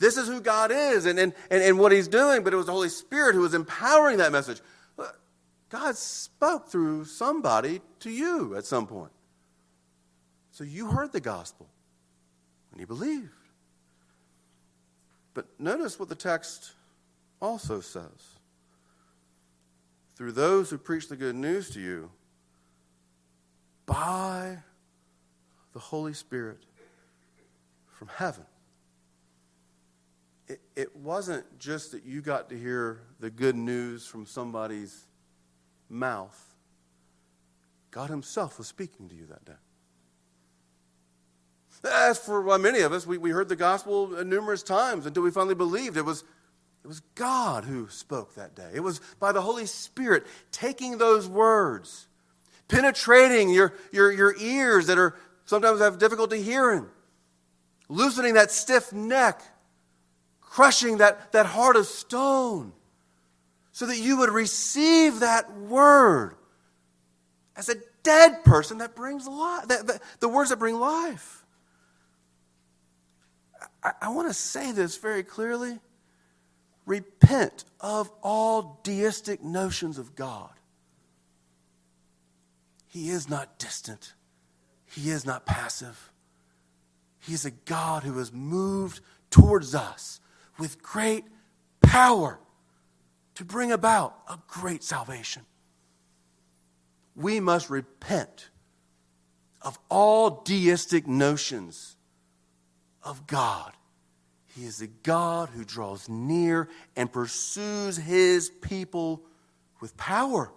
this 0.00 0.16
is 0.16 0.26
who 0.26 0.40
God 0.40 0.72
is 0.72 1.06
and, 1.06 1.18
and, 1.18 1.32
and, 1.50 1.62
and 1.62 1.78
what 1.78 1.92
he's 1.92 2.08
doing, 2.08 2.42
but 2.42 2.52
it 2.52 2.56
was 2.56 2.66
the 2.66 2.72
Holy 2.72 2.88
Spirit 2.88 3.34
who 3.34 3.42
was 3.42 3.54
empowering 3.54 4.16
that 4.16 4.32
message. 4.32 4.60
God 5.68 5.96
spoke 5.96 6.68
through 6.68 7.04
somebody 7.04 7.80
to 8.00 8.10
you 8.10 8.56
at 8.56 8.64
some 8.64 8.88
point. 8.88 9.12
So 10.50 10.64
you 10.64 10.88
heard 10.88 11.12
the 11.12 11.20
gospel 11.20 11.68
and 12.72 12.80
you 12.80 12.86
believed. 12.86 13.28
But 15.32 15.46
notice 15.60 15.98
what 15.98 16.08
the 16.08 16.16
text 16.16 16.72
also 17.40 17.80
says 17.80 18.38
through 20.16 20.32
those 20.32 20.70
who 20.70 20.78
preach 20.78 21.08
the 21.08 21.16
good 21.16 21.36
news 21.36 21.70
to 21.70 21.80
you 21.80 22.10
by 23.86 24.58
the 25.72 25.78
Holy 25.78 26.14
Spirit 26.14 26.58
from 27.86 28.08
heaven. 28.08 28.44
It, 30.80 30.96
wasn't 30.96 31.58
just 31.58 31.92
that 31.92 32.04
you 32.04 32.22
got 32.22 32.48
to 32.50 32.58
hear 32.58 33.02
the 33.18 33.30
good 33.30 33.56
news 33.56 34.06
from 34.06 34.26
somebody's 34.26 35.06
mouth, 35.88 36.54
God 37.90 38.08
Himself 38.08 38.58
was 38.58 38.66
speaking 38.66 39.08
to 39.08 39.14
you 39.14 39.26
that 39.26 39.44
day. 39.44 39.52
As 41.84 42.18
for 42.18 42.42
well, 42.42 42.58
many 42.58 42.80
of 42.80 42.92
us, 42.92 43.06
we, 43.06 43.18
we 43.18 43.30
heard 43.30 43.48
the 43.48 43.56
gospel 43.56 44.08
numerous 44.24 44.62
times 44.62 45.06
until 45.06 45.22
we 45.22 45.30
finally 45.30 45.54
believed. 45.54 45.96
It 45.96 46.04
was 46.04 46.24
it 46.82 46.88
was 46.88 47.00
God 47.14 47.64
who 47.64 47.88
spoke 47.88 48.34
that 48.34 48.54
day. 48.54 48.70
It 48.74 48.80
was 48.80 49.00
by 49.18 49.32
the 49.32 49.42
Holy 49.42 49.66
Spirit 49.66 50.26
taking 50.50 50.96
those 50.96 51.28
words, 51.28 52.08
penetrating 52.68 53.50
your, 53.50 53.74
your, 53.92 54.10
your 54.10 54.34
ears 54.38 54.86
that 54.86 54.98
are 54.98 55.14
sometimes 55.44 55.80
have 55.80 55.98
difficulty 55.98 56.40
hearing, 56.40 56.86
loosening 57.88 58.34
that 58.34 58.50
stiff 58.50 58.92
neck, 58.94 59.42
crushing 60.50 60.98
that, 60.98 61.30
that 61.30 61.46
heart 61.46 61.76
of 61.76 61.86
stone, 61.86 62.72
so 63.72 63.86
that 63.86 63.98
you 63.98 64.18
would 64.18 64.30
receive 64.30 65.20
that 65.20 65.50
word 65.56 66.34
as 67.56 67.68
a 67.68 67.76
dead 68.02 68.44
person 68.44 68.78
that 68.78 68.96
brings 68.96 69.28
life, 69.28 69.68
that, 69.68 69.86
that, 69.86 70.02
the 70.18 70.28
words 70.28 70.50
that 70.50 70.58
bring 70.58 70.74
life. 70.74 71.44
I, 73.82 73.92
I 74.02 74.08
want 74.08 74.26
to 74.26 74.34
say 74.34 74.72
this 74.72 74.96
very 74.96 75.22
clearly 75.22 75.78
repent 76.84 77.64
of 77.80 78.10
all 78.20 78.80
deistic 78.82 79.44
notions 79.44 79.98
of 79.98 80.16
God. 80.16 80.50
He 82.88 83.10
is 83.10 83.30
not 83.30 83.56
distant, 83.58 84.14
He 84.84 85.10
is 85.10 85.24
not 85.24 85.46
passive. 85.46 86.10
He 87.20 87.34
is 87.34 87.44
a 87.44 87.50
God 87.50 88.02
who 88.02 88.16
has 88.16 88.32
moved 88.32 89.00
towards 89.28 89.74
us 89.74 90.20
with 90.60 90.80
great 90.80 91.24
power 91.80 92.38
to 93.34 93.44
bring 93.44 93.72
about 93.72 94.16
a 94.28 94.38
great 94.46 94.84
salvation. 94.84 95.42
We 97.16 97.40
must 97.40 97.68
repent 97.68 98.50
of 99.62 99.78
all 99.88 100.42
deistic 100.44 101.08
notions 101.08 101.96
of 103.02 103.26
God 103.26 103.72
he 104.56 104.64
is 104.66 104.80
a 104.80 104.88
God 104.88 105.48
who 105.50 105.64
draws 105.64 106.08
near 106.08 106.68
and 106.96 107.10
pursues 107.10 107.96
his 107.96 108.50
people 108.50 109.22
with 109.80 109.96
power. 109.96 110.52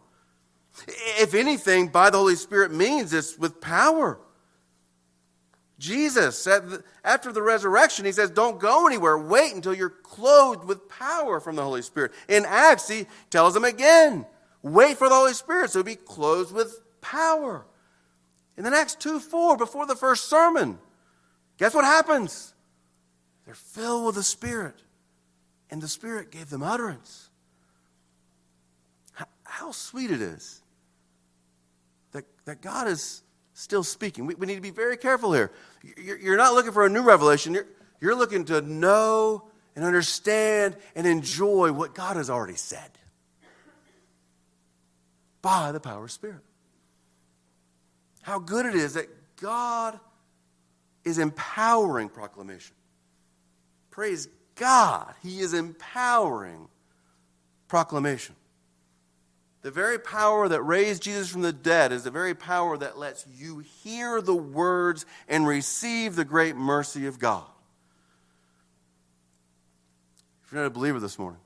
If 1.20 1.36
anything, 1.36 1.89
by 1.89 2.10
the 2.10 2.18
Holy 2.18 2.36
Spirit 2.36 2.74
means 2.74 3.14
it's 3.14 3.38
with 3.38 3.62
power. 3.62 4.20
Jesus, 5.84 6.41
said 6.41 6.63
after 7.03 7.34
the 7.34 7.41
resurrection, 7.41 8.05
he 8.05 8.13
says, 8.13 8.29
Don't 8.29 8.57
go 8.57 8.88
anywhere. 8.88 9.17
Wait 9.17 9.53
until 9.53 9.73
you're 9.73 9.89
clothed 9.89 10.63
with 10.63 10.88
power 10.88 11.41
from 11.41 11.57
the 11.57 11.61
Holy 11.61 11.81
Spirit. 11.81 12.13
In 12.29 12.45
Acts, 12.47 12.88
he 12.88 13.05
tells 13.29 13.53
them 13.53 13.65
again, 13.65 14.25
Wait 14.61 14.97
for 14.97 15.09
the 15.09 15.15
Holy 15.15 15.34
Spirit, 15.34 15.71
so 15.71 15.84
be 15.84 15.95
clothed 15.95 16.53
with 16.53 16.79
power. 17.01 17.65
In 18.55 18.63
the 18.63 18.73
Acts 18.73 18.95
2 18.95 19.19
4, 19.19 19.57
before 19.57 19.86
the 19.86 19.95
first 19.95 20.29
sermon, 20.29 20.79
guess 21.57 21.73
what 21.73 21.84
happens? 21.84 22.53
They're 23.45 23.53
filled 23.53 24.05
with 24.05 24.15
the 24.15 24.23
Spirit, 24.23 24.81
and 25.69 25.81
the 25.81 25.89
Spirit 25.89 26.31
gave 26.31 26.49
them 26.49 26.63
utterance. 26.63 27.29
how 29.43 29.71
sweet 29.71 30.11
it 30.11 30.21
is 30.21 30.61
that, 32.13 32.23
that 32.45 32.61
God 32.61 32.88
is 32.88 33.21
still 33.53 33.84
speaking. 33.84 34.25
We, 34.25 34.36
we 34.36 34.47
need 34.47 34.55
to 34.55 34.61
be 34.61 34.71
very 34.71 34.97
careful 34.97 35.34
here. 35.34 35.51
You're, 35.84 36.38
not 36.38 36.53
looking 36.53 36.71
for 36.71 36.86
a 36.86 36.89
new 36.89 37.01
revelation, 37.01 37.57
you're 37.99 38.15
looking 38.15 38.45
to 38.45 38.61
know 38.61 39.49
and 39.75 39.84
understand 39.84 40.77
and 40.95 41.05
enjoy 41.05 41.71
what 41.71 41.93
God 41.93 42.15
has 42.15 42.29
already 42.29 42.55
said 42.55 42.89
by 45.41 45.71
the 45.71 45.79
power 45.79 46.05
of 46.05 46.11
Spirit. 46.11 46.41
How 48.21 48.39
good 48.39 48.65
it 48.65 48.75
is 48.75 48.93
that 48.93 49.07
God 49.36 49.99
is 51.03 51.17
empowering 51.17 52.07
proclamation. 52.07 52.75
Praise 53.91 54.29
God, 54.55 55.13
He 55.21 55.39
is 55.39 55.53
empowering 55.53 56.69
proclamation. 57.67 58.36
The 59.64 59.72
very 59.72 59.97
power 59.97 60.49
that 60.49 60.61
raised 60.61 61.01
Jesus 61.01 61.30
from 61.30 61.41
the 61.41 61.53
dead 61.53 61.93
is 61.93 62.03
the 62.03 62.11
very 62.11 62.36
power 62.36 62.78
that 62.78 62.97
lets 62.97 63.26
you 63.34 63.59
hear 63.59 64.22
the 64.22 64.36
words 64.36 65.05
and 65.30 65.47
receive 65.47 66.16
the 66.16 66.26
great 66.26 66.57
mercy 66.57 67.07
of 67.07 67.18
God. 67.18 67.45
If 70.43 70.51
you're 70.51 70.61
not 70.61 70.68
a 70.68 70.70
believer 70.70 70.99
this 70.99 71.18
morning, 71.18 71.39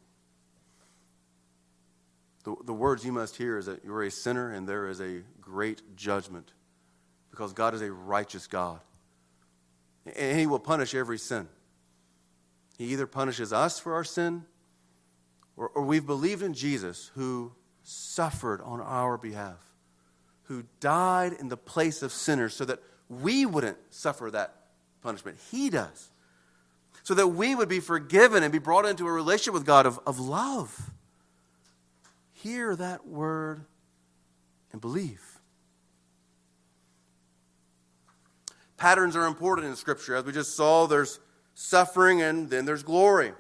the, 2.44 2.56
the 2.66 2.74
words 2.74 3.06
you 3.06 3.12
must 3.12 3.36
hear 3.36 3.60
is 3.60 3.68
that 3.68 3.86
you're 3.86 4.04
a 4.04 4.10
sinner 4.10 4.52
and 4.52 4.68
there 4.68 4.90
is 4.90 5.00
a 5.00 5.22
great 5.40 5.96
judgment 5.96 6.54
because 7.30 7.54
God 7.54 7.76
is 7.76 7.84
a 7.84 7.92
righteous 7.92 8.48
God. 8.48 8.80
And 10.16 10.40
He 10.40 10.48
will 10.48 10.60
punish 10.60 10.96
every 10.96 11.20
sin. 11.20 11.48
He 12.80 12.86
either 12.86 13.06
punishes 13.06 13.54
us 13.54 13.80
for 13.80 13.94
our 13.94 14.04
sin 14.04 14.46
or, 15.56 15.70
or 15.70 15.84
we've 15.84 16.06
believed 16.06 16.42
in 16.42 16.56
Jesus 16.56 17.12
who 17.14 17.52
suffered 17.90 18.62
on 18.64 18.82
our 18.82 19.18
behalf, 19.18 19.64
who 20.44 20.66
died 20.82 21.32
in 21.32 21.48
the 21.48 21.56
place 21.56 22.02
of 22.02 22.12
sinners 22.12 22.54
so 22.54 22.66
that 22.66 22.80
we 23.10 23.46
wouldn't 23.46 23.78
suffer 23.92 24.30
that 24.30 24.54
punishment. 25.02 25.38
He 25.52 25.70
does. 25.70 26.10
So 27.04 27.14
that 27.14 27.30
we 27.30 27.56
would 27.56 27.70
be 27.70 27.80
forgiven 27.80 28.44
and 28.44 28.52
be 28.52 28.60
brought 28.60 28.86
into 28.86 29.08
a 29.08 29.12
relationship 29.12 29.54
with 29.54 29.66
God 29.66 29.86
of, 29.86 30.00
of 30.06 30.20
love. 30.20 30.92
Hear 32.34 32.76
that 32.76 33.08
word 33.08 33.62
and 34.74 34.82
believe. 34.82 35.24
Patterns 38.76 39.16
are 39.16 39.26
important 39.26 39.68
in 39.68 39.78
Scripture. 39.78 40.16
As 40.16 40.26
we 40.26 40.34
just 40.34 40.58
saw, 40.58 40.88
there's 40.88 41.22
suffering 41.56 42.22
and 42.22 42.50
then 42.50 42.66
there's 42.66 42.84
glory. 42.84 43.32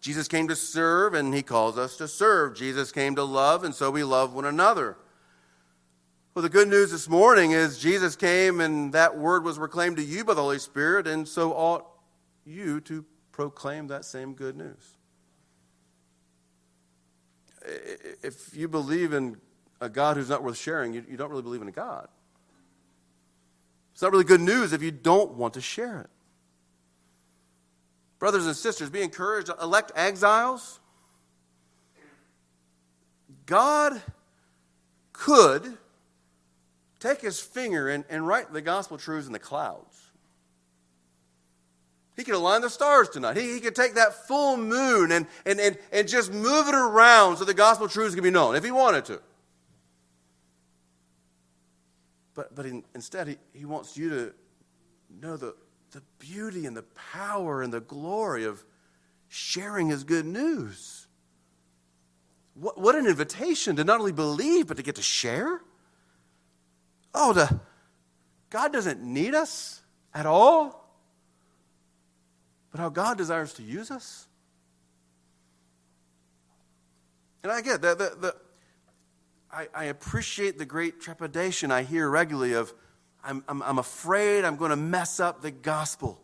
Jesus 0.00 0.28
came 0.28 0.48
to 0.48 0.56
serve, 0.56 1.14
and 1.14 1.34
he 1.34 1.42
calls 1.42 1.78
us 1.78 1.96
to 1.96 2.06
serve. 2.06 2.54
Jesus 2.54 2.92
came 2.92 3.16
to 3.16 3.24
love, 3.24 3.64
and 3.64 3.74
so 3.74 3.90
we 3.90 4.04
love 4.04 4.34
one 4.34 4.44
another. 4.44 4.96
Well, 6.34 6.42
the 6.42 6.48
good 6.48 6.68
news 6.68 6.90
this 6.90 7.08
morning 7.08 7.52
is 7.52 7.78
Jesus 7.78 8.14
came, 8.14 8.60
and 8.60 8.92
that 8.92 9.16
word 9.16 9.42
was 9.42 9.56
proclaimed 9.56 9.96
to 9.96 10.04
you 10.04 10.24
by 10.24 10.34
the 10.34 10.42
Holy 10.42 10.58
Spirit, 10.58 11.06
and 11.06 11.26
so 11.26 11.52
ought 11.52 11.86
you 12.44 12.80
to 12.82 13.04
proclaim 13.32 13.86
that 13.88 14.04
same 14.04 14.34
good 14.34 14.56
news. 14.56 14.96
If 18.22 18.56
you 18.56 18.68
believe 18.68 19.12
in 19.12 19.38
a 19.80 19.88
God 19.88 20.16
who's 20.16 20.28
not 20.28 20.42
worth 20.42 20.58
sharing, 20.58 20.92
you, 20.92 21.04
you 21.08 21.16
don't 21.16 21.30
really 21.30 21.42
believe 21.42 21.62
in 21.62 21.68
a 21.68 21.72
God. 21.72 22.08
It's 23.92 24.02
not 24.02 24.12
really 24.12 24.24
good 24.24 24.42
news 24.42 24.72
if 24.72 24.82
you 24.82 24.90
don't 24.90 25.32
want 25.32 25.54
to 25.54 25.60
share 25.60 26.02
it. 26.02 26.10
Brothers 28.18 28.46
and 28.46 28.56
sisters, 28.56 28.90
be 28.90 29.02
encouraged. 29.02 29.50
Elect 29.60 29.92
exiles. 29.94 30.80
God 33.44 34.00
could 35.12 35.76
take 36.98 37.20
his 37.20 37.40
finger 37.40 37.88
and, 37.88 38.04
and 38.08 38.26
write 38.26 38.52
the 38.52 38.62
gospel 38.62 38.98
truths 38.98 39.26
in 39.26 39.32
the 39.32 39.38
clouds. 39.38 39.96
He 42.16 42.24
could 42.24 42.34
align 42.34 42.62
the 42.62 42.70
stars 42.70 43.10
tonight. 43.10 43.36
He, 43.36 43.52
he 43.52 43.60
could 43.60 43.74
take 43.74 43.94
that 43.94 44.26
full 44.26 44.56
moon 44.56 45.12
and, 45.12 45.26
and, 45.44 45.60
and, 45.60 45.76
and 45.92 46.08
just 46.08 46.32
move 46.32 46.66
it 46.66 46.74
around 46.74 47.36
so 47.36 47.44
the 47.44 47.52
gospel 47.52 47.88
truths 47.88 48.14
can 48.14 48.24
be 48.24 48.30
known 48.30 48.56
if 48.56 48.64
he 48.64 48.70
wanted 48.70 49.04
to. 49.06 49.20
But, 52.34 52.54
but 52.54 52.64
in, 52.64 52.84
instead, 52.94 53.28
he, 53.28 53.36
he 53.52 53.64
wants 53.66 53.96
you 53.96 54.08
to 54.10 54.34
know 55.20 55.36
the, 55.36 55.54
the 55.96 56.02
beauty 56.18 56.66
and 56.66 56.76
the 56.76 56.84
power 57.14 57.62
and 57.62 57.72
the 57.72 57.80
glory 57.80 58.44
of 58.44 58.62
sharing 59.28 59.88
his 59.88 60.04
good 60.04 60.26
news. 60.26 61.06
What, 62.52 62.78
what 62.78 62.94
an 62.94 63.06
invitation 63.06 63.76
to 63.76 63.84
not 63.84 64.00
only 64.00 64.12
believe, 64.12 64.66
but 64.66 64.76
to 64.76 64.82
get 64.82 64.96
to 64.96 65.02
share. 65.02 65.62
Oh, 67.14 67.32
the, 67.32 67.60
God 68.50 68.74
doesn't 68.74 69.02
need 69.02 69.34
us 69.34 69.80
at 70.12 70.26
all, 70.26 70.86
but 72.70 72.78
how 72.78 72.90
God 72.90 73.16
desires 73.16 73.54
to 73.54 73.62
use 73.62 73.90
us. 73.90 74.28
And 77.42 77.50
I 77.50 77.62
get 77.62 77.80
that. 77.80 77.96
The, 77.96 78.16
the, 78.20 78.36
I, 79.50 79.68
I 79.74 79.84
appreciate 79.84 80.58
the 80.58 80.66
great 80.66 81.00
trepidation 81.00 81.72
I 81.72 81.84
hear 81.84 82.10
regularly 82.10 82.52
of 82.52 82.74
I'm, 83.26 83.44
I'm, 83.48 83.62
I'm 83.62 83.78
afraid 83.78 84.44
I'm 84.44 84.56
going 84.56 84.70
to 84.70 84.76
mess 84.76 85.18
up 85.20 85.42
the 85.42 85.50
gospel. 85.50 86.22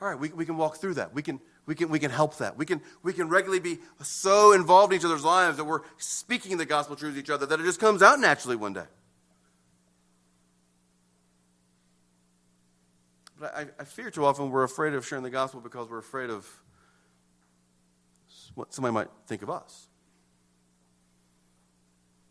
All 0.00 0.08
right, 0.08 0.18
we, 0.18 0.30
we 0.30 0.46
can 0.46 0.56
walk 0.56 0.78
through 0.78 0.94
that. 0.94 1.14
We 1.14 1.22
can, 1.22 1.38
we 1.66 1.74
can, 1.74 1.90
we 1.90 1.98
can 1.98 2.10
help 2.10 2.38
that. 2.38 2.56
We 2.56 2.66
can, 2.66 2.80
we 3.02 3.12
can 3.12 3.28
regularly 3.28 3.60
be 3.60 3.78
so 4.02 4.52
involved 4.52 4.92
in 4.92 4.98
each 4.98 5.04
other's 5.04 5.24
lives 5.24 5.58
that 5.58 5.64
we're 5.64 5.82
speaking 5.98 6.56
the 6.56 6.64
gospel 6.64 6.96
truth 6.96 7.14
to 7.14 7.20
each 7.20 7.30
other 7.30 7.46
that 7.46 7.60
it 7.60 7.64
just 7.64 7.78
comes 7.78 8.02
out 8.02 8.18
naturally 8.18 8.56
one 8.56 8.72
day. 8.72 8.84
But 13.38 13.54
I, 13.54 13.66
I 13.78 13.84
fear 13.84 14.10
too 14.10 14.24
often 14.24 14.50
we're 14.50 14.64
afraid 14.64 14.94
of 14.94 15.06
sharing 15.06 15.24
the 15.24 15.30
gospel 15.30 15.60
because 15.60 15.90
we're 15.90 15.98
afraid 15.98 16.30
of 16.30 16.48
what 18.54 18.72
somebody 18.72 18.94
might 18.94 19.08
think 19.26 19.42
of 19.42 19.50
us. 19.50 19.88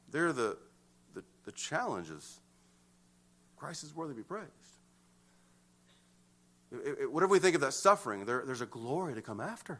There 0.10 0.28
are 0.28 0.34
the, 0.34 0.58
the, 1.14 1.24
the 1.46 1.52
challenges 1.52 2.40
Christ 3.64 3.86
is 3.86 3.96
worthy 3.96 4.12
to 4.14 4.18
be 4.18 4.24
praised. 4.24 4.50
It, 6.74 6.98
it, 7.04 7.12
whatever 7.14 7.32
we 7.32 7.40
think 7.40 7.56
of 7.56 7.62
that 7.62 7.74
suffering, 7.74 8.26
there, 8.26 8.44
there's 8.46 8.60
a 8.60 8.66
glory 8.66 9.14
to 9.14 9.22
come 9.22 9.40
after. 9.40 9.80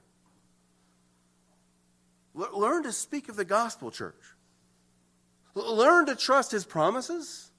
L- 2.34 2.58
learn 2.58 2.84
to 2.84 2.94
speak 2.94 3.28
of 3.28 3.36
the 3.36 3.44
gospel, 3.44 3.92
church. 3.92 4.16
L- 5.58 5.76
learn 5.76 6.06
to 6.06 6.16
trust 6.16 6.50
his 6.50 6.64
promises. 6.64 7.52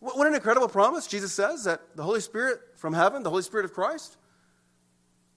What, 0.00 0.16
what 0.16 0.26
an 0.26 0.34
incredible 0.34 0.68
promise. 0.68 1.06
Jesus 1.06 1.34
says 1.34 1.64
that 1.64 1.82
the 1.96 2.02
Holy 2.02 2.22
Spirit 2.22 2.60
from 2.76 2.94
heaven, 2.94 3.22
the 3.22 3.28
Holy 3.28 3.42
Spirit 3.42 3.66
of 3.66 3.74
Christ, 3.74 4.16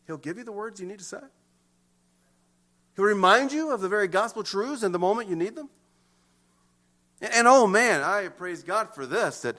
he'll 0.05 0.15
give 0.15 0.37
you 0.37 0.45
the 0.45 0.53
words 0.53 0.79
you 0.79 0.87
need 0.87 0.99
to 0.99 1.03
say. 1.03 1.19
He'll 2.95 3.03
remind 3.03 3.51
you 3.51 3.73
of 3.73 3.81
the 3.81 3.89
very 3.89 4.07
gospel 4.07 4.43
truths 4.43 4.83
in 4.83 4.93
the 4.93 4.99
moment 4.99 5.27
you 5.27 5.35
need 5.35 5.55
them. 5.55 5.67
And, 7.21 7.33
and 7.33 7.47
oh 7.47 7.67
man, 7.67 8.01
I 8.01 8.27
praise 8.29 8.63
God 8.63 8.93
for 8.93 9.05
this 9.05 9.41
that 9.41 9.57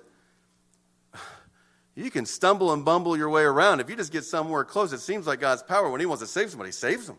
you 1.94 2.10
can 2.10 2.26
stumble 2.26 2.72
and 2.72 2.84
bumble 2.84 3.16
your 3.16 3.28
way 3.28 3.42
around. 3.42 3.80
If 3.80 3.90
you 3.90 3.96
just 3.96 4.12
get 4.12 4.24
somewhere 4.24 4.64
close, 4.64 4.92
it 4.92 5.00
seems 5.00 5.26
like 5.26 5.40
God's 5.40 5.62
power. 5.62 5.90
When 5.90 6.00
He 6.00 6.06
wants 6.06 6.22
to 6.22 6.28
save 6.28 6.50
somebody, 6.50 6.70
saves 6.70 7.06
them. 7.06 7.18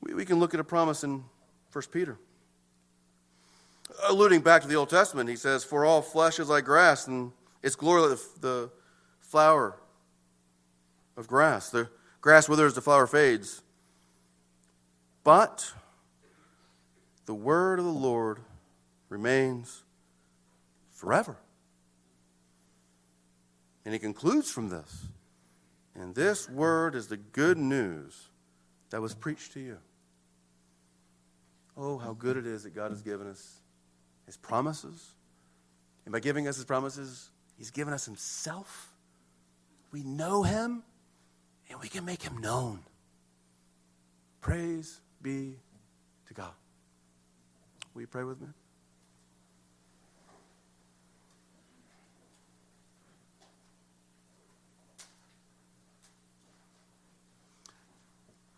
We, 0.00 0.14
we 0.14 0.24
can 0.24 0.40
look 0.40 0.54
at 0.54 0.60
a 0.60 0.64
promise 0.64 1.04
in 1.04 1.22
1 1.72 1.84
Peter. 1.92 2.18
Alluding 4.08 4.40
back 4.40 4.62
to 4.62 4.68
the 4.68 4.76
Old 4.76 4.88
Testament, 4.88 5.28
he 5.28 5.36
says, 5.36 5.62
For 5.62 5.84
all 5.84 6.00
flesh 6.00 6.38
is 6.38 6.48
like 6.48 6.64
grass, 6.64 7.06
and 7.06 7.32
its 7.62 7.76
glory 7.76 8.02
like 8.02 8.18
the, 8.18 8.40
the 8.40 8.70
flower 9.20 9.76
of 11.16 11.28
grass. 11.28 11.70
The 11.70 11.88
grass 12.20 12.48
withers, 12.48 12.74
the 12.74 12.80
flower 12.80 13.06
fades. 13.06 13.62
But 15.24 15.72
the 17.26 17.34
word 17.34 17.78
of 17.78 17.84
the 17.84 17.90
Lord 17.90 18.40
remains 19.08 19.82
forever. 20.90 21.36
And 23.84 23.94
he 23.94 23.98
concludes 23.98 24.50
from 24.50 24.68
this. 24.68 25.06
And 25.94 26.14
this 26.14 26.48
word 26.48 26.94
is 26.94 27.08
the 27.08 27.16
good 27.16 27.58
news 27.58 28.28
that 28.90 29.00
was 29.00 29.14
preached 29.14 29.52
to 29.54 29.60
you. 29.60 29.78
Oh, 31.76 31.98
how 31.98 32.12
good 32.12 32.36
it 32.36 32.46
is 32.46 32.64
that 32.64 32.74
God 32.74 32.90
has 32.90 33.02
given 33.02 33.26
us 33.26 33.60
his 34.26 34.36
promises. 34.36 35.14
And 36.04 36.12
by 36.12 36.20
giving 36.20 36.46
us 36.46 36.56
his 36.56 36.64
promises, 36.64 37.30
he's 37.56 37.70
given 37.70 37.92
us 37.92 38.04
himself. 38.04 38.92
We 39.92 40.02
know 40.02 40.42
him 40.42 40.82
and 41.70 41.80
we 41.80 41.88
can 41.88 42.04
make 42.04 42.22
him 42.22 42.36
known. 42.38 42.80
Praise 44.40 45.00
be 45.22 45.54
to 46.26 46.34
God. 46.34 46.52
Will 47.94 48.02
you 48.02 48.06
pray 48.06 48.24
with 48.24 48.40
me? 48.40 48.48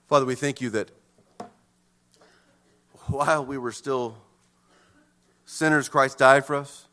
Father, 0.08 0.26
we 0.26 0.34
thank 0.34 0.60
you 0.60 0.68
that 0.70 0.90
while 3.06 3.44
we 3.44 3.56
were 3.56 3.72
still 3.72 4.16
sinners, 5.46 5.88
Christ 5.88 6.18
died 6.18 6.44
for 6.44 6.54
us. 6.56 6.86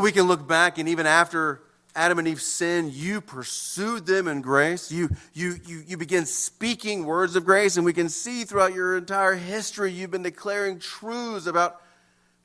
We 0.00 0.12
can 0.12 0.28
look 0.28 0.46
back, 0.46 0.78
and 0.78 0.88
even 0.88 1.06
after 1.06 1.60
Adam 1.98 2.20
and 2.20 2.28
Eve 2.28 2.40
sinned, 2.40 2.92
you 2.92 3.20
pursued 3.20 4.06
them 4.06 4.28
in 4.28 4.40
grace. 4.40 4.92
You, 4.92 5.10
you, 5.34 5.56
you, 5.66 5.82
you 5.84 5.96
begin 5.96 6.26
speaking 6.26 7.04
words 7.04 7.34
of 7.34 7.44
grace, 7.44 7.76
and 7.76 7.84
we 7.84 7.92
can 7.92 8.08
see 8.08 8.44
throughout 8.44 8.72
your 8.72 8.96
entire 8.96 9.34
history 9.34 9.90
you've 9.90 10.12
been 10.12 10.22
declaring 10.22 10.78
truths 10.78 11.48
about 11.48 11.82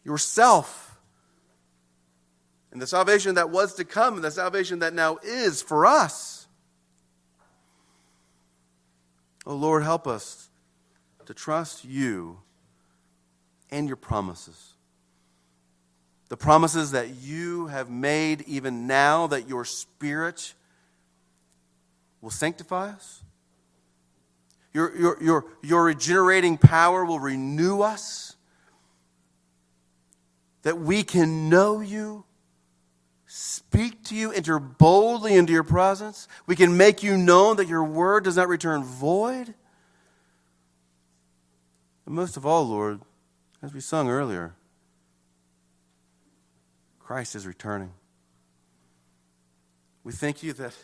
yourself 0.03 0.97
and 2.71 2.81
the 2.81 2.87
salvation 2.87 3.35
that 3.35 3.51
was 3.51 3.75
to 3.75 3.85
come 3.85 4.15
and 4.15 4.23
the 4.23 4.31
salvation 4.31 4.79
that 4.79 4.95
now 4.95 5.19
is 5.21 5.61
for 5.61 5.85
us. 5.85 6.47
Oh 9.45 9.55
Lord, 9.55 9.83
help 9.83 10.07
us 10.07 10.49
to 11.27 11.33
trust 11.35 11.85
you 11.85 12.39
and 13.69 13.87
your 13.87 13.97
promises. 13.97 14.72
The 16.33 16.37
promises 16.37 16.89
that 16.93 17.09
you 17.21 17.67
have 17.67 17.91
made 17.91 18.41
even 18.47 18.87
now 18.87 19.27
that 19.27 19.47
your 19.47 19.63
Spirit 19.65 20.55
will 22.21 22.31
sanctify 22.31 22.89
us. 22.89 23.21
Your, 24.73 24.97
your, 24.97 25.23
your, 25.23 25.45
your 25.61 25.83
regenerating 25.83 26.57
power 26.57 27.05
will 27.05 27.19
renew 27.19 27.81
us. 27.81 28.35
That 30.63 30.79
we 30.79 31.03
can 31.03 31.49
know 31.49 31.81
you, 31.81 32.25
speak 33.27 34.03
to 34.05 34.15
you, 34.15 34.31
enter 34.31 34.57
boldly 34.57 35.35
into 35.35 35.53
your 35.53 35.61
presence. 35.61 36.27
We 36.47 36.55
can 36.55 36.75
make 36.75 37.03
you 37.03 37.15
known 37.15 37.57
that 37.57 37.67
your 37.67 37.83
word 37.83 38.23
does 38.23 38.37
not 38.37 38.47
return 38.47 38.83
void. 38.83 39.53
And 42.07 42.15
most 42.15 42.37
of 42.37 42.45
all, 42.47 42.67
Lord, 42.67 43.01
as 43.61 43.71
we 43.71 43.81
sung 43.81 44.09
earlier, 44.09 44.55
Christ 47.13 47.35
is 47.35 47.45
returning. 47.45 47.91
We 50.03 50.13
thank 50.13 50.41
you 50.41 50.51
that 50.53 50.75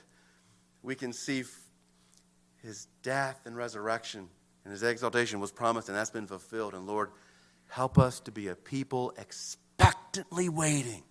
we 0.84 0.94
can 0.94 1.12
see 1.12 1.44
his 2.62 2.88
death 3.02 3.42
and 3.46 3.58
resurrection 3.58 4.30
and 4.64 4.72
his 4.72 4.84
exaltation 4.84 5.40
was 5.40 5.52
promised 5.52 5.90
and 5.90 5.98
that's 5.98 6.12
been 6.12 6.28
fulfilled. 6.28 6.76
And 6.76 6.86
Lord, 6.86 7.10
help 7.68 7.98
us 7.98 8.20
to 8.20 8.32
be 8.32 8.48
a 8.48 8.54
people 8.54 9.12
expectantly 9.18 10.50
waiting, 10.50 11.02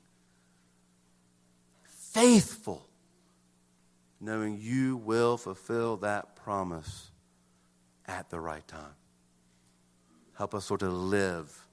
faithful, 1.82 2.88
knowing 4.20 4.56
you 4.60 4.98
will 4.98 5.36
fulfill 5.36 5.96
that 5.96 6.36
promise 6.36 7.10
at 8.06 8.30
the 8.30 8.38
right 8.38 8.68
time. 8.68 8.94
Help 10.34 10.54
us, 10.54 10.70
Lord, 10.70 10.78
to 10.78 10.88
live 10.88 11.66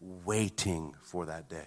waiting 0.00 0.94
for 1.02 1.26
that 1.26 1.48
day. 1.48 1.66